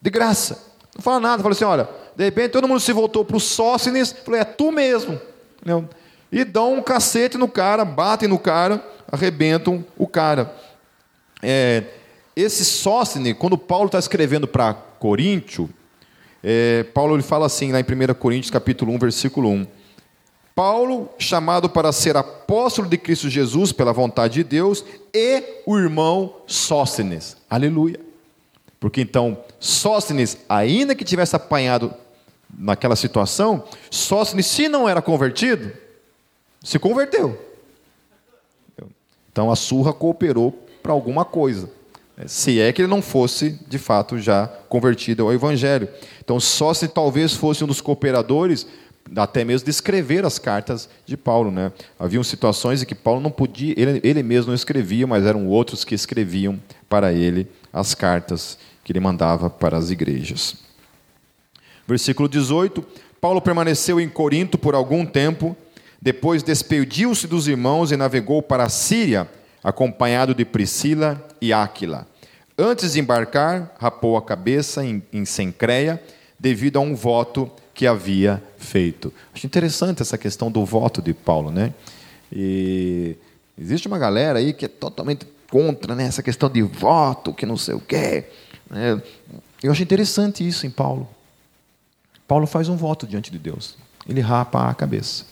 de 0.00 0.10
graça. 0.10 0.62
Não 0.94 1.02
fala 1.02 1.18
nada, 1.18 1.42
fala 1.42 1.54
assim, 1.54 1.64
olha, 1.64 1.88
de 2.14 2.22
repente 2.22 2.52
todo 2.52 2.68
mundo 2.68 2.78
se 2.78 2.92
voltou 2.92 3.24
para 3.24 3.36
o 3.36 3.40
Sócines, 3.40 4.12
falou, 4.12 4.38
é 4.38 4.44
tu 4.44 4.70
mesmo. 4.70 5.18
Entendeu? 5.56 5.88
E 6.30 6.44
dão 6.44 6.74
um 6.74 6.82
cacete 6.82 7.38
no 7.38 7.48
cara, 7.48 7.86
batem 7.86 8.28
no 8.28 8.38
cara, 8.38 8.84
arrebentam 9.10 9.84
o 9.96 10.06
cara. 10.06 10.54
É, 11.42 11.84
esse 12.36 12.64
Sócine, 12.66 13.32
quando 13.32 13.56
Paulo 13.56 13.86
está 13.86 13.98
escrevendo 13.98 14.46
para 14.46 14.74
Coríntio, 14.74 15.68
é, 16.46 16.82
Paulo 16.82 17.14
ele 17.14 17.22
fala 17.22 17.46
assim, 17.46 17.72
lá 17.72 17.80
em 17.80 17.82
1 17.82 18.14
Coríntios 18.14 18.50
capítulo 18.50 18.92
1, 18.92 18.98
versículo 18.98 19.48
1. 19.48 19.66
Paulo, 20.54 21.08
chamado 21.18 21.70
para 21.70 21.90
ser 21.90 22.18
apóstolo 22.18 22.86
de 22.86 22.98
Cristo 22.98 23.30
Jesus 23.30 23.72
pela 23.72 23.94
vontade 23.94 24.34
de 24.34 24.44
Deus, 24.44 24.84
e 25.12 25.42
o 25.64 25.78
irmão 25.78 26.36
Sóstenes. 26.46 27.38
Aleluia. 27.48 27.98
Porque 28.78 29.00
então, 29.00 29.38
Sóstenes, 29.58 30.36
ainda 30.46 30.94
que 30.94 31.02
tivesse 31.02 31.34
apanhado 31.34 31.94
naquela 32.56 32.94
situação, 32.94 33.64
Sóstenes, 33.90 34.44
se 34.44 34.68
não 34.68 34.86
era 34.86 35.00
convertido, 35.00 35.72
se 36.62 36.78
converteu. 36.78 37.40
Então 39.32 39.50
a 39.50 39.56
surra 39.56 39.94
cooperou 39.94 40.52
para 40.82 40.92
alguma 40.92 41.24
coisa. 41.24 41.70
Se 42.26 42.60
é 42.60 42.72
que 42.72 42.80
ele 42.80 42.88
não 42.88 43.02
fosse, 43.02 43.58
de 43.68 43.78
fato, 43.78 44.18
já 44.18 44.46
convertido 44.68 45.24
ao 45.24 45.32
Evangelho. 45.32 45.88
Então, 46.20 46.38
só 46.38 46.72
se 46.72 46.86
talvez 46.86 47.34
fosse 47.34 47.64
um 47.64 47.66
dos 47.66 47.80
cooperadores, 47.80 48.66
até 49.16 49.44
mesmo 49.44 49.64
de 49.64 49.70
escrever 49.70 50.24
as 50.24 50.38
cartas 50.38 50.88
de 51.04 51.16
Paulo. 51.16 51.50
Né? 51.50 51.72
Haviam 51.98 52.22
situações 52.22 52.82
em 52.82 52.86
que 52.86 52.94
Paulo 52.94 53.20
não 53.20 53.30
podia, 53.30 53.74
ele, 53.76 54.00
ele 54.04 54.22
mesmo 54.22 54.48
não 54.48 54.54
escrevia, 54.54 55.06
mas 55.06 55.26
eram 55.26 55.48
outros 55.48 55.84
que 55.84 55.94
escreviam 55.94 56.60
para 56.88 57.12
ele 57.12 57.48
as 57.72 57.94
cartas 57.94 58.58
que 58.84 58.92
ele 58.92 59.00
mandava 59.00 59.50
para 59.50 59.76
as 59.76 59.90
igrejas. 59.90 60.54
Versículo 61.86 62.28
18: 62.28 62.84
Paulo 63.20 63.40
permaneceu 63.40 64.00
em 64.00 64.08
Corinto 64.08 64.56
por 64.56 64.74
algum 64.74 65.04
tempo, 65.04 65.56
depois 66.00 66.42
despediu-se 66.42 67.26
dos 67.26 67.48
irmãos 67.48 67.90
e 67.90 67.96
navegou 67.96 68.40
para 68.40 68.64
a 68.64 68.68
Síria 68.68 69.28
acompanhado 69.64 70.34
de 70.34 70.44
Priscila 70.44 71.26
e 71.40 71.50
Áquila. 71.50 72.06
Antes 72.56 72.92
de 72.92 73.00
embarcar, 73.00 73.74
rapou 73.80 74.16
a 74.16 74.22
cabeça 74.22 74.84
em, 74.84 75.02
em 75.10 75.24
Sencreia, 75.24 76.00
devido 76.38 76.76
a 76.76 76.80
um 76.80 76.94
voto 76.94 77.50
que 77.72 77.86
havia 77.86 78.42
feito. 78.58 79.12
Acho 79.34 79.46
interessante 79.46 80.02
essa 80.02 80.18
questão 80.18 80.50
do 80.50 80.64
voto 80.64 81.00
de 81.00 81.14
Paulo, 81.14 81.50
né? 81.50 81.72
E 82.30 83.16
existe 83.58 83.88
uma 83.88 83.98
galera 83.98 84.38
aí 84.38 84.52
que 84.52 84.66
é 84.66 84.68
totalmente 84.68 85.26
contra 85.50 85.94
né, 85.94 86.04
essa 86.04 86.22
questão 86.22 86.50
de 86.50 86.62
voto, 86.62 87.32
que 87.32 87.46
não 87.46 87.56
sei 87.56 87.74
o 87.74 87.80
quê. 87.80 88.26
Né? 88.70 89.00
Eu 89.62 89.72
acho 89.72 89.82
interessante 89.82 90.46
isso 90.46 90.66
em 90.66 90.70
Paulo. 90.70 91.08
Paulo 92.26 92.46
faz 92.46 92.68
um 92.68 92.76
voto 92.76 93.06
diante 93.06 93.30
de 93.30 93.38
Deus. 93.38 93.76
Ele 94.08 94.20
rapa 94.20 94.68
a 94.68 94.74
cabeça. 94.74 95.24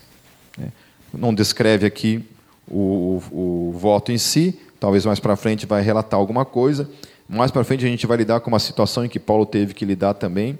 Né? 0.56 0.72
Não 1.12 1.34
descreve 1.34 1.86
aqui 1.86 2.24
o, 2.70 3.20
o, 3.30 3.68
o 3.68 3.72
voto 3.72 4.12
em 4.12 4.18
si, 4.18 4.58
talvez 4.78 5.04
mais 5.04 5.20
para 5.20 5.36
frente 5.36 5.66
vai 5.66 5.82
relatar 5.82 6.18
alguma 6.18 6.44
coisa. 6.44 6.88
Mais 7.28 7.50
para 7.50 7.64
frente 7.64 7.84
a 7.84 7.88
gente 7.88 8.06
vai 8.06 8.16
lidar 8.16 8.40
com 8.40 8.48
uma 8.48 8.58
situação 8.58 9.04
em 9.04 9.08
que 9.08 9.18
Paulo 9.18 9.46
teve 9.46 9.74
que 9.74 9.84
lidar 9.84 10.14
também 10.14 10.58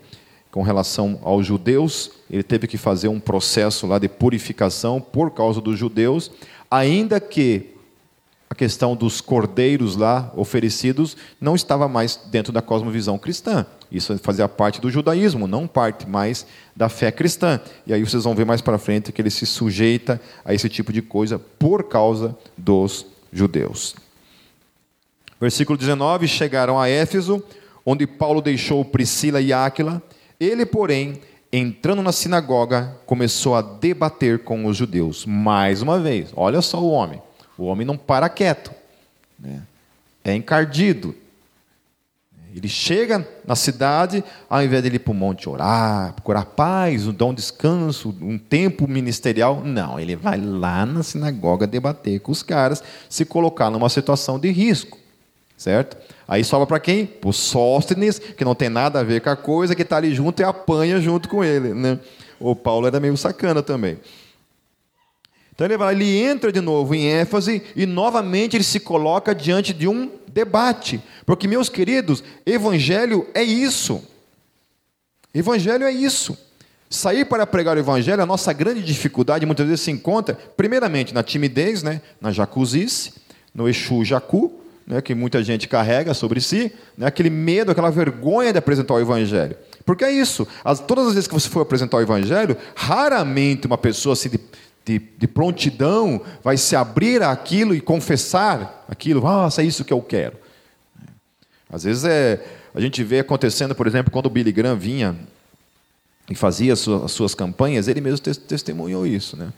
com 0.51 0.63
relação 0.63 1.19
aos 1.23 1.47
judeus. 1.47 2.13
Ele 2.31 2.43
teve 2.43 2.67
que 2.67 2.79
fazer 2.79 3.09
um 3.09 3.19
processo 3.19 3.87
lá 3.87 3.99
de 3.99 4.09
purificação 4.09 5.01
por 5.01 5.31
causa 5.31 5.61
dos 5.61 5.79
judeus, 5.79 6.31
ainda 6.71 7.19
que 7.21 7.75
a 8.53 8.55
questão 8.55 8.95
dos 8.95 9.23
cordeiros 9.23 9.97
lá 9.97 10.31
oferecidos 10.37 11.17
não 11.41 11.55
estava 11.55 11.89
mais 11.89 12.21
dentro 12.31 12.53
da 12.53 12.61
cosmovisão 12.61 13.17
cristã. 13.17 13.65
Isso 13.91 14.19
fazia 14.19 14.47
parte 14.47 14.79
do 14.79 14.91
judaísmo, 14.91 15.47
não 15.47 15.67
parte 15.67 16.07
mais 16.07 16.47
da 16.77 16.91
fé 16.91 17.11
cristã. 17.11 17.59
E 17.87 17.95
aí 17.95 18.05
vocês 18.05 18.25
vão 18.25 18.35
ver 18.35 18.45
mais 18.45 18.61
para 18.61 18.77
frente 18.77 19.11
que 19.11 19.23
ele 19.23 19.31
se 19.31 19.47
sujeita 19.47 20.21
a 20.45 20.53
esse 20.53 20.69
tipo 20.69 20.93
de 20.93 21.01
coisa 21.01 21.39
por 21.39 21.85
causa 21.85 22.37
dos 22.55 23.07
judeus. 23.33 23.95
Versículo 25.41 25.79
19: 25.79 26.29
Chegaram 26.29 26.79
a 26.79 26.91
Éfeso, 26.91 27.43
onde 27.87 28.07
Paulo 28.07 28.43
deixou 28.43 28.85
Priscila 28.85 29.41
e 29.41 29.51
Áquila. 29.51 30.03
Ele, 30.39 30.67
porém, 30.67 31.23
entrando 31.51 32.03
na 32.03 32.13
sinagoga, 32.13 32.99
começou 33.07 33.55
a 33.55 33.63
debater 33.63 34.41
com 34.41 34.67
os 34.67 34.77
judeus. 34.77 35.25
Mais 35.25 35.81
uma 35.81 35.99
vez, 35.99 36.31
olha 36.37 36.61
só 36.61 36.79
o 36.79 36.91
homem 36.91 37.19
o 37.57 37.65
homem 37.65 37.87
não 37.87 37.97
para 37.97 38.29
quieto. 38.29 38.73
Né? 39.39 39.63
É 40.25 40.35
encardido. 40.35 41.15
Ele 42.55 42.69
chega 42.69 43.27
na 43.47 43.57
cidade, 43.57 44.23
ao 44.49 44.63
invés 44.63 44.83
de 44.83 44.95
ir 44.95 44.99
para 44.99 45.11
o 45.11 45.15
monte 45.15 45.49
orar, 45.49 46.13
procurar 46.13 46.45
paz, 46.45 47.07
dar 47.07 47.25
um 47.25 47.35
descanso, 47.35 48.15
um 48.21 48.37
tempo 48.37 48.87
ministerial, 48.87 49.63
não, 49.65 49.99
ele 49.99 50.15
vai 50.15 50.39
lá 50.39 50.85
na 50.85 51.03
sinagoga 51.03 51.67
debater 51.67 52.21
com 52.21 52.31
os 52.31 52.43
caras, 52.43 52.83
se 53.09 53.25
colocar 53.25 53.71
numa 53.71 53.89
situação 53.89 54.39
de 54.39 54.51
risco, 54.51 54.99
certo? 55.57 55.97
Aí 56.29 56.45
sobra 56.45 56.67
para 56.67 56.79
quem? 56.79 57.07
Para 57.07 57.31
o 57.31 57.33
Sóstenes, 57.33 58.19
que 58.19 58.45
não 58.45 58.55
tem 58.55 58.69
nada 58.69 59.01
a 59.01 59.03
ver 59.03 59.23
com 59.23 59.31
a 59.31 59.37
coisa, 59.37 59.75
que 59.75 59.83
está 59.83 59.97
ali 59.97 60.15
junto 60.15 60.41
e 60.43 60.45
apanha 60.45 61.01
junto 61.01 61.31
com 61.31 61.43
ele. 61.43 61.73
Né? 61.73 61.99
O 62.39 62.55
Paulo 62.55 62.87
era 62.87 63.01
meio 63.01 63.17
sacana 63.17 63.63
também. 63.63 63.99
Então 65.55 65.67
ele 65.67 65.75
ele 65.75 66.17
entra 66.17 66.51
de 66.51 66.61
novo 66.61 66.95
em 66.95 67.07
ênfase 67.07 67.63
e 67.77 67.85
novamente 67.85 68.57
ele 68.57 68.65
se 68.65 68.81
coloca 68.81 69.35
diante 69.35 69.73
de 69.73 69.87
um 69.87 70.11
debate. 70.33 71.01
Porque, 71.27 71.47
meus 71.47 71.69
queridos, 71.69 72.25
evangelho 72.47 73.27
é 73.35 73.43
isso. 73.43 74.03
Evangelho 75.35 75.85
é 75.85 75.93
isso. 75.93 76.37
Sair 76.89 77.25
para 77.25 77.47
pregar 77.47 77.77
o 77.77 77.81
evangelho, 77.81 78.23
a 78.23 78.27
nossa 78.27 78.53
grande 78.53 78.83
dificuldade 78.83 79.47
muitas 79.47 79.67
vezes 79.67 79.81
se 79.81 79.91
encontra, 79.91 80.35
primeiramente, 80.57 81.15
na 81.15 81.23
timidez, 81.23 81.83
né? 81.83 82.03
na 82.21 82.31
jacuzice, 82.31 83.15
no 83.55 83.67
Exu 83.67 84.05
Jacu, 84.05 84.53
né? 84.87 85.01
que 85.01 85.15
muita 85.15 85.43
gente 85.43 85.67
carrega 85.67 86.13
sobre 86.13 86.41
si, 86.41 86.71
né? 86.97 87.07
aquele 87.07 87.31
medo, 87.31 87.73
aquela 87.73 87.91
vergonha 87.91 88.53
de 88.53 88.59
apresentar 88.59 88.95
o 88.95 89.01
evangelho. 89.01 89.57
Porque 89.87 90.05
é 90.05 90.13
isso. 90.13 90.47
As, 90.63 90.81
todas 90.81 91.07
as 91.09 91.15
vezes 91.15 91.27
que 91.27 91.35
você 91.35 91.49
for 91.49 91.61
apresentar 91.61 91.97
o 91.97 92.03
evangelho, 92.03 92.57
raramente 92.75 93.67
uma 93.67 93.79
pessoa 93.79 94.13
assim, 94.13 94.29
de, 94.85 94.99
de, 94.99 95.29
prontidão 95.29 96.21
vai 96.43 96.57
se 96.57 96.75
abrir 96.75 97.23
àquilo 97.23 97.75
e 97.75 97.81
confessar 97.81 98.85
aquilo. 98.89 99.21
Nossa, 99.21 99.63
é 99.63 99.65
isso 99.65 99.85
que 99.85 99.93
eu 99.93 100.01
quero. 100.01 100.37
Às 101.71 101.85
vezes 101.85 102.05
é, 102.05 102.45
a 102.75 102.81
gente 102.81 103.03
vê 103.03 103.21
acontecendo, 103.21 103.75
por 103.75 103.87
exemplo, 103.87 104.11
quando 104.11 104.27
o 104.27 104.31
Billy 104.31 104.53
Graham 104.53 104.77
vinha 104.77 105.17
e 106.29 106.35
fazia 106.35 106.73
as 106.73 106.81
suas, 106.81 107.05
as 107.05 107.13
suas 107.13 107.35
campanhas, 107.35 107.89
ele 107.89 108.01
mesmo 108.01 108.21
testemunhou 108.21 109.07
isso, 109.07 109.37
né? 109.37 109.53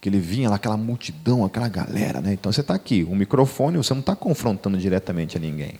Que 0.00 0.08
ele 0.08 0.20
vinha 0.20 0.48
lá, 0.48 0.56
aquela 0.56 0.76
multidão, 0.76 1.44
aquela 1.44 1.68
galera, 1.68 2.20
né? 2.20 2.32
Então 2.32 2.52
você 2.52 2.60
está 2.60 2.74
aqui, 2.74 3.04
um 3.08 3.16
microfone, 3.16 3.76
você 3.76 3.92
não 3.92 4.00
está 4.00 4.14
confrontando 4.14 4.78
diretamente 4.78 5.36
a 5.36 5.40
ninguém, 5.40 5.74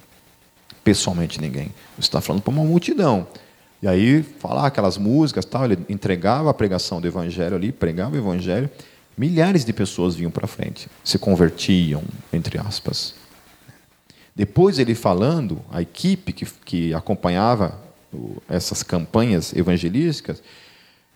pessoalmente 0.83 1.41
ninguém. 1.41 1.73
Você 1.97 2.01
está 2.01 2.21
falando 2.21 2.43
para 2.43 2.51
uma 2.51 2.65
multidão. 2.65 3.27
E 3.81 3.87
aí, 3.87 4.23
falar 4.23 4.67
aquelas 4.67 4.99
músicas, 4.99 5.45
tal, 5.45 5.65
ele 5.65 5.79
entregava 5.89 6.51
a 6.51 6.55
pregação 6.55 7.01
do 7.01 7.07
evangelho 7.07 7.55
ali, 7.55 7.71
pregava 7.71 8.17
o 8.17 8.19
evangelho, 8.19 8.69
milhares 9.19 9.65
de 9.65 9.73
pessoas 9.73 10.15
vinham 10.15 10.31
para 10.31 10.47
frente, 10.47 10.89
se 11.03 11.19
convertiam, 11.19 12.03
entre 12.33 12.59
aspas. 12.59 13.15
Depois 14.35 14.79
ele 14.79 14.95
falando, 14.95 15.61
a 15.71 15.83
equipe 15.83 16.33
que, 16.33 16.47
que 16.65 16.95
acompanhava 16.95 17.77
essas 18.49 18.83
campanhas 18.83 19.53
evangelísticas, 19.53 20.43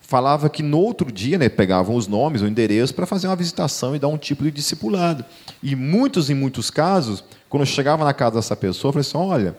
falava 0.01 0.51
que 0.51 0.63
no 0.63 0.79
outro 0.79 1.11
dia 1.11 1.39
né, 1.39 1.49
pegavam 1.49 1.95
os 1.95 2.07
nomes, 2.07 2.43
o 2.43 2.47
endereço, 2.47 2.93
para 2.93 3.07
fazer 3.07 3.29
uma 3.29 3.37
visitação 3.37 3.95
e 3.95 3.99
dar 3.99 4.09
um 4.09 4.19
tipo 4.19 4.43
de 4.43 4.51
discipulado. 4.51 5.25
E 5.63 5.75
muitos, 5.77 6.29
em 6.29 6.35
muitos 6.35 6.71
casos, 6.71 7.25
quando 7.49 7.65
chegava 7.65 8.05
na 8.05 8.13
casa 8.13 8.37
dessa 8.37 8.57
pessoa, 8.57 8.93
falei 8.93 9.07
assim: 9.07 9.17
olha, 9.17 9.57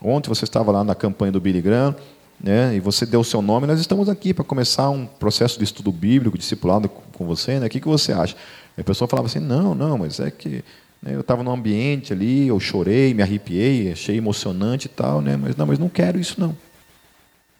ontem 0.00 0.28
você 0.28 0.44
estava 0.44 0.70
lá 0.70 0.84
na 0.84 0.94
campanha 0.94 1.32
do 1.32 1.40
Billy 1.40 1.60
Graham, 1.60 1.96
né, 2.38 2.76
e 2.76 2.80
você 2.80 3.06
deu 3.06 3.20
o 3.20 3.24
seu 3.24 3.40
nome, 3.40 3.66
nós 3.66 3.80
estamos 3.80 4.08
aqui 4.08 4.34
para 4.34 4.44
começar 4.44 4.90
um 4.90 5.06
processo 5.06 5.58
de 5.58 5.64
estudo 5.64 5.90
bíblico, 5.90 6.36
discipulado 6.36 6.90
com 7.16 7.26
você, 7.26 7.58
né? 7.58 7.66
o 7.66 7.70
que, 7.70 7.80
que 7.80 7.88
você 7.88 8.12
acha? 8.12 8.36
E 8.76 8.80
a 8.80 8.84
pessoa 8.84 9.08
falava 9.08 9.26
assim, 9.26 9.40
não, 9.40 9.74
não, 9.74 9.96
mas 9.98 10.20
é 10.20 10.30
que 10.30 10.62
né, 11.02 11.14
eu 11.14 11.20
estava 11.20 11.42
num 11.42 11.50
ambiente 11.50 12.12
ali, 12.12 12.48
eu 12.48 12.60
chorei, 12.60 13.14
me 13.14 13.22
arrepiei, 13.22 13.90
achei 13.90 14.16
emocionante 14.16 14.86
e 14.86 14.90
tal, 14.90 15.20
né, 15.20 15.36
mas 15.36 15.56
não, 15.56 15.66
mas 15.66 15.78
não 15.78 15.88
quero 15.88 16.20
isso 16.20 16.38
não. 16.38 16.56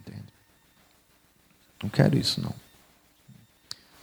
Entende? 0.00 0.24
Não 1.82 1.88
quero 1.88 2.18
isso 2.18 2.40
não. 2.40 2.52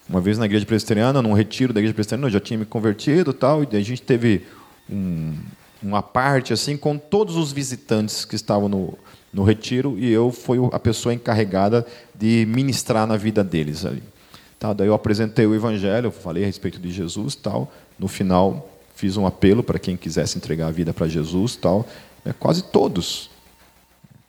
Uma 0.09 0.19
vez 0.19 0.37
na 0.37 0.45
igreja 0.45 0.65
presbiteriana, 0.65 1.21
num 1.21 1.33
retiro 1.33 1.71
da 1.71 1.79
igreja 1.79 1.93
presbiteriana, 1.93 2.27
eu 2.27 2.31
já 2.31 2.39
tinha 2.39 2.57
me 2.57 2.65
convertido 2.65 3.31
e 3.31 3.33
tal, 3.33 3.63
e 3.63 3.77
a 3.77 3.81
gente 3.81 4.01
teve 4.01 4.45
um, 4.89 5.35
uma 5.81 6.01
parte 6.01 6.51
assim 6.51 6.75
com 6.75 6.97
todos 6.97 7.35
os 7.35 7.51
visitantes 7.51 8.25
que 8.25 8.35
estavam 8.35 8.67
no, 8.67 8.97
no 9.31 9.43
retiro 9.43 9.97
e 9.97 10.11
eu 10.11 10.31
fui 10.31 10.57
a 10.71 10.79
pessoa 10.79 11.13
encarregada 11.13 11.85
de 12.13 12.45
ministrar 12.47 13.07
na 13.07 13.17
vida 13.17 13.43
deles 13.43 13.85
ali. 13.85 14.03
Tá, 14.63 14.71
daí 14.71 14.87
eu 14.87 14.93
apresentei 14.93 15.45
o 15.45 15.53
evangelho, 15.53 16.09
falei 16.09 16.43
a 16.43 16.45
respeito 16.45 16.79
de 16.79 16.89
Jesus, 16.89 17.35
tal. 17.35 17.69
No 17.99 18.07
final 18.07 18.69
fiz 18.95 19.17
um 19.17 19.27
apelo 19.27 19.61
para 19.61 19.77
quem 19.77 19.97
quisesse 19.97 20.37
entregar 20.37 20.67
a 20.67 20.71
vida 20.71 20.93
para 20.93 21.05
Jesus, 21.05 21.57
tal. 21.57 21.85
É, 22.23 22.31
quase 22.31 22.63
todos 22.63 23.29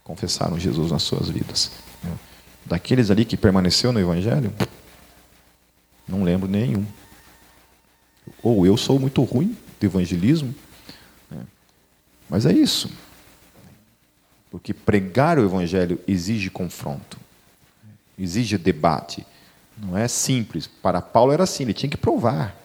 confessaram 0.02 0.58
Jesus 0.58 0.90
nas 0.90 1.04
suas 1.04 1.28
vidas. 1.28 1.70
Daqueles 2.66 3.12
ali 3.12 3.24
que 3.24 3.36
permaneceu 3.36 3.92
no 3.92 4.00
evangelho, 4.00 4.52
não 6.08 6.24
lembro 6.24 6.48
nenhum. 6.48 6.84
Ou 8.42 8.66
eu 8.66 8.76
sou 8.76 8.98
muito 8.98 9.22
ruim 9.22 9.56
de 9.78 9.86
evangelismo, 9.86 10.52
né? 11.30 11.44
mas 12.28 12.44
é 12.44 12.52
isso. 12.52 12.90
Porque 14.50 14.74
pregar 14.74 15.38
o 15.38 15.44
Evangelho 15.44 16.00
exige 16.08 16.50
confronto, 16.50 17.18
exige 18.18 18.58
debate. 18.58 19.24
Não 19.76 19.96
é 19.96 20.06
simples. 20.08 20.66
Para 20.66 21.02
Paulo 21.02 21.32
era 21.32 21.44
assim, 21.44 21.64
ele 21.64 21.74
tinha 21.74 21.90
que 21.90 21.96
provar. 21.96 22.56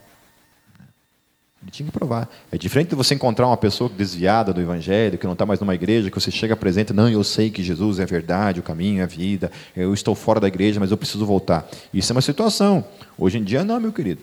Ele 1.61 1.71
tinha 1.71 1.85
que 1.85 1.91
provar. 1.91 2.29
É 2.51 2.57
diferente 2.57 2.89
de 2.89 2.95
você 2.95 3.15
encontrar 3.15 3.47
uma 3.47 3.57
pessoa 3.57 3.89
desviada 3.89 4.53
do 4.53 4.61
Evangelho, 4.61 5.17
que 5.17 5.25
não 5.25 5.33
está 5.33 5.45
mais 5.45 5.59
numa 5.59 5.75
igreja, 5.75 6.09
que 6.09 6.19
você 6.19 6.31
chega 6.31 6.53
apresenta, 6.53 6.93
não, 6.93 7.09
eu 7.09 7.23
sei 7.23 7.49
que 7.49 7.61
Jesus 7.61 7.99
é 7.99 8.03
a 8.03 8.05
verdade, 8.05 8.59
o 8.59 8.63
caminho, 8.63 9.03
a 9.03 9.07
vida, 9.07 9.51
eu 9.75 9.93
estou 9.93 10.15
fora 10.15 10.39
da 10.39 10.47
igreja, 10.47 10.79
mas 10.79 10.91
eu 10.91 10.97
preciso 10.97 11.25
voltar. 11.25 11.67
Isso 11.93 12.11
é 12.11 12.15
uma 12.15 12.21
situação. 12.21 12.85
Hoje 13.17 13.37
em 13.37 13.43
dia, 13.43 13.63
não, 13.63 13.79
meu 13.79 13.91
querido. 13.91 14.21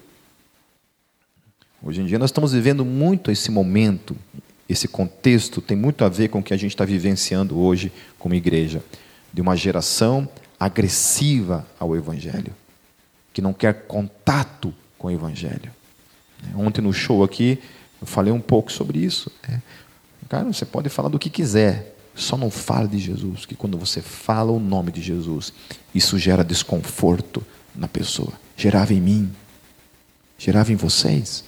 Hoje 1.83 2.01
em 2.01 2.07
dia 2.07 2.19
nós 2.19 2.31
estamos 2.31 2.53
vivendo 2.53 2.85
muito 2.85 3.31
esse 3.31 3.51
momento 3.51 4.17
esse 4.69 4.89
contexto 4.89 5.61
tem 5.61 5.77
muito 5.77 6.05
a 6.05 6.09
ver 6.09 6.29
com 6.29 6.41
o 6.41 6.43
que 6.43 6.53
a 6.53 6.57
gente 6.57 6.73
está 6.73 6.85
vivenciando 6.85 7.59
hoje 7.59 7.93
como 8.19 8.35
igreja, 8.35 8.83
de 9.33 9.41
uma 9.41 9.57
geração 9.57 10.29
agressiva 10.59 11.67
ao 11.79 11.95
Evangelho, 11.95 12.53
que 13.37 13.43
não 13.43 13.53
quer 13.53 13.83
contato 13.87 14.73
com 14.97 15.09
o 15.09 15.11
Evangelho. 15.11 15.71
Ontem 16.55 16.81
no 16.81 16.91
show 16.91 17.23
aqui, 17.23 17.63
eu 18.01 18.07
falei 18.07 18.33
um 18.33 18.41
pouco 18.41 18.73
sobre 18.73 18.99
isso. 18.99 19.31
Né? 19.47 19.61
Cara, 20.27 20.45
você 20.45 20.65
pode 20.65 20.89
falar 20.89 21.11
do 21.11 21.19
que 21.19 21.29
quiser, 21.29 21.95
só 22.15 22.35
não 22.39 22.51
fale 22.51 22.89
de 22.89 22.99
Jesus, 22.99 23.45
que 23.45 23.55
quando 23.55 23.77
você 23.77 24.01
fala 24.01 24.51
o 24.51 24.59
nome 24.59 24.91
de 24.91 25.03
Jesus, 25.03 25.53
isso 25.95 26.19
gera 26.19 26.43
desconforto 26.43 27.45
na 27.75 27.87
pessoa. 27.87 28.33
Gerava 28.57 28.95
em 28.95 29.03
mim, 29.03 29.31
gerava 30.39 30.73
em 30.73 30.77
vocês. 30.77 31.45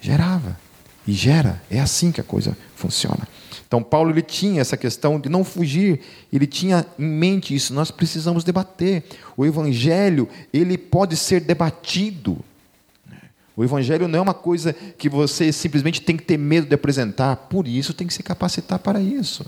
Gerava 0.00 0.58
e 1.06 1.12
gera. 1.12 1.62
É 1.70 1.80
assim 1.80 2.10
que 2.10 2.20
a 2.20 2.24
coisa 2.24 2.56
funciona. 2.74 3.26
Então 3.66 3.82
Paulo 3.82 4.10
ele 4.10 4.22
tinha 4.22 4.60
essa 4.60 4.76
questão 4.76 5.18
de 5.18 5.28
não 5.28 5.44
fugir, 5.44 6.00
ele 6.32 6.46
tinha 6.46 6.86
em 6.98 7.04
mente 7.04 7.54
isso. 7.54 7.74
Nós 7.74 7.90
precisamos 7.90 8.44
debater. 8.44 9.04
O 9.36 9.44
evangelho 9.44 10.28
ele 10.52 10.78
pode 10.78 11.16
ser 11.16 11.40
debatido. 11.40 12.38
O 13.56 13.64
evangelho 13.64 14.06
não 14.06 14.18
é 14.18 14.22
uma 14.22 14.34
coisa 14.34 14.72
que 14.72 15.08
você 15.08 15.50
simplesmente 15.50 16.02
tem 16.02 16.16
que 16.16 16.22
ter 16.22 16.36
medo 16.36 16.66
de 16.66 16.74
apresentar. 16.74 17.36
Por 17.36 17.66
isso 17.66 17.94
tem 17.94 18.06
que 18.06 18.14
se 18.14 18.22
capacitar 18.22 18.78
para 18.78 19.00
isso. 19.00 19.44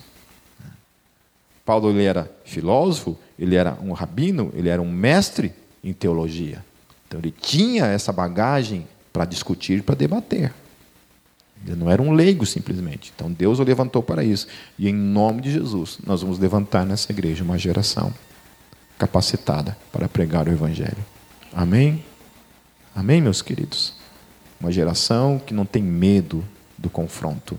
Paulo 1.64 1.90
ele 1.90 2.04
era 2.04 2.30
filósofo, 2.44 3.16
ele 3.38 3.54
era 3.54 3.76
um 3.82 3.92
rabino, 3.92 4.50
ele 4.54 4.70
era 4.70 4.80
um 4.80 4.90
mestre 4.90 5.52
em 5.84 5.92
teologia. 5.92 6.64
Então 7.06 7.20
ele 7.20 7.30
tinha 7.30 7.84
essa 7.84 8.10
bagagem 8.10 8.88
para 9.12 9.26
discutir, 9.26 9.82
para 9.82 9.94
debater. 9.94 10.52
Ele 11.66 11.76
não 11.76 11.90
era 11.90 12.00
um 12.00 12.12
leigo 12.12 12.46
simplesmente. 12.46 13.12
Então 13.14 13.30
Deus 13.30 13.58
o 13.58 13.64
levantou 13.64 14.02
para 14.02 14.24
isso. 14.24 14.46
E 14.78 14.88
em 14.88 14.94
nome 14.94 15.42
de 15.42 15.52
Jesus, 15.52 15.98
nós 16.06 16.22
vamos 16.22 16.38
levantar 16.38 16.84
nessa 16.86 17.12
igreja 17.12 17.44
uma 17.44 17.58
geração 17.58 18.12
capacitada 18.98 19.76
para 19.92 20.08
pregar 20.08 20.48
o 20.48 20.52
Evangelho. 20.52 21.04
Amém? 21.52 22.04
Amém, 22.94 23.20
meus 23.20 23.42
queridos? 23.42 23.94
Uma 24.60 24.72
geração 24.72 25.40
que 25.44 25.54
não 25.54 25.64
tem 25.64 25.82
medo 25.82 26.44
do 26.76 26.90
confronto. 26.90 27.58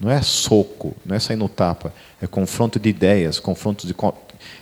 Não 0.00 0.10
é 0.10 0.22
soco, 0.22 0.96
não 1.04 1.16
é 1.16 1.18
sair 1.18 1.36
no 1.36 1.48
tapa, 1.48 1.92
é 2.22 2.26
confronto 2.26 2.78
de 2.78 2.88
ideias, 2.88 3.40
confronto 3.40 3.86
de 3.86 3.94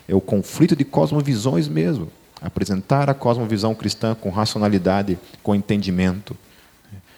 é 0.08 0.14
o 0.14 0.20
conflito 0.20 0.74
de 0.74 0.84
cosmovisões 0.84 1.68
mesmo. 1.68 2.10
Apresentar 2.40 3.10
a 3.10 3.14
cosmovisão 3.14 3.74
cristã 3.74 4.14
com 4.14 4.30
racionalidade, 4.30 5.18
com 5.42 5.54
entendimento. 5.54 6.36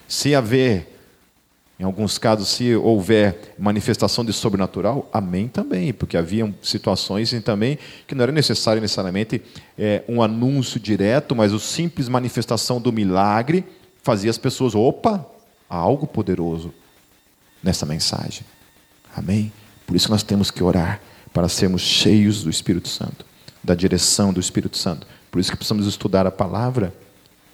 Se 0.07 0.33
haver 0.35 0.98
em 1.79 1.83
alguns 1.83 2.17
casos, 2.17 2.49
se 2.49 2.75
houver 2.75 3.55
manifestação 3.57 4.25
de 4.25 4.33
sobrenatural, 4.33 5.09
amém 5.13 5.47
também, 5.47 5.93
porque 5.93 6.17
havia 6.17 6.53
situações 6.61 7.31
também 7.41 7.79
que 8.05 8.13
não 8.13 8.23
era 8.23 8.33
necessário 8.33 8.81
necessariamente 8.81 9.41
é, 9.77 10.03
um 10.09 10.21
anúncio 10.21 10.77
direto, 10.77 11.33
mas 11.33 11.53
a 11.53 11.59
simples 11.59 12.09
manifestação 12.09 12.81
do 12.81 12.91
milagre 12.91 13.63
fazia 14.03 14.29
as 14.29 14.37
pessoas, 14.37 14.75
opa, 14.75 15.25
há 15.69 15.77
algo 15.77 16.05
poderoso 16.05 16.73
nessa 17.63 17.85
mensagem. 17.85 18.43
Amém? 19.15 19.49
Por 19.87 19.95
isso 19.95 20.11
nós 20.11 20.21
temos 20.21 20.51
que 20.51 20.61
orar 20.61 21.01
para 21.31 21.47
sermos 21.47 21.81
cheios 21.81 22.43
do 22.43 22.49
Espírito 22.49 22.89
Santo, 22.89 23.25
da 23.63 23.73
direção 23.73 24.33
do 24.33 24.39
Espírito 24.41 24.77
Santo. 24.77 25.07
Por 25.31 25.39
isso 25.39 25.49
que 25.49 25.55
precisamos 25.55 25.87
estudar 25.87 26.27
a 26.27 26.31
palavra, 26.31 26.93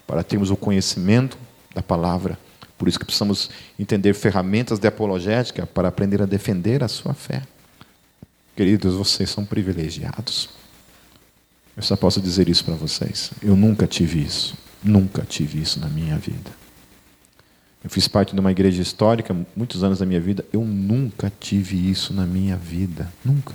para 0.04 0.24
termos 0.24 0.50
o 0.50 0.56
conhecimento 0.56 1.38
da 1.72 1.82
palavra. 1.82 2.36
Por 2.78 2.88
isso 2.88 2.98
que 2.98 3.04
precisamos 3.04 3.50
entender 3.78 4.14
ferramentas 4.14 4.78
de 4.78 4.86
apologética 4.86 5.66
para 5.66 5.88
aprender 5.88 6.20
a 6.20 6.26
defender 6.26 6.84
a 6.84 6.88
sua 6.88 7.14
fé. 7.14 7.42
Queridos, 8.54 8.94
vocês 8.94 9.30
são 9.30 9.44
privilegiados. 9.44 10.48
Eu 11.76 11.82
só 11.82 11.96
posso 11.96 12.20
dizer 12.20 12.48
isso 12.48 12.64
para 12.64 12.74
vocês. 12.74 13.30
Eu 13.42 13.54
nunca 13.54 13.86
tive 13.86 14.22
isso. 14.22 14.56
Nunca 14.82 15.22
tive 15.22 15.60
isso 15.60 15.78
na 15.78 15.88
minha 15.88 16.16
vida. 16.16 16.50
Eu 17.84 17.90
fiz 17.90 18.08
parte 18.08 18.34
de 18.34 18.40
uma 18.40 18.50
igreja 18.50 18.80
histórica 18.82 19.36
muitos 19.54 19.84
anos 19.84 19.98
da 19.98 20.06
minha 20.06 20.20
vida. 20.20 20.44
Eu 20.52 20.64
nunca 20.64 21.30
tive 21.38 21.90
isso 21.90 22.12
na 22.12 22.26
minha 22.26 22.56
vida. 22.56 23.12
Nunca. 23.24 23.54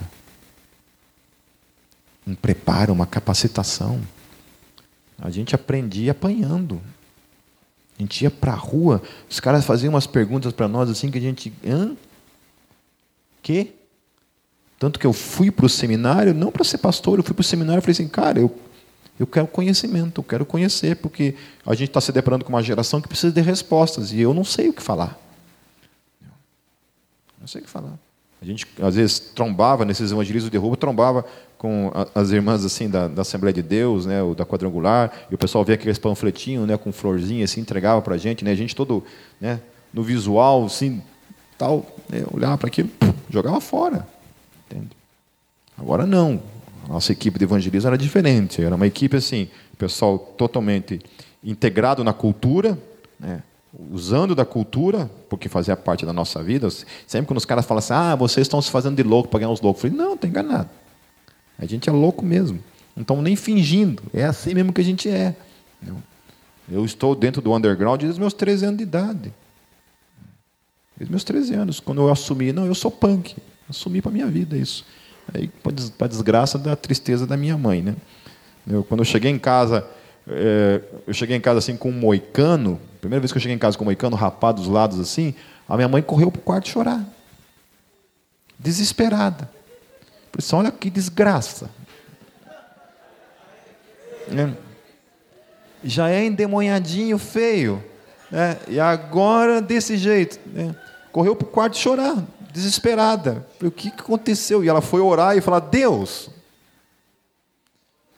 Um 2.26 2.34
preparo, 2.34 2.92
uma 2.92 3.06
capacitação. 3.06 4.00
A 5.18 5.30
gente 5.30 5.54
aprendia 5.54 6.12
apanhando. 6.12 6.80
A 7.98 8.02
gente 8.02 8.22
ia 8.22 8.30
para 8.30 8.52
a 8.52 8.56
rua, 8.56 9.02
os 9.28 9.38
caras 9.38 9.64
faziam 9.64 9.92
umas 9.92 10.06
perguntas 10.06 10.52
para 10.52 10.66
nós 10.66 10.90
assim 10.90 11.10
que 11.10 11.18
a 11.18 11.20
gente. 11.20 11.52
Hã? 11.64 11.94
Que? 13.42 13.74
Tanto 14.78 14.98
que 14.98 15.06
eu 15.06 15.12
fui 15.12 15.50
para 15.50 15.66
o 15.66 15.68
seminário, 15.68 16.34
não 16.34 16.50
para 16.50 16.64
ser 16.64 16.78
pastor, 16.78 17.18
eu 17.18 17.22
fui 17.22 17.34
para 17.34 17.42
o 17.42 17.44
seminário 17.44 17.78
e 17.78 17.82
falei 17.82 17.92
assim, 17.92 18.08
cara, 18.08 18.40
eu, 18.40 18.52
eu 19.18 19.26
quero 19.26 19.46
conhecimento, 19.46 20.20
eu 20.20 20.24
quero 20.24 20.44
conhecer, 20.44 20.96
porque 20.96 21.36
a 21.64 21.74
gente 21.74 21.90
está 21.90 22.00
se 22.00 22.10
deparando 22.10 22.44
com 22.44 22.52
uma 22.52 22.62
geração 22.62 23.00
que 23.00 23.06
precisa 23.06 23.32
de 23.32 23.40
respostas 23.40 24.12
e 24.12 24.20
eu 24.20 24.34
não 24.34 24.42
sei 24.42 24.68
o 24.68 24.72
que 24.72 24.82
falar. 24.82 25.16
Não 27.40 27.46
sei 27.46 27.60
o 27.60 27.64
que 27.64 27.70
falar. 27.70 27.96
A 28.42 28.44
gente, 28.44 28.66
às 28.82 28.96
vezes, 28.96 29.20
trombava 29.20 29.84
nesses 29.84 30.10
evangelistas 30.10 30.50
de 30.50 30.58
rua, 30.58 30.76
trombava 30.76 31.24
com 31.56 31.92
as 32.12 32.32
irmãs 32.32 32.64
assim 32.64 32.90
da, 32.90 33.06
da 33.06 33.22
Assembleia 33.22 33.54
de 33.54 33.62
Deus, 33.62 34.04
né, 34.04 34.20
ou 34.20 34.34
da 34.34 34.44
Quadrangular, 34.44 35.12
e 35.30 35.34
o 35.36 35.38
pessoal 35.38 35.64
via 35.64 35.76
aqueles 35.76 35.96
panfletinhos 35.96 36.66
né, 36.66 36.76
com 36.76 36.90
florzinha, 36.92 37.44
assim, 37.44 37.60
entregava 37.60 38.02
para 38.02 38.16
a 38.16 38.18
gente, 38.18 38.44
né, 38.44 38.50
a 38.50 38.56
gente 38.56 38.74
todo 38.74 39.04
né, 39.40 39.60
no 39.94 40.02
visual, 40.02 40.64
assim, 40.64 41.00
tal, 41.56 41.86
né, 42.08 42.24
olhava 42.32 42.58
para 42.58 42.66
aquilo, 42.66 42.90
jogava 43.30 43.60
fora. 43.60 44.04
Entende? 44.66 44.90
Agora 45.78 46.04
não. 46.04 46.42
A 46.84 46.94
nossa 46.94 47.12
equipe 47.12 47.38
de 47.38 47.44
evangelismo 47.44 47.86
era 47.86 47.96
diferente. 47.96 48.60
Era 48.60 48.74
uma 48.74 48.88
equipe 48.88 49.16
assim, 49.16 49.48
pessoal 49.78 50.18
totalmente 50.18 51.00
integrado 51.44 52.02
na 52.02 52.12
cultura, 52.12 52.76
né? 53.20 53.40
Usando 53.90 54.34
da 54.34 54.44
cultura, 54.44 55.10
porque 55.28 55.48
fazia 55.48 55.76
parte 55.76 56.04
da 56.04 56.12
nossa 56.12 56.42
vida. 56.42 56.68
Sempre 57.06 57.28
quando 57.28 57.38
os 57.38 57.44
caras 57.44 57.64
falam 57.64 57.78
assim, 57.78 57.94
ah, 57.94 58.14
vocês 58.14 58.46
estão 58.46 58.60
se 58.60 58.70
fazendo 58.70 58.96
de 58.96 59.02
louco 59.02 59.28
para 59.28 59.40
ganhar 59.40 59.50
os 59.50 59.60
loucos. 59.60 59.82
Eu 59.82 59.90
falei, 59.90 60.04
não, 60.06 60.14
estou 60.14 60.28
enganado. 60.28 60.68
A 61.58 61.64
gente 61.64 61.88
é 61.88 61.92
louco 61.92 62.24
mesmo. 62.24 62.58
Não 62.94 63.22
nem 63.22 63.36
fingindo. 63.36 64.02
É 64.12 64.24
assim 64.24 64.54
mesmo 64.54 64.72
que 64.72 64.80
a 64.80 64.84
gente 64.84 65.08
é. 65.08 65.34
Eu 66.70 66.84
estou 66.84 67.14
dentro 67.14 67.40
do 67.40 67.52
underground 67.54 68.00
desde 68.00 68.12
os 68.12 68.18
meus 68.18 68.34
13 68.34 68.66
anos 68.66 68.76
de 68.78 68.82
idade. 68.82 69.32
Desde 70.96 71.10
meus 71.10 71.24
13 71.24 71.54
anos. 71.54 71.80
Quando 71.80 72.02
eu 72.02 72.10
assumi, 72.10 72.52
não, 72.52 72.66
eu 72.66 72.74
sou 72.74 72.90
punk. 72.90 73.36
Assumi 73.68 74.02
para 74.02 74.12
minha 74.12 74.26
vida 74.26 74.56
isso. 74.56 74.84
Aí, 75.32 75.48
para 75.98 76.06
desgraça 76.06 76.58
da 76.58 76.76
tristeza 76.76 77.26
da 77.26 77.36
minha 77.36 77.56
mãe. 77.56 77.82
Né? 77.82 77.96
Eu, 78.66 78.84
quando 78.84 79.00
eu 79.00 79.04
cheguei 79.04 79.30
em 79.30 79.38
casa, 79.38 79.86
é, 80.28 80.80
eu 81.06 81.12
cheguei 81.14 81.36
em 81.36 81.40
casa 81.40 81.58
assim 81.58 81.76
com 81.76 81.90
um 81.90 81.92
moicano, 81.92 82.80
primeira 83.00 83.20
vez 83.20 83.32
que 83.32 83.38
eu 83.38 83.42
cheguei 83.42 83.56
em 83.56 83.58
casa 83.58 83.76
com 83.76 83.84
um 83.84 83.86
moicano 83.86 84.16
rapado 84.16 84.60
dos 84.60 84.70
lados 84.70 85.00
assim, 85.00 85.34
a 85.68 85.76
minha 85.76 85.88
mãe 85.88 86.02
correu 86.02 86.30
para 86.30 86.38
o 86.38 86.42
quarto 86.42 86.68
chorar. 86.68 87.04
Desesperada. 88.58 89.50
Assim, 90.36 90.56
olha 90.56 90.70
que 90.70 90.88
desgraça. 90.88 91.70
É. 94.30 94.50
Já 95.84 96.08
é 96.08 96.24
endemoniadinho, 96.24 97.18
feio. 97.18 97.82
Né? 98.30 98.56
E 98.68 98.78
agora 98.78 99.60
desse 99.60 99.96
jeito. 99.96 100.38
Né? 100.46 100.74
Correu 101.10 101.34
para 101.34 101.46
o 101.46 101.50
quarto 101.50 101.76
chorar 101.76 102.24
desesperada. 102.52 103.46
O 103.62 103.70
que 103.70 103.88
aconteceu? 103.88 104.62
E 104.62 104.68
ela 104.68 104.80
foi 104.80 105.00
orar 105.00 105.36
e 105.36 105.40
falar: 105.40 105.60
Deus, 105.60 106.28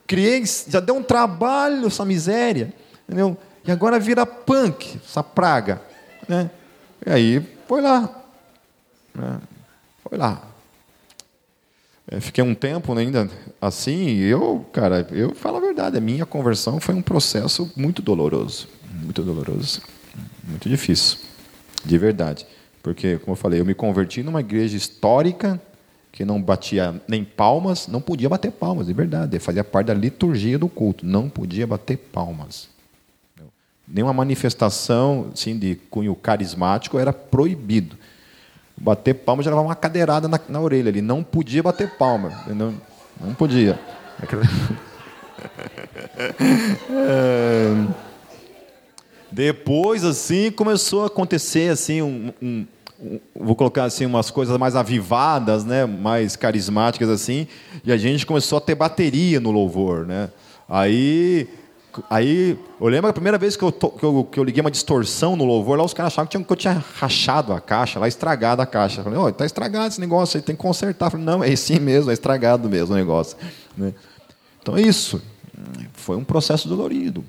criei, 0.07 0.45
já 0.69 0.81
deu 0.81 0.97
um 0.97 1.03
trabalho 1.03 1.87
essa 1.87 2.05
miséria, 2.05 2.73
entendeu? 3.07 3.37
E 3.67 3.71
agora 3.71 3.99
vira 3.99 4.27
punk, 4.27 5.01
essa 5.05 5.23
praga. 5.23 5.81
Né? 6.29 6.51
E 7.07 7.11
aí 7.11 7.47
foi 7.67 7.81
lá. 7.81 8.23
Né? 9.15 9.41
Foi 10.03 10.19
lá. 10.19 10.43
É, 12.11 12.21
fiquei 12.21 12.45
um 12.45 12.55
tempo 12.55 12.97
ainda 12.97 13.31
assim, 13.61 14.09
e 14.09 14.25
eu, 14.25 14.67
cara, 14.73 15.07
eu 15.11 15.35
falo 15.35 15.57
a 15.57 15.61
verdade, 15.61 15.97
a 15.97 16.01
minha 16.01 16.27
conversão 16.27 16.79
foi 16.79 16.95
um 16.95 17.01
processo 17.01 17.73
muito 17.75 18.03
doloroso. 18.03 18.69
Muito 19.03 19.23
doloroso. 19.23 19.81
Muito 20.47 20.69
difícil. 20.69 21.19
De 21.85 21.97
verdade. 21.97 22.47
Porque, 22.83 23.19
como 23.19 23.33
eu 23.33 23.37
falei, 23.37 23.61
eu 23.61 23.65
me 23.65 23.75
converti 23.75 24.23
numa 24.23 24.41
igreja 24.41 24.77
histórica 24.77 25.61
que 26.15 26.25
não 26.25 26.41
batia 26.41 26.95
nem 27.09 27.25
palmas, 27.25 27.89
não 27.89 28.01
podia 28.01 28.29
bater 28.29 28.53
palmas, 28.53 28.87
de 28.87 28.93
verdade. 28.93 29.37
Fazia 29.41 29.65
parte 29.65 29.89
da 29.89 29.95
liturgia 29.95 30.57
do 30.57 30.69
culto, 30.69 31.05
não 31.05 31.29
podia 31.29 31.67
bater 31.67 31.97
palmas. 31.97 32.69
Nenhuma 33.87 34.12
manifestação 34.12 35.33
assim, 35.35 35.59
de 35.59 35.75
cunho 35.91 36.15
carismático 36.15 37.01
era 37.01 37.12
proibido. 37.12 37.99
Bater 38.77 39.12
palmas 39.15 39.45
já 39.45 39.51
levava 39.51 39.67
uma 39.67 39.75
cadeirada 39.75 40.29
na, 40.29 40.39
na 40.49 40.61
orelha 40.61 40.89
ali, 40.89 41.03
não 41.03 41.25
podia 41.25 41.65
bater 41.65 41.91
palma, 41.97 42.45
não, 42.47 42.75
não 43.21 43.35
podia. 43.35 43.77
é... 46.91 47.87
Depois, 49.33 50.05
assim, 50.05 50.53
começou 50.53 51.03
a 51.03 51.07
acontecer 51.09 51.73
assim 51.73 52.01
um, 52.01 52.33
um, 52.41 52.65
vou 53.35 53.55
colocar 53.55 53.85
assim 53.85 54.07
umas 54.07 54.31
coisas 54.31 54.57
mais 54.57 54.77
avivadas, 54.77 55.65
né, 55.65 55.87
mais 55.87 56.37
carismáticas 56.37 57.09
assim, 57.09 57.47
e 57.85 57.93
a 57.93 57.97
gente 57.97 58.25
começou 58.27 58.59
a 58.59 58.61
ter 58.61 58.75
bateria 58.75 59.41
no 59.41 59.51
louvor, 59.51 60.07
né? 60.07 60.31
Aí 60.69 61.49
Aí, 62.11 62.59
eu 62.81 62.89
lembro 62.89 63.09
a 63.09 63.13
primeira 63.13 63.39
vez 63.39 63.57
que 63.57 63.63
eu, 63.63 63.71
to, 63.71 63.91
que 63.91 64.03
eu, 64.03 64.25
que 64.25 64.39
eu 64.41 64.45
liguei 64.45 64.61
uma 64.61 64.71
distorção 64.71 65.37
no 65.37 65.45
louvor, 65.45 65.79
lá 65.79 65.85
os 65.85 65.95
caras 65.95 66.13
achavam 66.13 66.27
que, 66.27 66.33
tinha, 66.33 66.45
que 66.45 66.53
eu 66.53 66.57
tinha 66.57 66.85
rachado 66.97 67.53
a 67.53 67.61
caixa, 67.61 68.01
lá 68.01 68.09
estragado 68.09 68.61
a 68.61 68.67
caixa. 68.67 69.01
Eu 69.01 69.05
falei, 69.05 69.19
oh, 69.19 69.31
tá 69.33 69.47
estragado 69.47 69.87
esse 69.87 70.01
negócio 70.01 70.37
aí, 70.37 70.43
tem 70.43 70.57
que 70.57 70.63
consertar. 70.63 71.07
Eu 71.07 71.11
falei, 71.13 71.27
não, 71.27 71.45
é 71.45 71.53
assim 71.53 71.79
mesmo, 71.79 72.11
é 72.11 72.15
estragado 72.15 72.69
mesmo 72.69 72.95
o 72.95 72.99
negócio. 72.99 73.37
Né? 73.77 73.95
Então 74.61 74.77
é 74.77 74.81
isso. 74.81 75.23
Foi 75.93 76.17
um 76.17 76.25
processo 76.25 76.69
dolorido. 76.69 77.25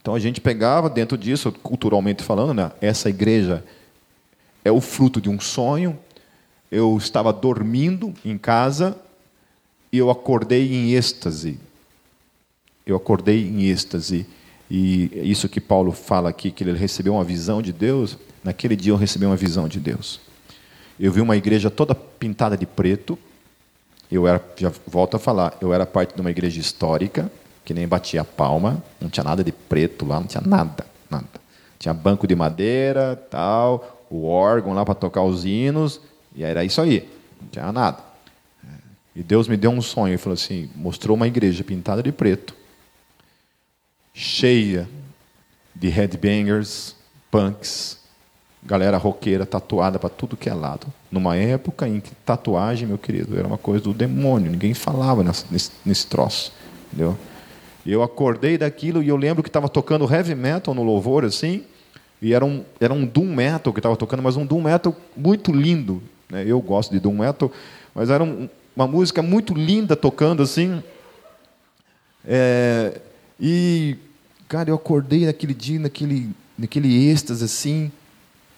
Então 0.00 0.14
a 0.14 0.20
gente 0.20 0.40
pegava 0.40 0.88
dentro 0.88 1.18
disso, 1.18 1.50
culturalmente 1.50 2.22
falando, 2.22 2.54
né, 2.54 2.70
essa 2.80 3.08
igreja 3.08 3.64
é 4.66 4.72
o 4.72 4.80
fruto 4.80 5.20
de 5.20 5.30
um 5.30 5.38
sonho. 5.38 5.96
Eu 6.70 6.96
estava 6.96 7.32
dormindo 7.32 8.12
em 8.24 8.36
casa 8.36 8.96
e 9.92 9.98
eu 9.98 10.10
acordei 10.10 10.74
em 10.74 10.92
êxtase. 10.92 11.56
Eu 12.84 12.96
acordei 12.96 13.46
em 13.46 13.62
êxtase. 13.62 14.26
E 14.68 15.08
isso 15.30 15.48
que 15.48 15.60
Paulo 15.60 15.92
fala 15.92 16.28
aqui, 16.28 16.50
que 16.50 16.64
ele 16.64 16.76
recebeu 16.76 17.14
uma 17.14 17.22
visão 17.22 17.62
de 17.62 17.72
Deus, 17.72 18.18
naquele 18.42 18.74
dia 18.74 18.92
eu 18.92 18.96
recebi 18.96 19.24
uma 19.24 19.36
visão 19.36 19.68
de 19.68 19.78
Deus. 19.78 20.20
Eu 20.98 21.12
vi 21.12 21.20
uma 21.20 21.36
igreja 21.36 21.70
toda 21.70 21.94
pintada 21.94 22.56
de 22.56 22.66
preto. 22.66 23.16
Eu 24.10 24.26
era, 24.26 24.44
já 24.56 24.72
volto 24.84 25.16
a 25.16 25.20
falar, 25.20 25.56
eu 25.60 25.72
era 25.72 25.86
parte 25.86 26.14
de 26.14 26.20
uma 26.20 26.30
igreja 26.30 26.60
histórica, 26.60 27.30
que 27.64 27.72
nem 27.72 27.86
batia 27.86 28.24
palma, 28.24 28.82
não 29.00 29.08
tinha 29.08 29.22
nada 29.22 29.44
de 29.44 29.52
preto 29.52 30.04
lá, 30.04 30.18
não 30.18 30.26
tinha 30.26 30.42
nada, 30.44 30.84
nada. 31.08 31.26
Tinha 31.78 31.92
banco 31.94 32.26
de 32.26 32.34
madeira, 32.34 33.16
tal, 33.30 33.95
o 34.10 34.26
órgão 34.26 34.72
lá 34.72 34.84
para 34.84 34.94
tocar 34.94 35.22
os 35.22 35.44
hinos, 35.44 36.00
e 36.34 36.44
era 36.44 36.64
isso 36.64 36.80
aí, 36.80 37.08
não 37.40 37.48
tinha 37.48 37.72
nada. 37.72 37.98
E 39.14 39.22
Deus 39.22 39.48
me 39.48 39.56
deu 39.56 39.70
um 39.70 39.80
sonho, 39.80 40.18
falou 40.18 40.34
assim, 40.34 40.68
mostrou 40.76 41.16
uma 41.16 41.26
igreja 41.26 41.64
pintada 41.64 42.02
de 42.02 42.12
preto, 42.12 42.54
cheia 44.12 44.86
de 45.74 45.88
headbangers, 45.88 46.94
punks, 47.30 47.98
galera 48.62 48.98
roqueira 48.98 49.46
tatuada 49.46 49.98
para 49.98 50.10
tudo 50.10 50.36
que 50.36 50.50
é 50.50 50.54
lado. 50.54 50.86
Numa 51.10 51.36
época 51.36 51.88
em 51.88 52.00
que 52.00 52.14
tatuagem, 52.26 52.86
meu 52.86 52.98
querido, 52.98 53.38
era 53.38 53.46
uma 53.46 53.56
coisa 53.56 53.84
do 53.84 53.94
demônio, 53.94 54.50
ninguém 54.50 54.74
falava 54.74 55.22
nesse, 55.22 55.70
nesse 55.84 56.06
troço, 56.06 56.52
entendeu? 56.88 57.16
Eu 57.86 58.02
acordei 58.02 58.58
daquilo 58.58 59.02
e 59.02 59.08
eu 59.08 59.16
lembro 59.16 59.42
que 59.42 59.48
estava 59.48 59.68
tocando 59.68 60.12
heavy 60.12 60.34
metal 60.34 60.74
no 60.74 60.82
louvor 60.82 61.24
assim, 61.24 61.64
e 62.20 62.32
era 62.32 62.44
um, 62.44 62.64
era 62.80 62.92
um 62.92 63.04
doom 63.04 63.34
metal 63.34 63.72
que 63.72 63.78
estava 63.78 63.96
tocando, 63.96 64.22
mas 64.22 64.36
um 64.36 64.46
doom 64.46 64.62
metal 64.62 64.96
muito 65.16 65.52
lindo. 65.52 66.02
Né? 66.28 66.44
Eu 66.46 66.60
gosto 66.60 66.90
de 66.90 67.00
doom 67.00 67.18
metal, 67.18 67.52
mas 67.94 68.10
era 68.10 68.22
um, 68.22 68.48
uma 68.74 68.86
música 68.86 69.22
muito 69.22 69.54
linda 69.54 69.94
tocando 69.94 70.42
assim. 70.42 70.82
É, 72.24 73.00
e, 73.38 73.96
cara, 74.48 74.70
eu 74.70 74.74
acordei 74.74 75.26
naquele 75.26 75.54
dia, 75.54 75.78
naquele, 75.78 76.30
naquele 76.58 77.10
êxtase 77.10 77.44
assim, 77.44 77.92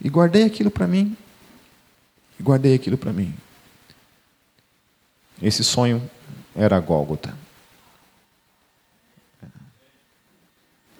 e 0.01 0.09
guardei 0.09 0.45
aquilo 0.45 0.71
para 0.71 0.87
mim. 0.87 1.17
E 2.39 2.43
guardei 2.43 2.75
aquilo 2.75 2.97
para 2.97 3.13
mim. 3.13 3.35
Esse 5.43 5.63
sonho 5.65 6.03
era 6.55 6.79
Gólgota. 6.81 7.35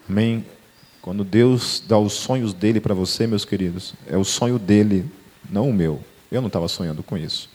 Amém? 0.09 0.45
Quando 1.01 1.23
Deus 1.23 1.81
dá 1.87 1.97
os 1.97 2.13
sonhos 2.13 2.53
dele 2.53 2.81
para 2.81 2.93
você, 2.93 3.25
meus 3.25 3.45
queridos, 3.45 3.93
é 4.07 4.17
o 4.17 4.23
sonho 4.23 4.59
dele, 4.59 5.09
não 5.49 5.69
o 5.69 5.73
meu. 5.73 6.03
Eu 6.31 6.41
não 6.41 6.47
estava 6.47 6.67
sonhando 6.67 7.01
com 7.01 7.17
isso. 7.17 7.49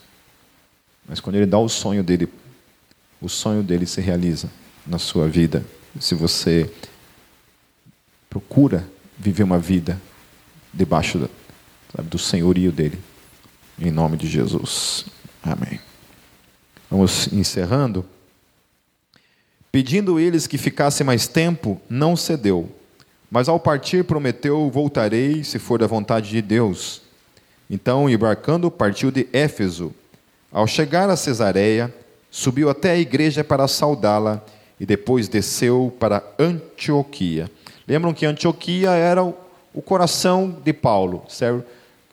Mas 1.07 1.21
quando 1.21 1.37
ele 1.37 1.47
dá 1.47 1.59
o 1.59 1.69
sonho 1.69 2.03
dele, 2.03 2.29
o 3.21 3.29
sonho 3.29 3.63
dele 3.63 3.87
se 3.87 4.01
realiza 4.01 4.51
na 4.87 4.99
sua 4.99 5.29
vida. 5.29 5.65
Se 6.01 6.15
você 6.15 6.71
procura 8.29 8.89
viver 9.19 9.43
uma 9.43 9.59
vida 9.59 10.01
debaixo 10.73 11.31
sabe, 11.95 12.09
do 12.09 12.19
senhorio 12.19 12.73
dele. 12.73 12.99
Em 13.79 13.91
nome 13.91 14.17
de 14.17 14.27
Jesus. 14.27 15.07
Amém. 15.43 15.79
Vamos 16.91 17.33
encerrando. 17.33 18.05
Pedindo 19.71 20.19
eles 20.19 20.47
que 20.47 20.57
ficasse 20.57 21.03
mais 21.05 21.27
tempo, 21.27 21.81
não 21.89 22.17
cedeu. 22.17 22.71
Mas 23.35 23.49
ao 23.49 23.59
partir 23.59 24.05
prometeu: 24.05 24.71
Voltarei, 24.71 25.43
se 25.43 25.59
for 25.59 25.81
da 25.81 25.89
vontade 25.89 26.31
de 26.31 26.41
Deus. 26.41 27.03
Então, 27.69 28.09
embarcando, 28.09 28.71
partiu 28.71 29.11
de 29.11 29.27
Éfeso. 29.33 29.93
Ao 30.53 30.69
chegar 30.69 31.11
a 31.11 31.17
Cesareia, 31.17 31.93
subiu 32.31 32.71
até 32.71 32.93
a 32.93 32.97
igreja 32.97 33.43
para 33.43 33.67
saudá-la 33.67 34.41
e 34.79 34.87
depois 34.87 35.27
desceu 35.27 35.93
para 35.99 36.23
Antioquia. 36.39 37.51
Lembram 37.89 38.15
que 38.15 38.25
Antioquia 38.25 38.91
era 38.91 39.25
o 39.25 39.83
coração 39.85 40.57
de 40.65 40.73
Paulo, 40.73 41.25
certo? 41.29 41.65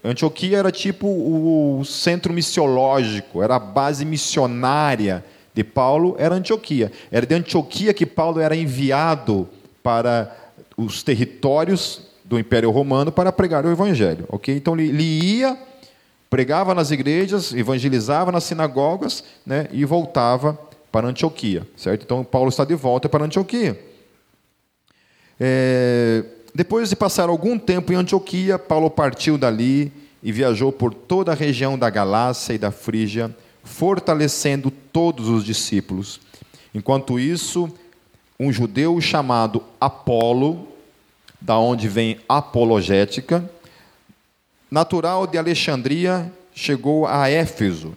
Antioquia 0.04 0.58
era 0.58 0.72
tipo 0.72 1.06
o 1.06 1.86
centro 1.86 2.34
missiológico, 2.34 3.44
era 3.44 3.58
a 3.58 3.60
base 3.60 4.06
missionária 4.06 5.24
de 5.54 5.64
Paulo, 5.64 6.16
era 6.18 6.34
Antioquia. 6.34 6.92
Era 7.12 7.28
de 7.28 7.36
Antioquia 7.36 7.94
que 7.94 8.08
Paulo 8.08 8.40
era 8.40 8.56
enviado 8.56 9.48
para 9.84 10.41
os 10.78 11.04
territórios 11.04 12.02
do 12.24 12.40
Império 12.40 12.72
Romano 12.72 13.12
para 13.12 13.32
pregar 13.32 13.66
o 13.66 13.72
Evangelho. 13.72 14.26
ok? 14.30 14.56
Então 14.56 14.80
ele 14.80 15.04
ia, 15.04 15.58
pregava 16.30 16.74
nas 16.74 16.92
igrejas, 16.92 17.54
evangelizava 17.54 18.32
nas 18.32 18.46
sinagogas 18.46 19.24
né, 19.46 19.68
e 19.72 19.84
voltava 19.84 20.58
para 20.92 21.08
Antioquia. 21.08 21.68
Certo? 21.76 22.04
Então 22.04 22.24
Paulo 22.24 22.50
está 22.50 22.64
de 22.64 22.76
volta 22.76 23.10
para 23.10 23.26
Antioquia. 23.26 23.80
É, 25.40 26.24
depois 26.54 26.90
de 26.90 26.96
passar 26.96 27.30
algum 27.30 27.58
tempo 27.58 27.92
em 27.92 27.96
Antioquia, 27.96 28.60
Paulo 28.60 28.90
partiu 28.90 29.38
dali 29.38 29.92
e 30.22 30.32
viajou 30.32 30.72
por 30.72 30.94
toda 30.94 31.32
a 31.32 31.36
região 31.36 31.78
da 31.78 31.90
Galácia 31.90 32.54
e 32.54 32.58
da 32.58 32.72
Frígia, 32.72 33.36
fortalecendo 33.64 34.70
todos 34.70 35.28
os 35.28 35.44
discípulos. 35.44 36.20
Enquanto 36.74 37.20
isso, 37.20 37.72
um 38.42 38.52
judeu 38.52 39.00
chamado 39.00 39.64
Apolo, 39.80 40.68
da 41.40 41.60
onde 41.60 41.88
vem 41.88 42.18
apologética, 42.28 43.48
natural 44.70 45.28
de 45.28 45.38
Alexandria, 45.38 46.34
chegou 46.52 47.06
a 47.06 47.30
Éfeso. 47.30 47.96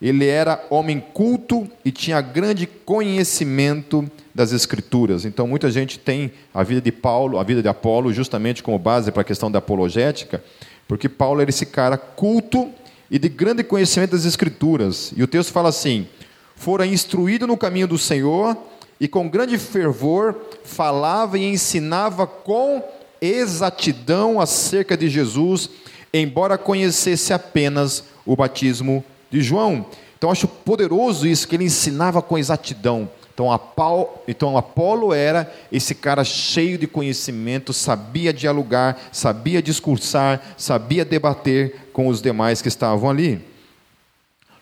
Ele 0.00 0.26
era 0.26 0.62
homem 0.68 1.00
culto 1.00 1.66
e 1.82 1.90
tinha 1.90 2.20
grande 2.20 2.66
conhecimento 2.66 4.06
das 4.34 4.52
Escrituras. 4.52 5.24
Então, 5.24 5.48
muita 5.48 5.70
gente 5.70 5.98
tem 5.98 6.32
a 6.52 6.62
vida 6.62 6.82
de 6.82 6.92
Paulo, 6.92 7.38
a 7.38 7.42
vida 7.42 7.62
de 7.62 7.68
Apolo, 7.68 8.12
justamente 8.12 8.62
como 8.62 8.78
base 8.78 9.10
para 9.10 9.22
a 9.22 9.24
questão 9.24 9.50
da 9.50 9.58
apologética, 9.58 10.44
porque 10.86 11.08
Paulo 11.08 11.40
era 11.40 11.48
esse 11.48 11.64
cara 11.64 11.96
culto 11.96 12.70
e 13.10 13.18
de 13.18 13.30
grande 13.30 13.64
conhecimento 13.64 14.10
das 14.10 14.26
Escrituras. 14.26 15.14
E 15.16 15.22
o 15.22 15.26
texto 15.26 15.50
fala 15.50 15.70
assim: 15.70 16.06
fora 16.54 16.86
instruído 16.86 17.46
no 17.46 17.56
caminho 17.56 17.88
do 17.88 17.96
Senhor 17.96 18.54
e 19.00 19.06
com 19.06 19.28
grande 19.28 19.58
fervor 19.58 20.34
falava 20.64 21.38
e 21.38 21.44
ensinava 21.44 22.26
com 22.26 22.82
exatidão 23.20 24.40
acerca 24.40 24.96
de 24.96 25.08
Jesus, 25.08 25.70
embora 26.12 26.58
conhecesse 26.58 27.32
apenas 27.32 28.04
o 28.24 28.36
batismo 28.36 29.04
de 29.30 29.40
João. 29.40 29.86
Então, 30.16 30.30
acho 30.30 30.48
poderoso 30.48 31.26
isso, 31.26 31.46
que 31.46 31.56
ele 31.56 31.64
ensinava 31.64 32.20
com 32.20 32.36
exatidão. 32.36 33.08
Então, 33.32 33.52
Apolo, 33.52 34.08
então 34.26 34.58
Apolo 34.58 35.14
era 35.14 35.48
esse 35.70 35.94
cara 35.94 36.24
cheio 36.24 36.76
de 36.76 36.88
conhecimento, 36.88 37.72
sabia 37.72 38.32
dialogar, 38.32 38.98
sabia 39.12 39.62
discursar, 39.62 40.42
sabia 40.56 41.04
debater 41.04 41.88
com 41.92 42.08
os 42.08 42.20
demais 42.20 42.60
que 42.60 42.66
estavam 42.66 43.08
ali. 43.08 43.40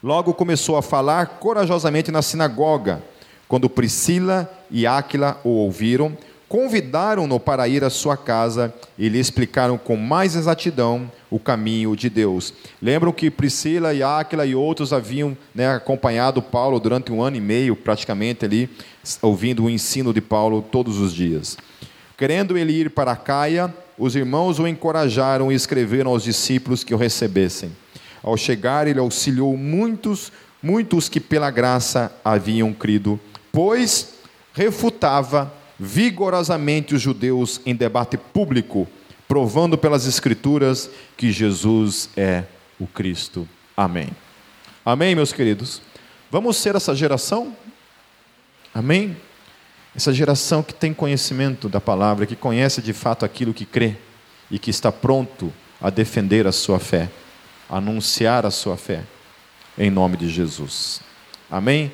Logo 0.02 0.34
começou 0.34 0.76
a 0.76 0.82
falar 0.82 1.38
corajosamente 1.40 2.12
na 2.12 2.20
sinagoga. 2.20 3.02
Quando 3.48 3.70
Priscila 3.70 4.50
e 4.70 4.86
Áquila 4.86 5.40
o 5.44 5.50
ouviram, 5.50 6.16
convidaram-no 6.48 7.40
para 7.40 7.66
ir 7.66 7.82
à 7.82 7.90
sua 7.90 8.16
casa 8.16 8.72
e 8.98 9.08
lhe 9.08 9.18
explicaram 9.18 9.76
com 9.76 9.96
mais 9.96 10.36
exatidão 10.36 11.10
o 11.30 11.38
caminho 11.38 11.96
de 11.96 12.08
Deus. 12.08 12.54
Lembram 12.80 13.12
que 13.12 13.30
Priscila 13.30 13.92
e 13.92 14.02
Áquila 14.02 14.46
e 14.46 14.54
outros 14.54 14.92
haviam 14.92 15.36
né, 15.54 15.74
acompanhado 15.74 16.40
Paulo 16.40 16.78
durante 16.78 17.12
um 17.12 17.22
ano 17.22 17.36
e 17.36 17.40
meio, 17.40 17.74
praticamente 17.74 18.44
ali, 18.44 18.70
ouvindo 19.20 19.64
o 19.64 19.70
ensino 19.70 20.12
de 20.12 20.20
Paulo 20.20 20.62
todos 20.62 20.98
os 20.98 21.12
dias. 21.12 21.56
Querendo 22.16 22.56
ele 22.56 22.72
ir 22.72 22.90
para 22.90 23.16
Caia, 23.16 23.74
os 23.98 24.14
irmãos 24.14 24.58
o 24.58 24.66
encorajaram 24.66 25.50
e 25.50 25.54
escreveram 25.54 26.10
aos 26.10 26.22
discípulos 26.22 26.84
que 26.84 26.94
o 26.94 26.98
recebessem. 26.98 27.70
Ao 28.22 28.36
chegar, 28.36 28.86
ele 28.86 28.98
auxiliou 28.98 29.56
muitos, 29.56 30.32
muitos 30.62 31.08
que 31.08 31.20
pela 31.20 31.50
graça 31.50 32.12
haviam 32.24 32.72
crido, 32.72 33.20
pois 33.56 34.12
refutava 34.52 35.50
vigorosamente 35.80 36.94
os 36.94 37.00
judeus 37.00 37.58
em 37.64 37.74
debate 37.74 38.18
público, 38.18 38.86
provando 39.26 39.78
pelas 39.78 40.06
Escrituras 40.06 40.90
que 41.16 41.32
Jesus 41.32 42.10
é 42.14 42.44
o 42.78 42.86
Cristo. 42.86 43.48
Amém. 43.74 44.10
Amém, 44.84 45.14
meus 45.14 45.32
queridos? 45.32 45.80
Vamos 46.30 46.58
ser 46.58 46.74
essa 46.74 46.94
geração? 46.94 47.56
Amém? 48.74 49.16
Essa 49.94 50.12
geração 50.12 50.62
que 50.62 50.74
tem 50.74 50.92
conhecimento 50.92 51.66
da 51.66 51.80
palavra, 51.80 52.26
que 52.26 52.36
conhece 52.36 52.82
de 52.82 52.92
fato 52.92 53.24
aquilo 53.24 53.54
que 53.54 53.64
crê 53.64 53.96
e 54.50 54.58
que 54.58 54.68
está 54.68 54.92
pronto 54.92 55.50
a 55.80 55.88
defender 55.88 56.46
a 56.46 56.52
sua 56.52 56.78
fé, 56.78 57.08
anunciar 57.70 58.44
a 58.44 58.50
sua 58.50 58.76
fé, 58.76 59.02
em 59.78 59.90
nome 59.90 60.18
de 60.18 60.28
Jesus. 60.28 61.00
Amém? 61.50 61.90